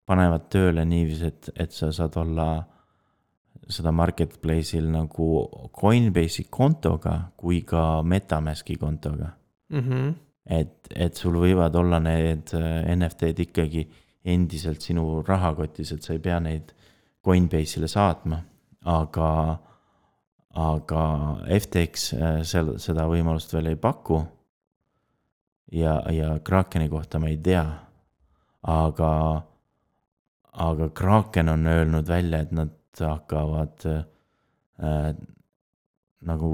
panevad 0.08 0.48
tööle 0.52 0.86
niiviisi, 0.88 1.28
et, 1.28 1.50
et 1.66 1.76
sa 1.76 1.92
saad 1.96 2.16
olla 2.20 2.48
seda 3.72 3.92
marketplace'il 3.96 4.88
nagu 4.92 5.28
Coinbase'i 5.76 6.48
kontoga 6.50 7.16
kui 7.40 7.62
ka 7.68 8.02
Metamaski 8.04 8.76
kontoga 8.80 9.30
mm. 9.70 9.80
-hmm. 9.80 10.14
et, 10.46 10.88
et 10.96 11.16
sul 11.16 11.38
võivad 11.40 11.76
olla 11.76 12.00
need 12.00 12.54
äh, 12.58 12.96
NFT-d 12.96 13.48
ikkagi 13.48 13.88
endiselt 14.26 14.82
sinu 14.82 15.24
rahakotis, 15.28 15.92
et 15.92 16.04
sa 16.04 16.14
ei 16.14 16.20
pea 16.20 16.40
neid 16.40 16.74
Coinbase'ile 17.26 17.88
saatma, 17.88 18.42
aga, 18.86 19.58
aga 20.58 21.04
FTX 21.48 22.14
äh, 22.18 22.42
seal 22.48 22.76
seda 22.82 23.08
võimalust 23.08 23.54
veel 23.56 23.72
ei 23.72 23.80
paku. 23.80 24.22
ja, 25.72 26.02
ja 26.12 26.40
Krakeni 26.44 26.90
kohta 26.90 27.20
ma 27.20 27.30
ei 27.32 27.38
tea, 27.38 27.64
aga, 28.68 29.12
aga 30.52 30.90
Kraken 30.90 31.50
on 31.50 31.68
öelnud 31.68 32.08
välja, 32.08 32.42
et 32.44 32.52
nad 32.52 32.76
hakkavad 33.00 33.86
äh, 33.88 35.14
nagu, 36.28 36.52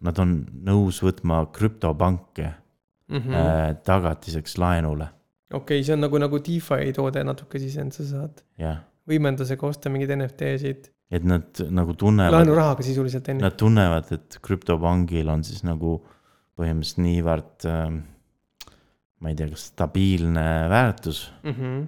nad 0.00 0.18
on 0.18 0.38
nõus 0.66 0.98
võtma 1.04 1.44
krüptopanke 1.54 2.48
mm. 2.50 3.20
mm. 3.20 3.38
äh, 3.38 3.76
tagatiseks 3.86 4.58
laenule, 4.58 5.08
okei, 5.54 5.84
see 5.86 5.94
on 5.94 6.02
nagu, 6.02 6.18
nagu 6.18 6.42
DeFi 6.42 6.92
toode 6.96 7.22
natuke 7.24 7.62
siis, 7.62 7.78
et 7.78 7.94
sa 7.94 8.10
saad 8.10 8.42
jah. 8.60 8.82
võimendusega 9.08 9.68
osta 9.68 9.92
mingeid 9.92 10.16
NFT-sid, 10.18 10.90
et 11.10 11.24
nad 11.26 11.60
nagu 11.70 11.94
tunnevad, 11.98 12.34
laenurahaga 12.34 12.82
sisuliselt 12.82 13.28
on 13.30 13.38
ju. 13.38 13.44
nad 13.46 13.56
tunnevad, 13.60 14.10
et 14.16 14.38
krüptopangil 14.42 15.28
on 15.30 15.44
siis 15.46 15.62
nagu 15.66 16.00
põhimõtteliselt 16.58 17.02
niivõrd 17.04 17.66
äh, 17.70 17.98
ma 19.22 19.30
ei 19.30 19.38
tea, 19.38 19.48
kas 19.52 19.68
stabiilne 19.72 20.46
väärtus 20.72 21.26
Mhm. 21.44 21.86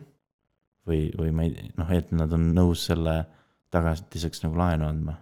või, 0.89 1.01
või 1.19 1.33
ma 1.35 1.49
ei, 1.49 1.71
noh, 1.77 1.91
et 1.93 2.13
nad 2.13 2.33
on 2.33 2.53
nõus 2.55 2.87
selle 2.89 3.19
tagatiseks 3.75 4.45
nagu 4.47 4.57
laenu 4.57 4.87
andma. 4.89 5.19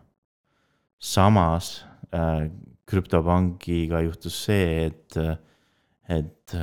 samas 0.99 1.85
äh, 2.15 2.51
krüptopangiga 2.87 4.01
juhtus 4.05 4.37
see, 4.45 4.87
et, 4.87 5.17
et, 6.09 6.55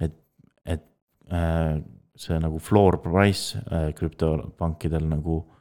et, 0.00 0.18
et 0.66 0.84
äh, 1.32 1.78
see 2.16 2.40
nagu 2.42 2.58
floor 2.58 2.98
price 3.00 3.56
äh, 3.70 3.92
krüptopankidel 3.96 5.06
nagu 5.08 5.38
äh, 5.38 5.59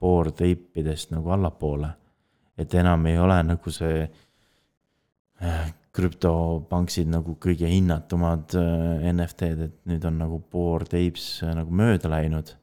board 0.00 0.42
ape 0.44 0.80
idest 0.80 1.12
nagu 1.14 1.32
allapoole. 1.32 1.90
et 2.56 2.74
enam 2.74 3.06
ei 3.06 3.18
ole 3.20 3.36
nagu 3.44 3.70
see 3.70 4.04
äh, 5.42 5.66
krüptopanksid 5.96 7.08
nagu 7.12 7.36
kõige 7.40 7.68
hinnatumad 7.70 8.54
äh, 8.56 9.08
NFT-d, 9.12 9.66
et 9.68 9.90
nüüd 9.90 10.04
on 10.08 10.20
nagu 10.20 10.40
apes 10.52 11.26
äh, 11.42 11.52
nagu 11.56 11.72
mööda 11.72 12.10
läinud. 12.12 12.54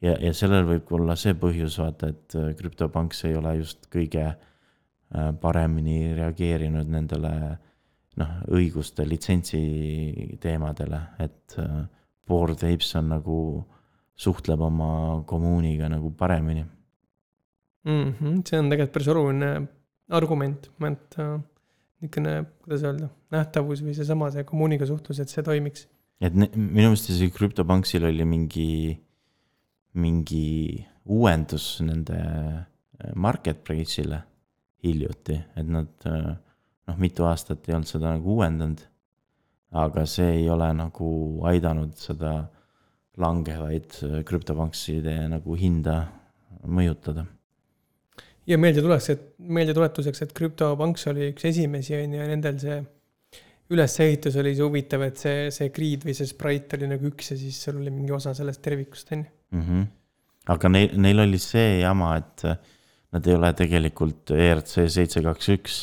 ja, 0.00 0.16
ja 0.18 0.32
sellel 0.34 0.66
võib 0.68 0.92
olla 0.98 1.16
see 1.16 1.34
põhjus, 1.34 1.78
vaata, 1.82 2.12
et 2.14 2.36
äh, 2.38 2.52
krüptopanks 2.58 3.24
ei 3.28 3.36
ole 3.38 3.56
just 3.60 3.90
kõige 3.92 4.26
äh, 4.30 5.32
paremini 5.40 6.14
reageerinud 6.14 6.90
nendele 6.90 7.34
noh, 8.20 8.32
õiguste 8.50 9.06
litsentsi 9.08 9.60
teemadele, 10.42 11.00
et 11.22 11.58
äh, 11.58 11.82
board 12.26 12.64
apes 12.66 12.94
on 12.98 13.12
nagu, 13.14 13.38
suhtleb 14.20 14.60
oma 14.60 14.90
kommuuniga 15.28 15.88
nagu 15.92 16.12
paremini. 16.16 16.64
Mhm, 17.88 18.42
see 18.44 18.58
on 18.60 18.68
tegelikult 18.68 18.96
päris 18.96 19.08
oluline 19.12 19.50
argument, 20.12 20.68
et 20.84 21.16
äh, 21.22 21.38
niisugune, 22.00 22.34
kuidas 22.64 22.84
öelda, 22.84 23.08
nähtavus 23.32 23.80
või 23.84 23.94
seesama, 23.96 24.28
see 24.34 24.44
kommuuniga 24.48 24.88
suhtlus, 24.88 25.22
et 25.22 25.32
see 25.32 25.44
toimiks. 25.46 25.86
et 26.20 26.34
ne- 26.36 26.50
minu 26.52 26.90
meelest 26.90 27.08
isegi 27.08 27.32
krüptopanksil 27.32 28.04
oli 28.04 28.26
mingi, 28.28 28.98
mingi 29.96 30.84
uuendus 31.08 31.80
nende 31.86 32.18
äh, 32.20 33.14
marketplace'ile 33.14 34.20
hiljuti, 34.84 35.38
et 35.56 35.68
nad 35.68 36.08
äh, 36.08 36.36
noh, 36.88 37.00
mitu 37.00 37.24
aastat 37.24 37.68
ei 37.68 37.78
olnud 37.78 37.88
seda 37.88 38.16
nagu 38.16 38.36
uuendanud. 38.36 38.86
aga 39.70 40.02
see 40.02 40.32
ei 40.40 40.48
ole 40.50 40.66
nagu 40.74 41.08
aidanud 41.46 41.92
seda 41.94 42.50
langevaid 43.20 44.00
äh, 44.06 44.22
krüptopankside 44.26 45.16
nagu 45.32 45.58
hinda 45.58 45.98
mõjutada. 46.66 47.26
ja 48.46 48.58
meeldetuleks, 48.58 49.10
et 49.14 49.28
meeldetuletuseks, 49.38 50.24
et 50.26 50.32
krüptopanks 50.36 51.06
oli 51.12 51.30
üks 51.34 51.46
esimesi 51.52 51.96
on 51.98 52.16
ju 52.16 52.22
ja 52.22 52.30
nendel 52.30 52.58
see 52.62 52.80
ülesehitus 53.70 54.36
oli 54.40 54.56
see 54.56 54.66
huvitav, 54.66 55.04
et 55.06 55.20
see, 55.20 55.46
see 55.54 55.70
grid 55.74 56.04
või 56.06 56.16
see 56.18 56.28
sprite 56.28 56.78
oli 56.78 56.88
nagu 56.90 57.06
üks 57.12 57.32
ja 57.32 57.38
siis 57.38 57.60
seal 57.62 57.78
oli 57.78 57.92
mingi 57.94 58.14
osa 58.16 58.34
sellest 58.36 58.62
tervikust 58.64 59.12
on 59.14 59.24
ju. 59.24 59.30
-hmm. 59.60 59.86
aga 60.54 60.72
neil, 60.74 60.96
neil 60.98 61.26
oli 61.26 61.38
see 61.38 61.80
jama, 61.80 62.16
et 62.18 62.44
äh, 62.44 62.58
nad 63.14 63.26
ei 63.26 63.34
ole 63.36 63.52
tegelikult 63.58 64.30
ERC 64.34 64.74
seitse 64.90 65.22
kaks 65.22 65.48
üks, 65.54 65.78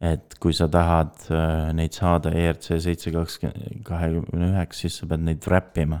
et 0.00 0.36
kui 0.40 0.54
sa 0.56 0.68
tahad 0.72 1.14
äh, 1.30 1.70
neid 1.76 1.96
saada 1.96 2.32
ERC 2.34 2.72
seitse 2.82 3.12
kakskümmend, 3.14 3.82
kahekümne 3.86 4.52
üheksa, 4.54 4.86
siis 4.86 5.00
sa 5.00 5.10
pead 5.10 5.26
neid 5.26 5.46
wrap 5.46 5.78
ima. 5.78 6.00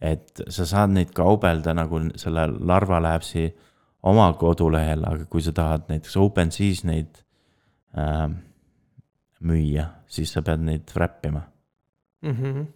Et 0.00 0.42
sa 0.52 0.66
saad 0.68 0.92
neid 0.92 1.12
kaubelda 1.16 1.74
nagu 1.76 2.00
selle 2.20 2.46
Larva 2.68 3.00
Labsi 3.02 3.46
oma 4.06 4.28
kodulehel, 4.38 5.04
aga 5.08 5.26
kui 5.30 5.42
sa 5.42 5.54
tahad 5.56 5.88
näiteks 5.90 6.16
OpenSea's 6.20 6.84
neid 6.86 7.22
äh, 7.96 8.26
müüa, 9.46 9.86
siis 10.06 10.32
sa 10.36 10.42
pead 10.46 10.64
neid 10.66 10.92
wrap 10.94 11.24
ima. 11.26 11.42
mm. 12.22 12.36
-hmm. 12.36 12.66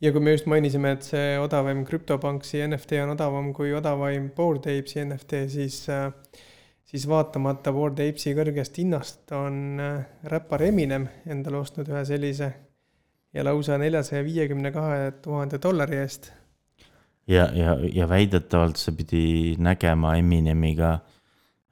ja 0.00 0.12
kui 0.12 0.20
me 0.20 0.30
just 0.30 0.46
mainisime, 0.46 0.92
et 0.92 1.02
see 1.02 1.38
odavaim 1.40 1.84
krüptopanksi 1.84 2.66
NFT 2.68 3.00
on 3.02 3.10
odavam 3.10 3.52
kui 3.52 3.74
odavaim 3.74 4.30
Bored 4.30 4.68
Apes'i 4.68 5.04
NFT, 5.04 5.48
siis, 5.48 5.86
siis 6.84 7.08
vaatamata 7.08 7.72
Bored 7.72 7.98
Apes'i 7.98 8.34
kõrgest 8.34 8.78
hinnast 8.78 9.32
on 9.32 9.80
äh, 9.80 10.04
räppar 10.24 10.62
Eminem 10.62 11.08
endale 11.26 11.56
ostnud 11.56 11.88
ühe 11.88 12.04
sellise 12.04 12.52
ja 13.34 13.44
lausa 13.44 13.78
neljasaja 13.78 14.24
viiekümne 14.24 14.72
kahe 14.74 15.10
tuhande 15.22 15.58
dollari 15.62 15.96
eest. 16.02 16.30
ja, 17.28 17.48
ja, 17.54 17.76
ja 17.92 18.08
väidetavalt 18.08 18.76
see 18.80 18.94
pidi 18.96 19.24
nägema 19.58 20.16
Eminemiga 20.20 20.92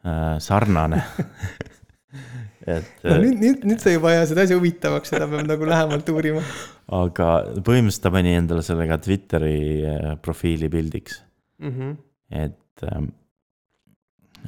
äh, 0.04 0.38
sarnane 0.38 1.02
et 2.66 3.04
no 3.04 3.16
nüüd, 3.20 3.38
nüüd, 3.40 3.66
nüüd 3.68 3.82
sa 3.82 3.92
juba 3.92 4.12
aja 4.12 4.24
seda 4.30 4.44
asja 4.46 4.56
huvitavaks, 4.58 5.12
seda 5.12 5.28
peab 5.30 5.44
nagu 5.48 5.66
lähemalt 5.68 6.08
uurima. 6.12 6.42
aga 7.04 7.28
põhimõtteliselt 7.58 8.06
ta 8.06 8.12
pani 8.14 8.34
endale 8.38 8.64
selle 8.66 8.88
ka 8.90 8.98
Twitteri 9.04 9.58
äh, 9.88 10.14
profiili 10.22 10.70
pildiks, 10.72 11.20
Mhm. 11.64 11.92
et, 12.34 12.82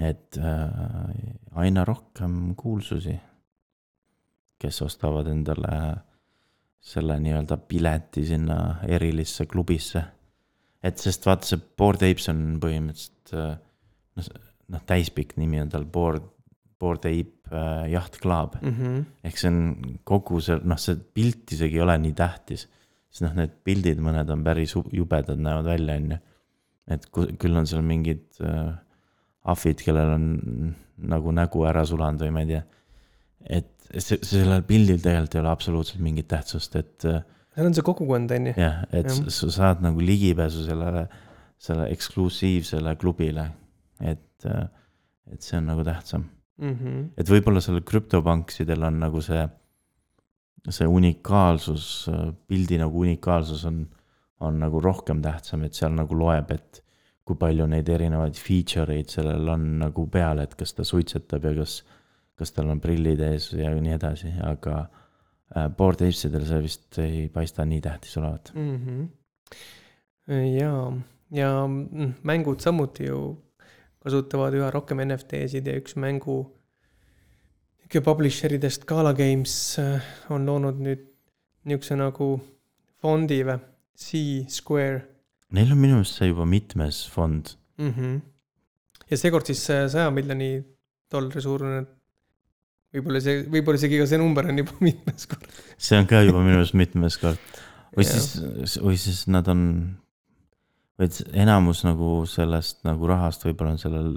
et 0.09 0.37
äh, 0.37 1.61
aina 1.63 1.85
rohkem 1.87 2.55
kuulsusi, 2.59 3.15
kes 4.59 4.83
ostavad 4.83 5.29
endale 5.31 5.71
selle 6.81 7.17
nii-öelda 7.21 7.57
pileti 7.69 8.25
sinna 8.27 8.79
erilisse 8.87 9.47
klubisse. 9.47 10.05
et 10.83 10.99
sest 11.03 11.27
vaata, 11.27 11.47
see 11.47 11.59
Bored 11.79 12.03
Apes 12.07 12.29
on 12.31 12.61
põhimõtteliselt 12.63 13.33
noh, 14.17 14.29
noh 14.69 14.85
täispikk 14.87 15.37
nimi 15.41 15.61
on 15.61 15.73
tal 15.73 15.85
Bored, 15.85 16.23
Bored 16.79 17.07
Ape 17.09 17.51
äh, 17.51 17.91
Yacht 17.93 18.21
Club 18.23 18.57
Mhm. 18.63 19.05
ehk 19.25 19.39
see 19.39 19.51
on 19.51 19.99
kogu 20.05 20.41
see, 20.41 20.59
noh, 20.63 20.79
see 20.79 20.97
pilt 20.97 21.53
isegi 21.57 21.81
ei 21.81 21.85
ole 21.85 21.99
nii 21.99 22.15
tähtis. 22.15 22.67
sest 23.11 23.23
noh, 23.25 23.35
need 23.35 23.53
pildid, 23.65 23.99
mõned 24.03 24.31
on 24.31 24.43
päris 24.45 24.75
jubedad, 24.93 25.39
näevad 25.39 25.65
välja, 25.65 25.95
on 25.97 26.11
ju. 26.11 26.19
et 26.89 27.07
küll 27.13 27.57
on 27.57 27.67
seal 27.67 27.83
mingid 27.83 28.27
äh, 28.41 28.75
ahvid, 29.45 29.83
kellel 29.83 30.13
on 30.15 30.75
nagu 30.99 31.33
nägu 31.33 31.65
ära 31.67 31.85
sulanud 31.87 32.21
või 32.23 32.31
ma 32.35 32.41
ei 32.45 32.47
tea. 32.47 32.63
et 33.59 33.73
sellel 33.99 34.63
pildil 34.67 34.99
tegelikult 35.03 35.35
ei 35.37 35.41
ole 35.45 35.51
absoluutselt 35.53 36.01
mingit 36.05 36.29
tähtsust, 36.29 36.77
et 36.77 37.05
äh, 37.09 37.21
seal 37.55 37.67
on 37.71 37.75
see 37.77 37.83
kogukond, 37.87 38.31
on 38.37 38.47
ju. 38.51 38.55
jah, 38.61 38.83
et 38.93 39.07
Jah. 39.07 39.15
sa- 39.17 39.31
sa 39.31 39.51
saad 39.61 39.83
nagu 39.85 40.01
ligipääsu 40.01 40.65
sellele, 40.67 41.07
selle 41.59 41.87
eksklusiivsele 41.95 42.97
klubile. 43.01 43.51
et, 44.01 44.45
et 45.33 45.41
see 45.43 45.57
on 45.59 45.67
nagu 45.73 45.85
tähtsam 45.85 46.25
Mhm. 46.59 47.11
et 47.19 47.29
võib-olla 47.29 47.61
sellel 47.61 47.83
krüptopanksidel 47.85 48.83
on 48.85 48.99
nagu 49.01 49.21
see, 49.21 49.43
see 50.71 50.87
unikaalsus, 50.89 52.09
pildi 52.49 52.79
nagu 52.81 53.01
unikaalsus 53.05 53.65
on, 53.69 53.83
on 54.41 54.59
nagu 54.61 54.81
rohkem 54.81 55.21
tähtsam, 55.25 55.65
et 55.65 55.75
seal 55.75 55.93
nagu 55.97 56.15
loeb, 56.17 56.51
et 56.51 56.83
kui 57.27 57.37
palju 57.37 57.67
neid 57.67 57.89
erinevaid 57.89 58.37
feature 58.39 58.95
eid 58.95 59.09
sellel 59.13 59.49
on 59.53 59.67
nagu 59.83 60.07
peal, 60.13 60.39
et 60.45 60.55
kas 60.55 60.73
ta 60.77 60.85
suitsetab 60.87 61.45
ja 61.45 61.55
kas, 61.59 61.83
kas 62.37 62.53
tal 62.53 62.71
on 62.73 62.81
prillid 62.81 63.21
ees 63.25 63.51
ja 63.57 63.71
nii 63.73 63.95
edasi, 63.97 64.33
aga 64.45 64.83
äh, 64.83 65.69
board 65.77 66.03
apesidel 66.05 66.45
see 66.49 66.63
vist 66.65 67.01
ei 67.03 67.27
paista 67.33 67.65
nii 67.65 67.81
tähtis 67.85 68.17
olevat. 68.21 68.53
Mhm. 68.55 69.05
jaa, 70.59 70.93
ja 71.31 71.51
mm, 71.67 72.15
mängud 72.27 72.61
samuti 72.61 73.07
ju 73.07 73.21
kasutavad 74.03 74.55
üha 74.55 74.71
rohkem 74.75 75.03
NFT-sid 75.07 75.67
ja 75.67 75.77
üks 75.81 75.97
mängu 75.97 76.39
niisugune 77.87 78.05
publisher 78.05 78.53
idest 78.55 78.87
Gala 78.87 79.15
Games 79.15 79.79
äh, 79.79 80.03
on 80.31 80.47
loonud 80.47 80.81
nüüd 80.83 81.07
niisuguse 81.67 81.99
nagu 81.99 82.31
fondi 83.03 83.43
või, 83.47 83.61
C-Square 83.97 85.05
Neil 85.57 85.71
on 85.73 85.79
minu 85.79 86.01
meelest 86.01 86.19
see 86.19 86.29
juba 86.29 86.45
mitmes 86.49 87.05
fond, 87.09 87.55
mm. 87.79 87.93
-hmm. 87.93 88.17
ja 89.11 89.17
seekord 89.17 89.47
siis 89.47 89.63
saja 89.67 90.11
miljoni 90.11 90.59
dollari 91.13 91.41
suurune 91.41 91.85
võib-olla 92.97 93.23
see, 93.23 93.45
võib-olla 93.51 93.81
isegi 93.81 94.01
ka 94.01 94.09
see 94.09 94.21
number 94.21 94.49
on 94.51 94.61
juba 94.63 94.77
mitmes 94.89 95.29
kord. 95.31 95.47
see 95.77 96.01
on 96.01 96.11
ka 96.11 96.25
juba 96.25 96.43
minu 96.45 96.61
arust 96.61 96.77
mitmes 96.79 97.19
kord. 97.23 97.57
või 97.97 98.09
siis, 98.09 98.77
või 98.83 98.99
siis 99.01 99.25
nad 99.33 99.49
on, 99.53 99.65
et 101.03 101.21
enamus 101.45 101.85
nagu 101.87 102.19
sellest 102.31 102.85
nagu 102.89 103.11
rahast 103.11 103.47
võib-olla 103.47 103.77
on 103.77 103.83
sellel 103.83 104.15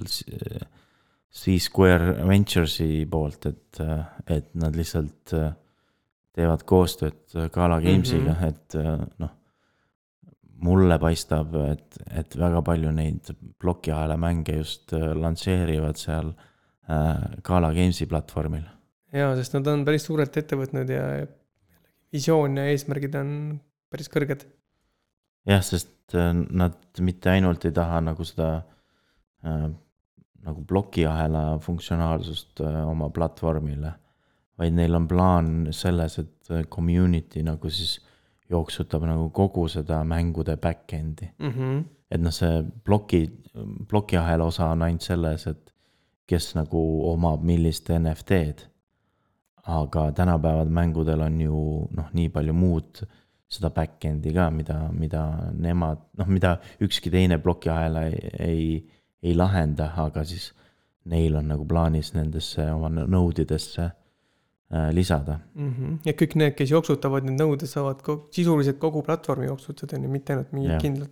C-Square 1.29 2.25
Ventures'i 2.25 3.03
poolt, 3.09 3.45
et, 3.45 3.81
et 4.33 4.47
nad 4.57 4.73
lihtsalt 4.73 5.35
äh, 5.37 5.51
teevad 6.33 6.63
koostööd 6.65 7.35
Gala 7.53 7.77
Games'iga 7.83 8.33
mm, 8.33 8.39
-hmm. 8.39 8.47
et 8.47 8.79
äh, 8.79 9.03
noh. 9.21 9.35
mulle 10.65 10.97
paistab, 10.99 11.53
et, 11.69 11.99
et 12.09 12.33
väga 12.35 12.63
palju 12.65 12.91
neid 12.91 13.29
plokiahela 13.61 14.17
mänge 14.17 14.57
just 14.57 14.93
äh, 14.93 15.11
lansseerivad 15.13 16.01
seal 16.01 16.33
äh, 16.33 16.48
Gala 17.45 17.69
Games'i 17.75 18.07
platvormil 18.09 18.65
jaa, 19.15 19.33
sest 19.39 19.57
nad 19.57 19.67
on 19.71 19.85
päris 19.87 20.05
suurelt 20.07 20.37
ette 20.37 20.57
võtnud 20.59 20.89
ja 20.93 21.03
visioon 22.13 22.57
ja 22.59 22.69
eesmärgid 22.71 23.15
on 23.19 23.31
päris 23.89 24.09
kõrged. 24.11 24.45
jah, 25.49 25.63
sest 25.65 26.17
äh, 26.17 26.33
nad 26.33 26.77
mitte 27.05 27.31
ainult 27.33 27.65
ei 27.65 27.75
taha 27.75 28.01
nagu 28.05 28.25
seda 28.27 28.49
äh, 29.45 29.69
nagu 30.45 30.65
plokiahela 30.67 31.59
funktsionaalsust 31.63 32.61
äh, 32.65 32.81
oma 32.87 33.09
platvormile, 33.13 33.93
vaid 34.59 34.77
neil 34.77 34.95
on 34.99 35.07
plaan 35.09 35.49
selles, 35.75 36.19
et 36.21 36.53
äh, 36.53 36.65
community 36.71 37.43
nagu 37.45 37.71
siis 37.73 37.97
jooksutab 38.49 39.05
nagu 39.05 39.29
kogu 39.35 39.67
seda 39.69 40.03
mängude 40.03 40.57
back-end'i. 40.57 41.33
mm. 41.37 41.49
-hmm. 41.49 41.83
et 42.11 42.21
noh, 42.21 42.33
see 42.33 42.63
ploki, 42.83 43.27
plokiahela 43.89 44.45
osa 44.45 44.71
on 44.73 44.81
ainult 44.81 45.05
selles, 45.05 45.47
et 45.47 45.68
kes 46.29 46.53
nagu 46.57 46.81
omab 47.09 47.43
millist 47.45 47.89
NFT-d. 47.89 48.67
aga 49.69 50.11
tänapäeval 50.17 50.69
mängudel 50.73 51.21
on 51.21 51.41
ju 51.41 51.57
noh, 51.93 52.07
nii 52.13 52.29
palju 52.33 52.53
muud 52.57 53.01
seda 53.49 53.69
back-end'i 53.73 54.31
ka, 54.33 54.47
mida, 54.53 54.77
mida 54.93 55.23
nemad, 55.57 56.01
noh, 56.17 56.29
mida 56.29 56.55
ükski 56.85 57.11
teine 57.13 57.37
plokiahela 57.41 58.05
ei, 58.07 58.31
ei, 58.45 58.65
ei 59.25 59.35
lahenda, 59.37 59.91
aga 59.97 60.23
siis 60.25 60.51
neil 61.09 61.37
on 61.39 61.49
nagu 61.49 61.65
plaanis 61.69 62.13
nendesse 62.13 62.65
oma 62.71 62.89
node 62.89 63.45
idesse 63.45 63.85
äh, 63.89 64.89
lisada. 64.93 65.39
Mm 65.55 65.73
-hmm. 65.73 65.97
ja 66.05 66.13
kõik 66.13 66.35
need, 66.35 66.55
kes 66.57 66.71
jooksutavad 66.71 67.25
need 67.25 67.41
nõuded, 67.41 67.69
saavad 67.69 68.01
ko- 68.05 68.19
sisuliselt 68.31 68.77
kogu 68.77 69.01
platvormi 69.03 69.49
jooksutada, 69.49 69.97
on 69.97 70.03
ju, 70.03 70.09
mitte 70.09 70.33
ainult 70.33 70.51
mingit 70.53 70.81
kindlat 70.81 71.11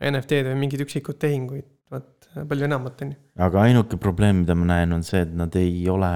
NFT-d 0.00 0.52
või 0.52 0.60
mingeid 0.60 0.86
üksikuid 0.86 1.18
tehinguid, 1.18 1.66
vaat 1.92 2.28
palju 2.48 2.66
enamat, 2.66 3.02
on 3.02 3.12
ju. 3.14 3.20
aga 3.46 3.62
ainuke 3.68 3.98
probleem, 4.02 4.42
mida 4.42 4.56
ma 4.58 4.70
näen, 4.72 4.94
on 4.96 5.04
see, 5.06 5.22
et 5.26 5.32
nad 5.36 5.54
ei 5.58 5.84
ole 5.90 6.12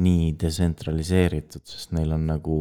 nii 0.00 0.32
detsentraliseeritud, 0.38 1.64
sest 1.66 1.94
neil 1.96 2.12
on 2.14 2.26
nagu, 2.30 2.58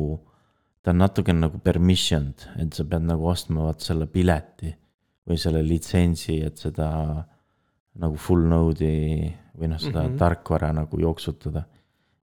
ta 0.81 0.93
on 0.93 1.03
natuke 1.03 1.35
nagu 1.35 1.61
permissioned, 1.63 2.47
et 2.61 2.73
sa 2.75 2.85
pead 2.89 3.05
nagu 3.05 3.27
ostma 3.29 3.67
vaat 3.67 3.85
selle 3.85 4.09
pileti 4.09 4.71
või 5.29 5.37
selle 5.37 5.61
litsentsi, 5.65 6.39
et 6.45 6.57
seda 6.57 6.89
nagu 7.99 8.17
full 8.21 8.47
node'i 8.49 9.29
või 9.59 9.69
noh, 9.69 9.81
seda 9.81 10.01
mm. 10.01 10.07
-hmm. 10.07 10.17
tarkvara 10.21 10.71
nagu 10.73 10.99
jooksutada. 11.01 11.65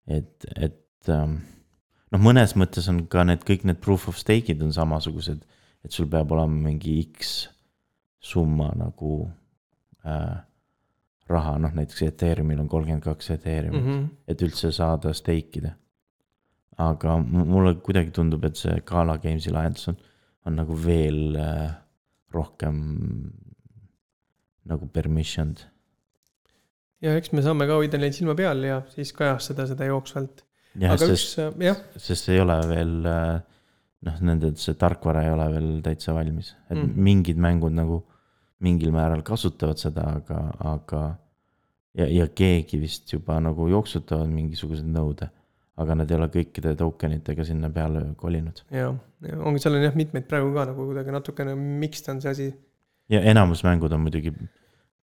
et, 0.08 0.46
et 0.56 1.10
ähm, 1.10 1.38
noh, 2.12 2.22
mõnes 2.22 2.56
mõttes 2.60 2.88
on 2.92 3.06
ka 3.08 3.24
need 3.28 3.44
kõik 3.48 3.66
need 3.68 3.80
proof 3.84 4.08
of 4.08 4.20
stake'id 4.20 4.62
on 4.64 4.74
samasugused, 4.76 5.44
et 5.84 5.92
sul 5.92 6.08
peab 6.08 6.32
olema 6.32 6.70
mingi 6.70 7.02
X 7.04 7.50
summa 8.24 8.72
nagu 8.76 9.28
äh, 10.06 10.42
raha, 11.30 11.56
noh 11.62 11.74
näiteks 11.76 12.04
Ethereumil 12.08 12.62
on 12.64 12.70
kolmkümmend 12.72 13.04
kaks 13.06 13.32
Ethereumit 13.38 13.84
mm, 13.84 13.92
-hmm. 13.92 14.08
et 14.28 14.42
üldse 14.42 14.72
saada 14.72 15.14
stake 15.14 15.60
ida. 15.62 15.76
aga 16.78 17.18
mu- 17.22 17.46
mulle 17.46 17.76
kuidagi 17.86 18.12
tundub, 18.12 18.44
et 18.46 18.58
see 18.58 18.82
Gala 18.86 19.18
Games'i 19.18 19.52
lahendus 19.54 19.88
on, 19.88 19.98
on 20.46 20.56
nagu 20.56 20.78
veel 20.86 21.36
äh, 21.36 21.76
rohkem 22.34 22.80
nagu 24.66 24.88
permissioned. 24.88 25.68
ja 27.02 27.16
eks 27.20 27.32
me 27.32 27.42
saame 27.42 27.68
ka 27.68 27.78
hoida 27.80 27.98
neil 27.98 28.14
silma 28.16 28.36
peal 28.36 28.64
ja 28.64 28.82
siis 28.96 29.14
kajastada 29.14 29.68
seda 29.68 29.86
jooksvalt. 29.86 30.44
jah, 30.76 30.98
sest, 30.98 31.38
jah, 31.60 31.78
sest 31.96 32.26
see 32.26 32.36
ei 32.36 32.42
ole 32.42 32.60
veel 32.68 32.96
äh, 33.06 33.42
noh, 34.08 34.20
nende 34.22 34.54
see 34.60 34.76
tarkvara 34.80 35.24
ei 35.28 35.34
ole 35.34 35.48
veel 35.56 35.70
täitsa 35.86 36.16
valmis, 36.16 36.56
et 36.70 36.78
mm. 36.78 36.98
mingid 37.10 37.38
mängud 37.38 37.76
nagu 37.76 38.04
mingil 38.64 38.94
määral 38.96 39.22
kasutavad 39.26 39.82
seda, 39.82 40.06
aga, 40.20 40.40
aga 40.74 41.04
ja, 41.98 42.08
ja 42.08 42.28
keegi 42.28 42.80
vist 42.82 43.14
juba 43.14 43.38
nagu 43.44 43.68
jooksutavad 43.72 44.30
mingisuguseid 44.32 44.90
nõude, 44.90 45.30
aga 45.80 45.98
nad 45.98 46.12
ei 46.12 46.18
ole 46.18 46.30
kõikide 46.34 46.76
token 46.80 47.18
itega 47.18 47.46
sinna 47.48 47.70
peale 47.74 48.06
kolinud. 48.20 48.64
ja, 48.74 48.92
ja 49.26 49.40
ongi, 49.42 49.62
seal 49.64 49.78
on 49.78 49.86
jah 49.88 49.98
mitmeid 49.98 50.28
praegu 50.30 50.54
ka 50.56 50.68
nagu 50.72 50.88
kuidagi 50.90 51.16
natukene 51.16 51.56
mixed 51.58 52.10
on 52.14 52.22
see 52.24 52.36
asi. 52.36 52.50
ja 53.14 53.22
enamus 53.34 53.64
mängud 53.68 53.94
on 53.94 54.06
muidugi 54.06 54.34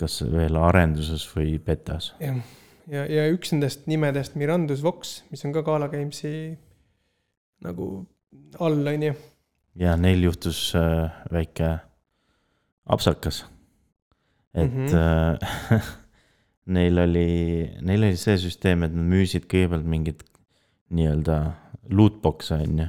kas 0.00 0.20
veel 0.30 0.58
arenduses 0.58 1.26
või 1.34 1.56
betas. 1.62 2.12
jah, 2.20 2.40
ja, 2.90 3.06
ja 3.06 3.28
üks 3.32 3.54
nendest 3.54 3.88
nimedest 3.90 4.38
Mirandus 4.40 4.82
Vox, 4.84 5.20
mis 5.30 5.44
on 5.46 5.54
ka 5.54 5.64
Gala 5.66 5.88
Games'i 5.92 6.34
nagu 7.64 7.88
all, 8.58 8.86
on 8.86 9.08
ju. 9.08 9.16
ja 9.80 9.96
neil 10.00 10.26
juhtus 10.28 10.66
äh, 10.78 11.10
väike 11.32 11.76
apsakas. 12.86 13.44
et 14.54 14.72
mm. 14.72 14.86
-hmm. 14.86 14.96
äh, 15.72 15.82
neil 16.66 16.98
oli, 16.98 17.70
neil 17.80 18.02
oli 18.02 18.16
see 18.16 18.38
süsteem, 18.38 18.82
et 18.82 18.94
nad 18.94 19.04
müüsid 19.04 19.48
kõigepealt 19.50 19.84
mingit 19.84 20.24
nii-öelda 20.94 21.38
lootbox'e 21.90 22.54
on 22.54 22.78
ju. 22.78 22.88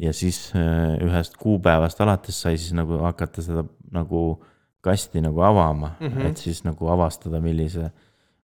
ja 0.00 0.12
siis 0.12 0.52
äh, 0.56 0.96
ühest 1.04 1.36
kuupäevast 1.36 2.00
alates 2.00 2.40
sai 2.40 2.56
siis 2.58 2.72
nagu 2.72 2.98
hakata 3.02 3.42
seda 3.42 3.64
nagu 3.92 4.44
kasti 4.80 5.20
nagu 5.20 5.40
avama 5.40 5.90
mm. 6.00 6.06
-hmm. 6.06 6.26
et 6.26 6.36
siis 6.36 6.64
nagu 6.64 6.88
avastada, 6.88 7.40
millise, 7.40 7.90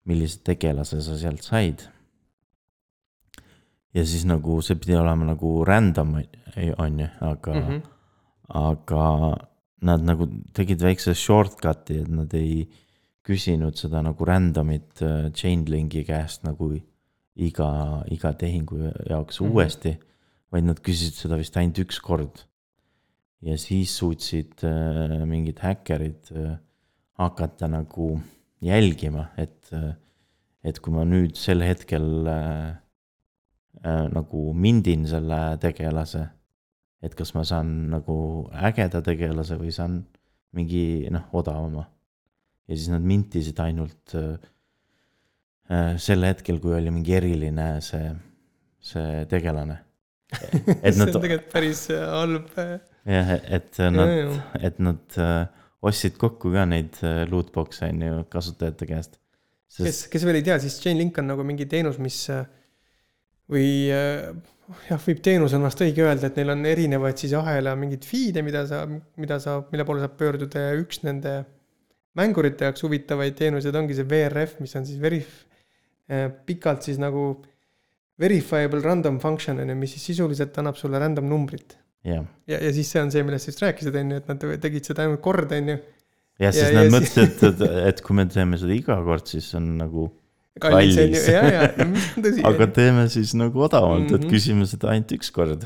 millise 0.03 0.39
tegelase 0.43 1.01
sa 1.01 1.17
sealt 1.17 1.41
said. 1.43 1.79
ja 3.93 4.05
siis 4.05 4.25
nagu 4.25 4.61
see 4.61 4.75
pidi 4.75 4.95
olema 4.95 5.25
nagu 5.25 5.65
random 5.65 6.13
on 6.77 6.99
ju, 6.99 7.07
aga 7.21 7.53
mm. 7.53 7.67
-hmm. 7.67 7.81
aga 8.47 9.37
nad 9.85 10.03
nagu 10.03 10.27
tegid 10.55 10.81
väikse 10.83 11.15
shortcut'i, 11.15 12.01
et 12.03 12.11
nad 12.11 12.33
ei 12.37 12.65
küsinud 13.25 13.77
seda 13.79 14.01
nagu 14.05 14.25
random'it 14.25 15.03
äh, 15.05 15.29
Chainlinki 15.35 16.03
käest 16.07 16.45
nagu 16.47 16.71
iga, 17.39 17.69
iga 18.11 18.33
tehingu 18.33 18.81
jaoks 19.09 19.39
mm. 19.39 19.45
-hmm. 19.45 19.53
uuesti, 19.53 19.97
vaid 20.51 20.65
nad 20.67 20.79
küsisid 20.83 21.19
seda 21.19 21.37
vist 21.39 21.57
ainult 21.57 21.79
üks 21.85 21.99
kord. 22.01 22.45
ja 23.41 23.55
siis 23.57 23.93
suutsid 23.95 24.65
äh, 24.67 25.23
mingid 25.25 25.61
häkkerid 25.63 26.31
äh, 26.35 26.57
hakata 27.19 27.67
nagu 27.67 28.19
jälgima, 28.61 29.29
et 29.37 29.71
äh,, 29.71 29.95
et 30.63 30.79
kui 30.83 30.91
ma 30.91 31.05
nüüd 31.07 31.37
sel 31.39 31.63
hetkel 31.63 32.27
äh, 32.27 32.75
äh, 33.83 34.05
nagu 34.11 34.51
mindin 34.53 35.05
selle 35.07 35.57
tegelase, 35.61 36.25
et 37.03 37.15
kas 37.15 37.33
ma 37.35 37.45
saan 37.47 37.89
nagu 37.93 38.15
ägeda 38.69 39.01
tegelase 39.05 39.57
või 39.59 39.71
saan 39.75 40.01
mingi 40.55 41.07
noh, 41.13 41.27
odavama. 41.37 41.85
ja 42.67 42.77
siis 42.77 42.89
nad 42.91 43.05
mintisid 43.05 43.59
ainult 43.63 44.15
äh, 44.17 44.33
äh, 45.69 45.93
sel 45.97 46.25
hetkel, 46.27 46.59
kui 46.63 46.75
oli 46.77 46.91
mingi 46.93 47.15
eriline 47.17 47.69
see, 47.85 48.11
see 48.79 49.23
tegelane. 49.31 49.79
see 50.35 50.93
on, 50.93 51.13
tegelikult 51.15 51.53
päris 51.53 51.87
äh, 51.93 52.03
halb. 52.13 52.51
jah, 53.05 53.33
et 53.39 53.79
nad, 53.93 54.37
et 54.59 54.83
nad 54.83 55.17
äh, 55.21 55.47
ostsid 55.85 56.19
kokku 56.19 56.51
ka 56.53 56.65
neid 56.67 56.99
äh, 57.05 57.23
lootbox'e 57.29 57.89
on 57.93 58.05
ju 58.05 58.21
kasutajate 58.33 58.87
käest. 58.89 59.19
kes, 59.77 60.05
kes 60.11 60.25
veel 60.27 60.41
ei 60.41 60.45
tea, 60.45 60.59
siis 60.61 60.79
Chainlink 60.83 61.17
on 61.21 61.29
nagu 61.31 61.45
mingi 61.47 61.67
teenus, 61.69 61.99
mis 62.01 62.19
äh, 62.33 62.43
või 63.49 63.69
äh, 63.93 64.33
jah, 64.89 65.01
võib 65.01 65.21
teenus 65.25 65.53
on 65.57 65.63
vast 65.65 65.81
õige 65.85 66.03
öelda, 66.05 66.29
et 66.29 66.37
neil 66.39 66.53
on 66.53 66.65
erinevaid 66.69 67.17
siis 67.21 67.33
ahela 67.37 67.75
mingeid 67.79 68.05
feed'e, 68.07 68.43
mida 68.45 68.65
sa, 68.69 68.83
mida 68.89 69.39
sa, 69.43 69.59
mille 69.71 69.85
poole 69.87 70.03
saab 70.03 70.17
pöörduda 70.19 70.67
ja 70.69 70.75
üks 70.79 71.01
nende 71.05 71.39
mängurite 72.19 72.67
jaoks 72.67 72.83
huvitavaid 72.85 73.37
teenuseid 73.39 73.75
ongi 73.79 73.95
see 73.97 74.07
VRF, 74.09 74.57
mis 74.63 74.75
on 74.77 74.85
siis 74.87 74.99
verif-, 75.01 75.45
pikalt 76.45 76.85
siis 76.87 76.97
nagu 77.01 77.31
verifiable 78.19 78.81
random 78.83 79.19
function 79.23 79.59
on 79.61 79.69
ju, 79.71 79.77
mis 79.79 79.93
siis 79.95 80.09
sisuliselt 80.11 80.57
annab 80.59 80.77
sulle 80.79 80.99
random 80.99 81.29
numbrit. 81.29 81.77
jah, 82.07 82.25
ja, 82.49 82.57
ja 82.59 82.71
siis 82.75 82.89
see 82.91 83.01
on 83.03 83.11
see, 83.13 83.23
millest 83.27 83.47
sa 83.47 83.53
just 83.53 83.63
rääkisid, 83.63 83.95
on 83.99 84.11
ju, 84.15 84.19
et 84.21 84.27
nad 84.31 84.45
tegid 84.63 84.87
seda 84.87 85.05
ainult 85.05 85.21
kord, 85.23 85.51
on 85.55 85.73
ju. 85.73 85.77
jah, 86.39 86.53
sest 86.55 86.65
Ja- 86.65 86.73
nad 86.79 86.89
ja 86.89 86.93
mõtlesid, 86.95 87.23
et, 87.27 87.43
et, 87.49 87.77
et 87.93 88.01
kui 88.05 88.15
me 88.19 88.25
teeme 88.31 88.59
seda 88.59 88.75
iga 88.75 88.97
kord, 89.05 89.27
siis 89.31 89.47
on 89.59 89.71
nagu, 89.79 90.09
kallis 90.57 90.97
on 90.97 91.13
ju, 91.13 91.21
ja, 91.33 91.43
ja, 91.53 91.67
mis 91.89 92.07
on 92.15 92.25
tõsi. 92.25 92.43
aga 92.49 92.67
teeme 92.75 93.05
siis 93.11 93.35
nagu 93.37 93.63
odavamalt 93.65 94.05
mm, 94.05 94.09
-hmm. 94.09 94.17
Mhm. 94.17 94.27
et 94.27 94.33
küsime 94.33 94.67
seda 94.69 94.91
ainult 94.93 95.13
üks 95.17 95.31
kord. 95.35 95.65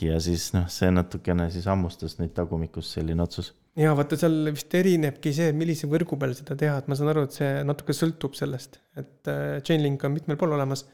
ja 0.00 0.20
siis 0.24 0.50
noh, 0.56 0.68
see 0.72 0.88
natukene 0.90 1.50
siis 1.52 1.66
hammustas 1.68 2.16
neid 2.18 2.32
tagumikus 2.36 2.92
selline 2.96 3.22
otsus. 3.22 3.52
ja 3.76 3.92
vaata, 3.96 4.16
seal 4.20 4.50
vist 4.52 4.74
erinebki 4.74 5.34
see, 5.36 5.52
millise 5.52 5.90
võrgu 5.90 6.18
peal 6.20 6.34
seda 6.38 6.56
teha, 6.56 6.78
et 6.80 6.88
ma 6.88 6.96
saan 6.98 7.12
aru, 7.12 7.26
et 7.28 7.36
see 7.36 7.50
natuke 7.68 7.96
sõltub 7.96 8.34
sellest, 8.38 8.80
et 8.96 9.28
äh, 9.28 9.60
Chainlink 9.66 10.04
on 10.04 10.16
mitmel 10.16 10.40
pool 10.40 10.56
olemas. 10.56 10.86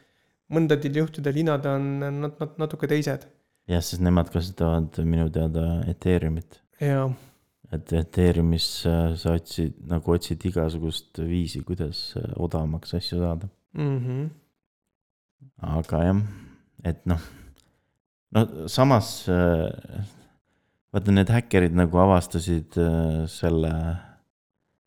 mõndadel 0.51 1.01
juhtudel 1.03 1.35
hinnad 1.35 1.65
on 1.67 1.87
nat-, 2.23 2.39
nat-, 2.43 2.59
natuke 2.59 2.91
teised. 2.91 3.27
jah, 3.71 3.83
sest 3.83 4.03
nemad 4.03 4.31
kasutavad 4.35 4.99
minu 5.05 5.31
teada 5.31 5.83
Ethereumit. 5.87 6.61
jaa, 6.81 7.09
et 7.75 7.93
Ethereumis 7.99 8.67
sa 9.19 9.35
otsid, 9.35 9.79
nagu 9.91 10.15
otsid 10.15 10.45
igasugust 10.49 11.19
viisi, 11.27 11.63
kuidas 11.67 12.13
äh, 12.19 12.29
odavamaks 12.43 12.95
asju 12.99 13.21
saada. 13.23 13.49
mhmh, 13.77 14.29
aga 15.77 16.03
jah, 16.07 16.21
et 16.87 17.01
noh, 17.11 17.25
no 18.37 18.45
samas 18.73 19.11
äh, 19.33 20.05
vaata, 20.95 21.15
need 21.15 21.33
häkkerid 21.33 21.75
nagu 21.77 22.03
avastasid 22.05 22.79
äh, 22.81 23.25
selle, 23.31 23.73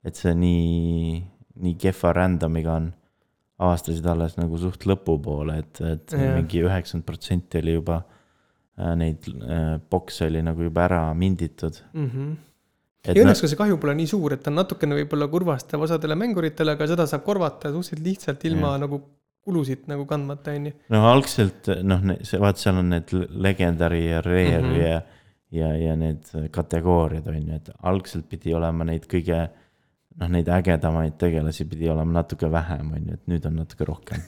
et 0.06 0.16
see 0.16 0.34
nii, 0.36 1.20
nii 1.60 1.76
kehva 1.82 2.16
random'iga 2.16 2.80
on, 2.80 2.94
avastasid 3.60 4.06
alles 4.08 4.38
nagu 4.40 4.58
suht 4.58 4.88
lõpupoole, 4.88 5.60
et, 5.60 5.82
et 5.84 6.16
Jah. 6.16 6.38
mingi 6.40 6.64
üheksakümmend 6.64 7.06
protsenti 7.08 7.60
oli 7.60 7.76
juba 7.76 8.00
neid 8.80 9.26
bokse 9.92 10.30
oli 10.30 10.40
nagu 10.40 10.64
juba 10.64 10.86
ära 10.86 11.02
minditud. 11.12 11.82
mhmh. 11.92 12.30
et 12.32 12.49
ja 13.06 13.14
noh, 13.16 13.22
õnneks 13.24 13.44
ka 13.44 13.50
see 13.52 13.60
kahju 13.60 13.78
pole 13.82 13.96
nii 13.98 14.10
suur, 14.12 14.36
et 14.36 14.44
ta 14.44 14.52
on 14.52 14.60
natukene 14.60 14.98
võib-olla 14.98 15.30
kurvastav 15.32 15.86
osadele 15.86 16.18
mänguritele, 16.20 16.76
aga 16.76 16.88
seda 16.90 17.08
saab 17.10 17.24
korvata 17.28 17.72
suhteliselt 17.72 18.06
lihtsalt 18.06 18.46
ilma 18.50 18.74
Jah. 18.74 18.82
nagu 18.84 19.00
kulusid 19.46 19.88
nagu 19.90 20.06
kandmata, 20.10 20.54
on 20.58 20.68
ju. 20.70 20.74
no 20.94 21.06
algselt 21.10 21.72
noh, 21.88 22.04
see 22.28 22.42
vaat 22.42 22.60
seal 22.62 22.82
on 22.82 22.92
need 22.94 23.14
legendary 23.32 24.04
ja 24.10 24.20
rare 24.26 24.60
mm. 24.60 24.68
-hmm. 24.68 24.82
ja, 24.84 25.00
ja, 25.62 25.72
ja 25.86 25.96
need 25.96 26.52
kategooriad 26.52 27.28
on 27.32 27.40
ju, 27.40 27.56
et 27.56 27.72
algselt 27.80 28.28
pidi 28.30 28.54
olema 28.54 28.84
neid 28.84 29.08
kõige. 29.08 29.48
noh, 30.20 30.28
neid 30.28 30.50
ägedamaid 30.52 31.16
tegelasi 31.18 31.66
pidi 31.66 31.90
olema 31.90 32.20
natuke 32.20 32.52
vähem, 32.52 32.92
on 32.94 33.06
ju, 33.08 33.14
et 33.14 33.28
nüüd 33.32 33.46
on 33.48 33.56
natuke 33.62 33.86
rohkem. 33.88 34.20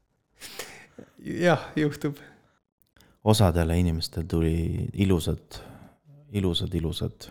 jah, 1.46 1.68
juhtub. 1.76 2.16
osadele 3.24 3.76
inimestel 3.78 4.24
tuli 4.24 4.88
ilusad, 4.94 5.60
ilusad, 6.32 6.74
ilusad 6.74 7.28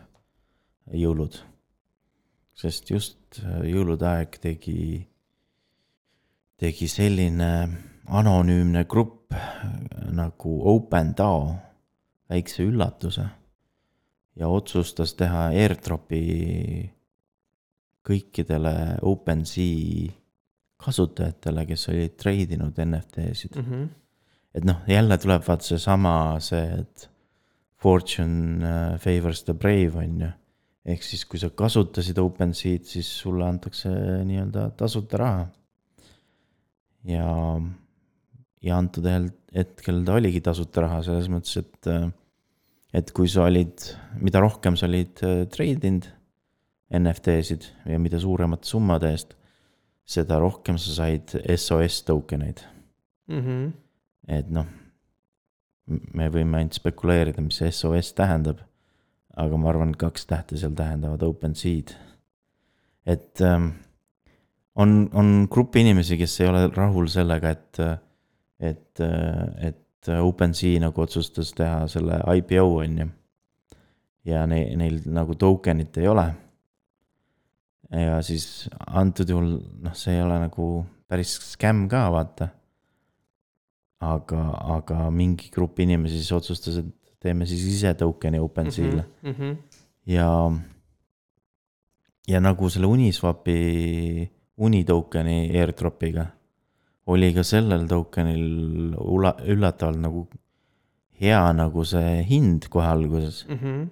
jõulud. 0.93 1.39
sest 2.59 2.89
just 2.91 3.39
jõulude 3.63 4.03
aeg 4.03 4.35
tegi, 4.41 5.07
tegi 6.59 6.87
selline 6.91 7.51
anonüümne 8.09 8.83
grupp 8.89 9.33
nagu 10.11 10.55
OpenDAO 10.73 11.43
väikse 12.29 12.65
üllatuse 12.67 13.25
ja 14.39 14.49
otsustas 14.49 15.13
teha 15.19 15.49
airdrop'i 15.53 16.23
kõikidele 18.09 18.73
OpenSea 19.05 20.09
kasutajatele, 20.79 21.65
kes 21.67 21.87
olid 21.91 22.15
treidinud 22.19 22.77
NFT-sid 22.79 23.57
mhmh, 23.59 23.87
et 24.55 24.65
noh, 24.65 24.83
jälle 24.87 25.17
tuleb 25.19 25.43
vaat 25.45 25.65
seesama 25.65 26.13
see, 26.43 26.63
et 26.79 27.09
fortune 27.79 28.63
äh, 28.65 28.99
favors 28.99 29.43
the 29.43 29.53
brave 29.53 29.99
on 29.99 30.21
ju. 30.23 30.31
Ehk 30.85 31.03
siis, 31.05 31.25
kui 31.27 31.41
sa 31.41 31.49
kasutasid 31.49 32.19
OpenSea'd, 32.21 32.85
siis 32.87 33.09
sulle 33.21 33.45
antakse 33.47 33.91
nii-öelda 34.27 34.69
tasuta 34.79 35.19
raha. 35.21 35.47
ja, 37.07 37.27
ja 38.61 38.77
antud 38.77 39.05
hetkel 39.55 40.03
ta 40.05 40.15
oligi 40.19 40.41
tasuta 40.45 40.85
raha 40.85 41.01
selles 41.05 41.29
mõttes, 41.31 41.57
et, 41.59 41.91
et 42.93 43.11
kui 43.15 43.29
sa 43.31 43.47
olid, 43.49 43.91
mida 44.21 44.41
rohkem 44.43 44.77
sa 44.79 44.87
olid 44.89 45.23
äh, 45.25 45.43
treidinud 45.51 46.09
NFT-sid 46.89 47.69
ja 47.85 47.99
mida 48.01 48.17
suuremate 48.19 48.65
summade 48.65 49.11
eest, 49.13 49.35
seda 50.09 50.39
rohkem 50.41 50.79
sa 50.81 50.95
said 51.03 51.35
SOS 51.53 52.01
token 52.07 52.47
eid 52.47 52.63
mhmh, 53.29 53.69
et 54.29 54.49
noh, 54.53 54.67
me 55.89 56.29
võime 56.33 56.59
ainult 56.59 56.77
spekuleerida, 56.77 57.41
mis 57.45 57.61
SOS 57.65 58.13
tähendab. 58.17 58.61
Aga 59.39 59.59
ma 59.59 59.69
arvan, 59.71 59.93
et 59.93 59.99
kaks 60.01 60.27
tähte 60.29 60.57
seal 60.59 60.75
tähendavad 60.77 61.23
OpenSea'd. 61.25 61.93
et 63.05 63.41
ähm, 63.41 63.71
on, 64.75 65.09
on 65.13 65.47
grupp 65.51 65.75
inimesi, 65.79 66.17
kes 66.19 66.39
ei 66.41 66.49
ole 66.51 66.65
rahul 66.75 67.07
sellega, 67.11 67.53
et, 67.55 67.79
et, 68.59 69.01
et 69.69 70.11
OpenSea 70.19 70.83
nagu 70.83 71.01
otsustas 71.03 71.51
teha 71.57 71.87
selle 71.91 72.21
IPO 72.39 72.67
on 72.83 73.01
ju. 73.03 73.09
ja 74.29 74.45
neil, 74.47 74.77
neil 74.77 75.01
nagu 75.15 75.35
token'it 75.39 75.97
ei 75.99 76.07
ole. 76.07 76.27
ja 77.89 78.21
siis 78.21 78.69
antud 78.87 79.29
juhul 79.29 79.51
noh, 79.83 79.97
see 79.97 80.15
ei 80.17 80.23
ole 80.23 80.39
nagu 80.43 80.69
päris 81.09 81.33
skämm 81.55 81.87
ka 81.89 82.05
vaata 82.13 82.51
aga, 83.99 84.43
aga 84.77 85.09
mingi 85.11 85.49
grupp 85.53 85.79
inimesi 85.83 86.21
siis 86.21 86.31
otsustas, 86.35 86.79
et 86.81 86.91
teeme 87.19 87.45
siis 87.49 87.65
ise 87.75 87.93
token'i 87.99 88.39
OpenSea'le 88.39 89.03
mm 89.03 89.29
mhmh, 89.31 89.57
ja. 90.09 90.27
ja 92.27 92.39
nagu 92.39 92.69
selle 92.69 92.87
Uniswapi 92.87 94.29
Unitoken'i 94.59 95.49
airdrop'iga 95.55 96.25
oli 97.09 97.31
ka 97.33 97.43
sellel 97.47 97.87
token'il 97.89 98.95
ula-, 98.99 99.37
üllatavalt 99.49 100.01
nagu 100.03 100.25
hea 101.19 101.41
nagu 101.55 101.85
see 101.87 102.19
hind 102.27 102.69
kohe 102.71 102.87
alguses. 102.87 103.45
mhmh. 103.49 103.87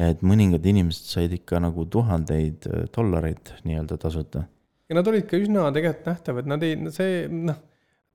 et 0.00 0.22
mõningad 0.24 0.64
inimesed 0.64 1.10
said 1.12 1.32
ikka 1.36 1.60
nagu 1.60 1.84
tuhandeid 1.84 2.68
dollareid 2.94 3.52
nii-öelda 3.64 3.98
tasuta. 4.00 4.46
ja 4.88 4.96
nad 4.96 5.08
olid 5.08 5.26
ka 5.28 5.36
üsna 5.36 5.68
tegelikult 5.74 6.06
nähtavad, 6.08 6.48
nad 6.48 6.62
ei, 6.64 6.78
see 6.94 7.26
noh, 7.28 7.58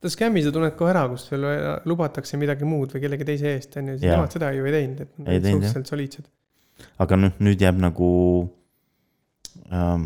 ta 0.06 0.12
skämmi 0.14 0.44
sa 0.46 0.54
tunned 0.54 0.76
kohe 0.78 0.92
ära, 0.94 1.06
kus 1.10 1.26
sulle 1.32 1.54
lubatakse 1.90 2.38
midagi 2.38 2.68
muud 2.70 2.94
või 2.94 3.02
kellegi 3.06 3.26
teise 3.28 3.56
eest, 3.56 3.78
on 3.82 3.90
ju, 3.90 3.98
siis 3.98 4.12
nemad 4.12 4.36
seda 4.36 4.52
ju 4.54 4.68
ei 4.68 4.76
teinud, 4.76 5.02
et 5.02 5.16
nad 5.18 5.32
olid 5.32 5.48
suhteliselt 5.50 5.92
soliidsed. 5.94 6.28
aga 7.02 7.20
noh, 7.20 7.40
nüüd 7.48 7.64
jääb 7.66 7.80
nagu 7.82 8.10
ähm, 9.74 10.06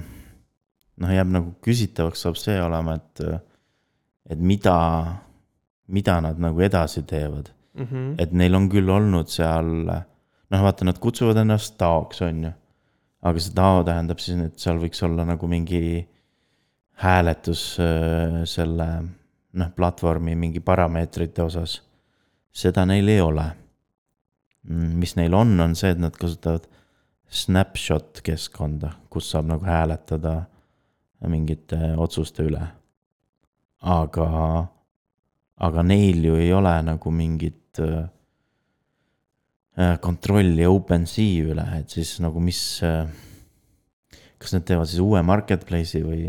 noh, 1.03 1.15
jääb 1.15 1.33
nagu 1.35 1.53
küsitavaks 1.65 2.23
saab 2.25 2.39
see 2.39 2.55
olema, 2.63 2.95
et, 2.99 3.23
et 4.35 4.39
mida, 4.39 4.77
mida 5.91 6.19
nad 6.23 6.39
nagu 6.39 6.63
edasi 6.63 7.03
teevad. 7.09 7.51
mhmh, 7.79 8.15
et 8.23 8.31
neil 8.35 8.55
on 8.55 8.69
küll 8.71 8.89
olnud 8.91 9.29
seal, 9.31 9.69
noh, 9.89 10.63
vaata, 10.63 10.87
nad 10.87 10.99
kutsuvad 10.99 11.43
ennast 11.43 11.77
taoks, 11.79 12.23
on 12.25 12.43
ju. 12.47 12.55
aga 13.19 13.43
see 13.43 13.55
tao 13.55 13.83
tähendab 13.83 14.23
siis, 14.23 14.39
et 14.47 14.59
seal 14.63 14.79
võiks 14.79 15.03
olla 15.03 15.27
nagu 15.27 15.47
mingi 15.51 16.07
hääletus 17.03 17.63
äh, 17.83 18.43
selle 18.47 18.87
noh, 19.57 19.71
platvormi 19.75 20.35
mingi 20.35 20.59
parameetrite 20.59 21.43
osas. 21.43 21.81
seda 22.51 22.85
neil 22.85 23.07
ei 23.07 23.21
ole. 23.21 23.45
mis 24.69 25.15
neil 25.15 25.33
on, 25.33 25.59
on 25.59 25.75
see, 25.75 25.93
et 25.93 25.99
nad 26.01 26.15
kasutavad 26.15 26.67
snapshot 27.29 28.21
keskkonda, 28.25 28.91
kus 29.09 29.29
saab 29.31 29.47
nagu 29.49 29.65
hääletada 29.65 30.43
mingite 31.27 31.93
otsuste 31.97 32.43
üle. 32.47 32.61
aga, 33.79 34.29
aga 35.55 35.83
neil 35.83 36.25
ju 36.25 36.35
ei 36.35 36.53
ole 36.53 36.73
nagu 36.83 37.11
mingit 37.11 37.79
äh, 37.79 38.09
kontrolli 40.03 40.65
OpenSea 40.67 41.45
üle, 41.53 41.65
et 41.79 41.89
siis 41.89 42.17
nagu 42.19 42.41
mis 42.43 42.81
äh,. 42.83 43.07
kas 44.39 44.53
nad 44.55 44.63
teevad 44.67 44.87
siis 44.87 45.01
uue 45.03 45.21
marketplace'i 45.23 46.03
või, 46.03 46.25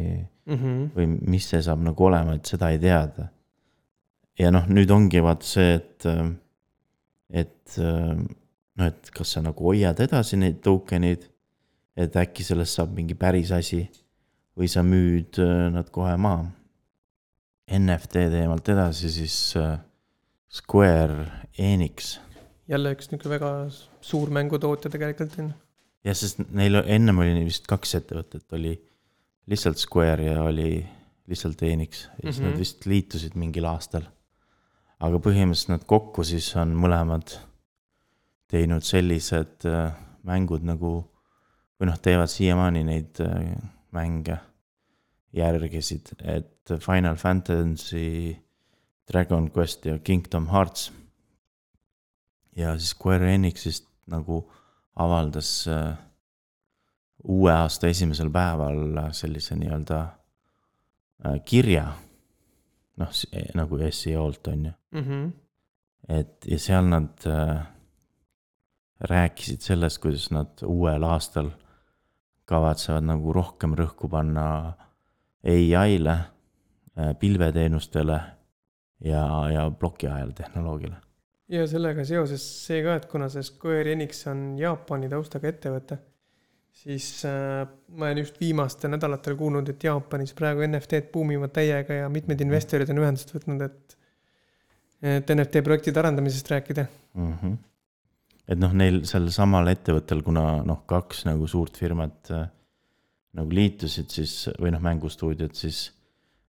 mhmh, 0.51 0.91
või 0.97 1.07
mis 1.35 1.49
see 1.51 1.63
saab 1.65 1.83
nagu 1.87 2.07
olema, 2.07 2.37
et 2.37 2.51
seda 2.51 2.71
ei 2.75 2.81
teada. 2.83 3.31
ja 4.39 4.53
noh, 4.55 4.69
nüüd 4.69 4.91
ongi 4.91 5.23
vaat 5.25 5.45
see, 5.47 5.75
et, 5.79 6.07
et 7.43 7.81
noh, 7.81 8.87
et 8.87 9.11
kas 9.15 9.37
sa 9.37 9.43
nagu 9.45 9.71
hoiad 9.71 10.01
edasi 10.01 10.41
neid 10.41 10.63
token'id. 10.65 11.29
et 12.01 12.17
äkki 12.17 12.47
sellest 12.47 12.79
saab 12.79 12.95
mingi 12.97 13.15
päris 13.19 13.51
asi 13.53 13.83
või 14.57 14.69
sa 14.71 14.83
müüd 14.87 15.39
nad 15.75 15.91
kohe 15.93 16.17
maha. 16.17 16.49
NFT 17.71 18.25
teemalt 18.33 18.69
edasi, 18.69 19.11
siis 19.15 19.55
Square 20.51 21.27
Enix 21.59 22.17
jälle 22.71 22.93
üks 22.95 23.11
niisugune 23.11 23.35
väga 23.37 23.51
suur 24.05 24.31
mängutootja 24.35 24.91
tegelikult 24.93 25.35
on 25.43 25.51
jah, 26.07 26.17
sest 26.17 26.43
neil 26.55 26.81
ennem 26.85 27.23
oli 27.23 27.45
vist 27.49 27.67
kaks 27.71 27.97
ettevõtet, 28.01 28.47
oli 28.57 28.77
lihtsalt 29.51 29.79
Square 29.79 30.25
ja 30.25 30.43
oli 30.47 30.87
lihtsalt 31.31 31.63
Enix 31.63 32.05
ja 32.05 32.11
siis 32.23 32.23
mm 32.23 32.31
-hmm. 32.31 32.47
Mhm. 32.47 32.51
nad 32.51 32.59
vist 32.59 32.87
liitusid 32.87 33.35
mingil 33.35 33.65
aastal. 33.65 34.03
aga 35.01 35.17
põhimõtteliselt 35.17 35.69
nad 35.69 35.85
kokku 35.87 36.25
siis 36.25 36.57
on 36.57 36.75
mõlemad 36.77 37.39
teinud 38.51 38.83
sellised 38.83 39.65
äh, 39.65 39.93
mängud 40.23 40.63
nagu 40.67 40.91
või 41.81 41.89
noh, 41.89 41.99
teevad 41.99 42.29
siiamaani 42.29 42.85
neid 42.85 43.21
äh, 43.25 43.55
mänge 43.97 44.37
järgisid, 45.33 46.13
et 46.21 46.73
Final 46.81 47.17
Fantasy, 47.17 48.37
Dragon 49.13 49.51
Quest 49.57 49.87
ja 49.87 49.99
Kingdom 49.99 50.49
Hearts. 50.51 50.93
ja 52.57 52.79
siis 52.79 52.91
Square 52.91 53.35
Enixist 53.35 53.87
nagu 54.07 54.53
avaldas 54.97 55.69
äh, 55.69 55.97
uue 57.25 57.53
aasta 57.53 57.91
esimesel 57.91 58.31
päeval 58.31 59.13
sellise 59.13 59.57
nii-öelda 59.57 59.99
äh, 61.27 61.41
kirja. 61.45 61.93
noh, 63.01 63.13
nagu 63.55 63.79
SEO-lt 63.91 64.47
on 64.47 64.65
ju 64.65 64.73
mm. 64.91 65.01
-hmm. 65.01 65.31
et 66.09 66.47
ja 66.47 66.59
seal 66.59 66.85
nad 66.85 67.27
äh, 67.27 67.67
rääkisid 69.01 69.61
sellest, 69.61 69.99
kuidas 69.99 70.31
nad 70.31 70.63
uuel 70.65 71.03
aastal 71.03 71.51
kavatsevad 72.45 73.07
nagu 73.07 73.33
rohkem 73.33 73.75
rõhku 73.79 74.09
panna 74.11 74.73
ai-le, 75.79 76.17
äh, 76.99 77.15
pilveteenustele 77.19 78.21
ja, 79.05 79.51
ja 79.53 79.71
plokiajal 79.71 80.31
tehnoloogiale. 80.31 80.97
ja 81.49 81.67
sellega 81.67 82.05
seoses 82.05 82.45
see 82.67 82.83
ka, 82.83 82.95
et 82.95 83.07
kuna 83.07 83.29
see 83.29 83.43
Square 83.43 83.93
Enix 83.93 84.27
on 84.31 84.59
Jaapani 84.59 85.09
taustaga 85.09 85.49
ettevõte, 85.49 85.99
siis 86.73 87.25
äh, 87.29 87.65
ma 87.97 88.09
olen 88.09 88.23
just 88.23 88.41
viimastel 88.41 88.93
nädalatel 88.95 89.37
kuulnud, 89.39 89.69
et 89.73 89.85
Jaapanis 89.85 90.35
praegu 90.39 90.65
NFT-d 90.67 91.11
buumivad 91.13 91.53
täiega 91.57 92.03
ja 92.03 92.13
mitmed 92.13 92.41
investorid 92.45 92.93
on 92.93 93.03
ühendust 93.03 93.35
võtnud, 93.35 93.67
et, 93.67 93.99
et 95.19 95.35
NFT 95.35 95.65
projektide 95.67 96.03
arendamisest 96.03 96.51
rääkida 96.55 96.87
mm. 97.15 97.35
-hmm. 97.43 97.59
et 98.49 98.59
noh, 98.59 98.73
neil 98.73 99.05
sellel 99.09 99.35
samal 99.35 99.69
ettevõttel, 99.73 100.23
kuna 100.27 100.63
noh, 100.67 100.85
kaks 100.87 101.27
nagu 101.29 101.47
suurt 101.47 101.79
firmat 101.79 102.33
äh, 102.35 102.49
nagu 103.39 103.55
liitusid 103.55 104.11
siis 104.11 104.37
või 104.59 104.73
noh, 104.75 104.83
mängustuudiod, 104.83 105.55
siis 105.55 105.91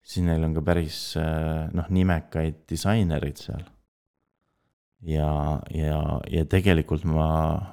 siis 0.05 0.25
neil 0.25 0.43
on 0.45 0.53
ka 0.55 0.63
päris 0.65 0.99
äh, 1.19 1.65
noh, 1.73 1.87
nimekaid 1.89 2.63
disainerid 2.69 3.41
seal. 3.41 3.65
ja, 5.05 5.29
ja, 5.73 6.01
ja 6.31 6.45
tegelikult 6.49 7.05
ma 7.09 7.27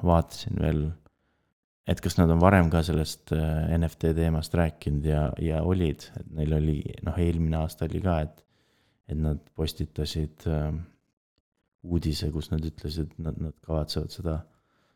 vaatasin 0.04 0.58
veel, 0.60 0.82
et 1.92 2.00
kas 2.00 2.16
nad 2.18 2.30
on 2.32 2.40
varem 2.40 2.70
ka 2.72 2.82
sellest 2.86 3.34
äh, 3.36 3.74
NFT 3.76 4.14
teemast 4.16 4.54
rääkinud 4.58 5.06
ja, 5.08 5.26
ja 5.42 5.60
olid, 5.66 6.08
et 6.18 6.32
neil 6.38 6.56
oli 6.56 6.78
noh, 7.04 7.18
eelmine 7.20 7.60
aasta 7.60 7.86
oli 7.88 8.00
ka, 8.04 8.20
et, 8.24 8.40
et 9.12 9.20
nad 9.20 9.42
postitasid 9.58 10.48
äh, 10.50 10.72
uudise, 11.82 12.30
kus 12.32 12.50
nad 12.52 12.64
ütlesid, 12.64 13.12
nad, 13.22 13.38
nad 13.42 13.54
kavatsevad 13.66 14.14
seda, 14.14 14.40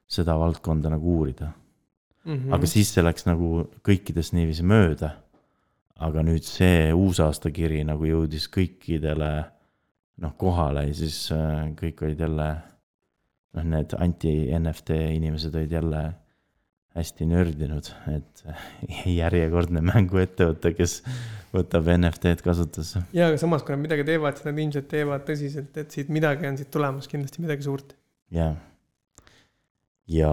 seda 0.09 0.39
valdkonda 0.39 0.93
nagu 0.95 1.19
uurida 1.19 1.51
mm. 1.51 2.35
-hmm. 2.35 2.55
aga 2.55 2.71
siis 2.71 2.95
see 2.95 3.05
läks 3.05 3.27
nagu 3.29 3.69
kõikidest 3.87 4.37
niiviisi 4.39 4.67
mööda 4.67 5.17
aga 6.05 6.23
nüüd 6.27 6.45
see 6.45 6.93
uusaastakiri 6.93 7.83
nagu 7.89 8.05
jõudis 8.09 8.51
kõikidele 8.53 9.31
noh, 10.23 10.33
kohale 10.39 10.87
ja 10.91 10.95
siis 10.97 11.27
äh, 11.35 11.73
kõik 11.79 12.03
olid 12.05 12.21
jälle, 12.21 12.49
noh, 13.57 13.67
need 13.73 13.97
anti-NFT 13.97 14.99
inimesed 15.17 15.57
olid 15.57 15.73
jälle 15.73 16.03
hästi 16.97 17.27
nördinud, 17.29 17.91
et 18.13 18.45
järjekordne 19.21 19.83
mänguettevõte, 19.85 20.73
kes 20.77 21.01
võtab 21.55 21.91
NFT-d 21.95 22.45
kasutusse. 22.45 23.05
ja, 23.17 23.31
aga 23.31 23.41
samas, 23.41 23.65
kui 23.65 23.77
nad 23.77 23.85
midagi 23.85 24.07
teevad, 24.09 24.39
siis 24.39 24.49
nad 24.49 24.63
ilmselt 24.65 24.89
teevad 24.93 25.27
tõsiselt, 25.29 25.77
et 25.83 25.93
siit 25.93 26.13
midagi 26.13 26.49
on 26.49 26.59
siit 26.61 26.73
tulemas, 26.73 27.11
kindlasti 27.11 27.45
midagi 27.45 27.69
suurt. 27.69 27.97
jah. 28.35 28.57
ja, 30.11 30.33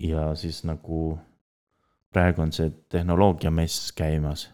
ja 0.00 0.28
siis 0.38 0.62
nagu 0.68 1.16
praegu 2.14 2.44
on 2.46 2.54
see 2.54 2.70
tehnoloogiamess 2.92 3.90
käimas 3.96 4.46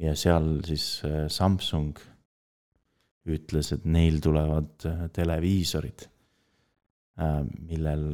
ja 0.00 0.14
seal 0.18 0.58
siis 0.66 0.86
äh, 1.06 1.24
Samsung 1.30 1.98
ütles, 3.30 3.70
et 3.72 3.84
neil 3.88 4.20
tulevad 4.24 4.86
äh, 4.88 5.06
televiisorid, 5.14 6.06
äh, 7.20 7.40
millel, 7.68 8.08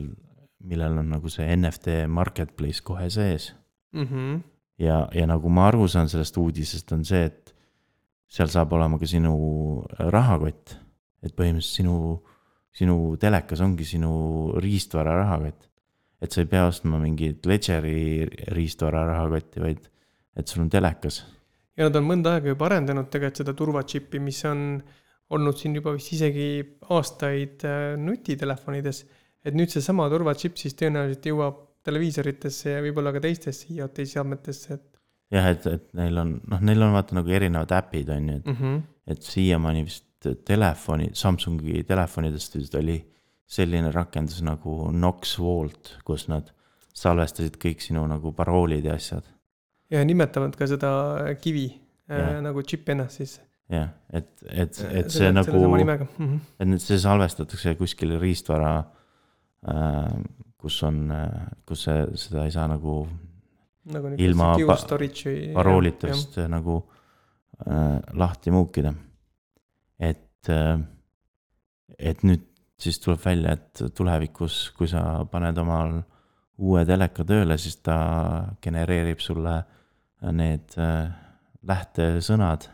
millel 0.61 0.99
on 1.01 1.09
nagu 1.15 1.31
see 1.33 1.47
NFT 1.57 2.05
marketplace 2.09 2.83
kohe 2.85 3.09
sees 3.11 3.53
mm. 3.93 4.05
-hmm. 4.05 4.41
ja, 4.79 5.09
ja 5.15 5.27
nagu 5.27 5.49
ma 5.49 5.69
aru 5.69 5.89
saan 5.89 6.09
sellest 6.09 6.37
uudisest, 6.37 6.93
on 6.93 7.05
see, 7.05 7.25
et 7.25 7.55
seal 8.27 8.49
saab 8.49 8.73
olema 8.73 8.99
ka 8.99 9.07
sinu 9.07 9.35
rahakott, 9.99 10.77
et 11.23 11.35
põhimõtteliselt 11.35 11.81
sinu, 11.83 11.97
sinu 12.73 13.17
telekas 13.17 13.61
ongi 13.61 13.85
sinu 13.85 14.13
riistvara 14.57 15.17
rahakott. 15.25 15.69
et 16.21 16.33
sa 16.33 16.41
ei 16.41 16.47
pea 16.47 16.67
ostma 16.67 16.99
mingit 16.99 17.47
Ledgeri 17.47 18.29
riistvara 18.53 19.07
rahakotti, 19.07 19.61
vaid 19.61 19.91
et 20.37 20.49
sul 20.49 20.63
on 20.63 20.71
telekas 20.71 21.25
ja 21.81 21.89
nad 21.89 21.97
on 21.97 22.05
mõnda 22.05 22.35
aega 22.37 22.53
juba 22.53 22.69
arendanud 22.69 23.09
tegelikult 23.09 23.41
seda 23.41 23.55
turvatšippi, 23.57 24.21
mis 24.21 24.43
on 24.49 24.83
olnud 25.33 25.57
siin 25.57 25.77
juba 25.79 25.95
vist 25.97 26.13
isegi 26.13 26.51
aastaid 26.93 27.65
äh, 27.65 27.95
nutitelefonides. 28.01 29.05
Et 29.45 29.57
nüüd 29.57 29.73
seesama 29.73 30.09
turvatšipp 30.13 30.61
siis 30.61 30.77
tõenäoliselt 30.79 31.29
jõuab 31.31 31.61
televiisoritesse 31.87 32.75
ja 32.75 32.85
võib-olla 32.85 33.13
ka 33.17 33.23
teistesse 33.25 33.71
IoT 33.73 34.03
seadmetesse, 34.13 34.77
et. 34.77 34.87
jah, 35.33 35.49
et, 35.55 35.67
et 35.71 35.87
neil 35.97 36.21
on, 36.21 36.37
noh, 36.53 36.63
neil 36.67 36.85
on 36.85 36.95
vaata 36.97 37.17
nagu 37.17 37.33
erinevad 37.33 37.73
äpid 37.79 38.13
on 38.13 38.29
ju, 38.29 38.37
et 38.37 38.47
mm, 38.47 38.57
-hmm. 38.61 38.81
et 39.15 39.23
siiamaani 39.23 39.85
vist 39.89 40.07
telefoni, 40.45 41.11
Samsungi 41.17 41.85
telefonidest 41.89 42.57
vist 42.59 42.75
oli 42.77 42.99
selline 43.51 43.91
rakendus 43.91 44.43
nagu 44.43 44.91
Knox 44.93 45.39
Vault, 45.41 45.97
kus 46.05 46.29
nad 46.29 46.53
salvestasid 46.95 47.57
kõik 47.57 47.81
sinu 47.81 48.05
nagu 48.07 48.33
paroolid 48.37 48.85
ja 48.85 48.95
asjad 48.95 49.25
ja 49.91 50.05
nimetavad 50.05 50.57
ka 50.57 50.67
seda 50.67 50.91
kivi 51.41 51.71
äh, 52.11 52.41
nagu 52.45 52.63
chip 52.63 52.89
ennast 52.89 53.17
siis. 53.17 53.41
jah, 53.71 53.89
et, 54.13 54.29
et, 54.51 54.85
et 54.93 55.11
see 55.11 55.33
nagu, 55.33 55.57
mm 55.57 56.29
-hmm. 56.29 56.39
et 56.61 56.69
nüüd 56.69 56.83
see 56.83 56.99
salvestatakse 56.99 57.75
kuskile 57.75 58.21
riistvara 58.21 58.79
äh,, 58.79 59.00
kus 59.61 60.77
on, 60.89 61.03
kus 61.69 61.83
see, 61.85 62.05
seda 62.21 62.47
ei 62.49 62.53
saa 62.55 62.67
nagu, 62.71 63.03
nagu 63.93 64.13
ilma 64.17 64.55
pa 64.67 64.77
paroolitest 65.55 66.39
nagu 66.49 66.79
äh, 67.67 67.99
lahti 68.17 68.55
muukida. 68.55 68.95
et 69.99 70.49
äh,, 70.49 70.81
et 71.99 72.23
nüüd 72.25 72.47
siis 72.81 72.99
tuleb 73.03 73.21
välja, 73.25 73.53
et 73.57 73.83
tulevikus, 73.97 74.71
kui 74.77 74.89
sa 74.89 75.25
paned 75.31 75.59
omal 75.61 75.99
uue 76.61 76.85
teleka 76.89 77.25
tööle, 77.29 77.57
siis 77.61 77.79
ta 77.85 77.97
genereerib 78.63 79.21
sulle 79.21 79.57
need 80.37 80.77
äh, 80.81 81.09
lähtesõnad, 81.69 82.69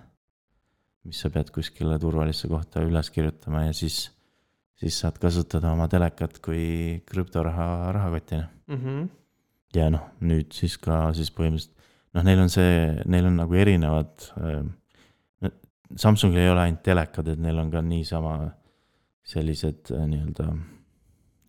mis 1.07 1.22
sa 1.22 1.30
pead 1.34 1.53
kuskile 1.55 1.99
turvalisse 2.03 2.51
kohta 2.51 2.82
üles 2.87 3.11
kirjutama 3.14 3.66
ja 3.68 3.74
siis, 3.76 4.09
siis 4.80 4.98
saad 5.00 5.18
kasutada 5.20 5.72
oma 5.72 5.88
telekat 5.88 6.40
kui 6.44 7.02
krüptoraha 7.08 7.92
rahakotina 7.96 8.48
mm. 8.66 8.76
-hmm. 8.76 9.08
ja 9.74 9.90
noh, 9.90 10.10
nüüd 10.20 10.52
siis 10.52 10.76
ka 10.78 11.12
siis 11.16 11.32
põhimõtteliselt 11.32 11.76
noh, 12.14 12.24
neil 12.24 12.40
on 12.40 12.52
see, 12.52 13.02
neil 13.06 13.30
on 13.30 13.40
nagu 13.44 13.54
erinevad 13.54 14.32
äh,. 14.40 14.66
Samsungil 15.86 16.40
ei 16.42 16.48
ole 16.50 16.64
ainult 16.64 16.80
telekad, 16.82 17.28
et 17.30 17.38
neil 17.38 17.60
on 17.62 17.68
ka 17.70 17.78
niisama 17.78 18.32
sellised 19.22 19.92
äh, 19.94 20.00
nii-öelda 20.10 20.46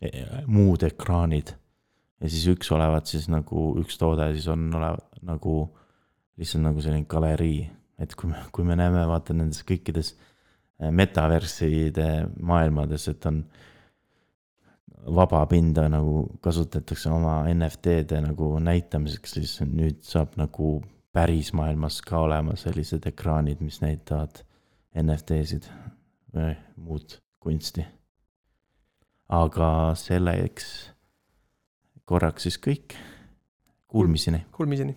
äh, 0.06 0.44
muud 0.46 0.84
ekraanid. 0.86 1.56
ja 2.22 2.30
siis 2.30 2.46
üks 2.54 2.70
olevat 2.72 3.10
siis 3.10 3.26
nagu 3.34 3.72
üks 3.82 3.98
toode 3.98 4.30
siis 4.36 4.46
on 4.54 4.70
olev 4.78 5.00
nagu 5.26 5.56
lihtsalt 6.38 6.64
nagu 6.64 6.82
selline 6.82 7.10
galerii, 7.10 7.66
et 7.98 8.14
kui 8.16 8.30
me, 8.30 8.44
kui 8.54 8.66
me 8.66 8.78
näeme, 8.78 9.08
vaata 9.10 9.34
nendes 9.34 9.64
kõikides 9.66 10.14
metaverside 10.80 12.28
maailmades, 12.42 13.08
et 13.08 13.26
on 13.26 13.42
vaba 15.16 15.46
pinda 15.50 15.88
nagu 15.90 16.28
kasutatakse 16.44 17.10
oma 17.10 17.40
NFT-de 17.54 18.22
nagu 18.22 18.52
näitamiseks, 18.62 19.38
siis 19.40 19.56
nüüd 19.66 20.04
saab 20.06 20.36
nagu 20.38 20.82
päris 21.16 21.54
maailmas 21.58 22.02
ka 22.06 22.22
olema 22.28 22.58
sellised 22.60 23.08
ekraanid, 23.10 23.64
mis 23.64 23.80
näitavad 23.82 24.44
NFT-sid 24.98 25.70
või 26.36 26.54
muud 26.76 27.18
kunsti. 27.40 27.86
aga 29.28 29.92
selleks 30.00 30.94
korraks 32.08 32.48
siis 32.48 32.56
kõik, 32.64 32.96
kuulmiseni. 33.92 34.46
Kuulmiseni 34.56 34.96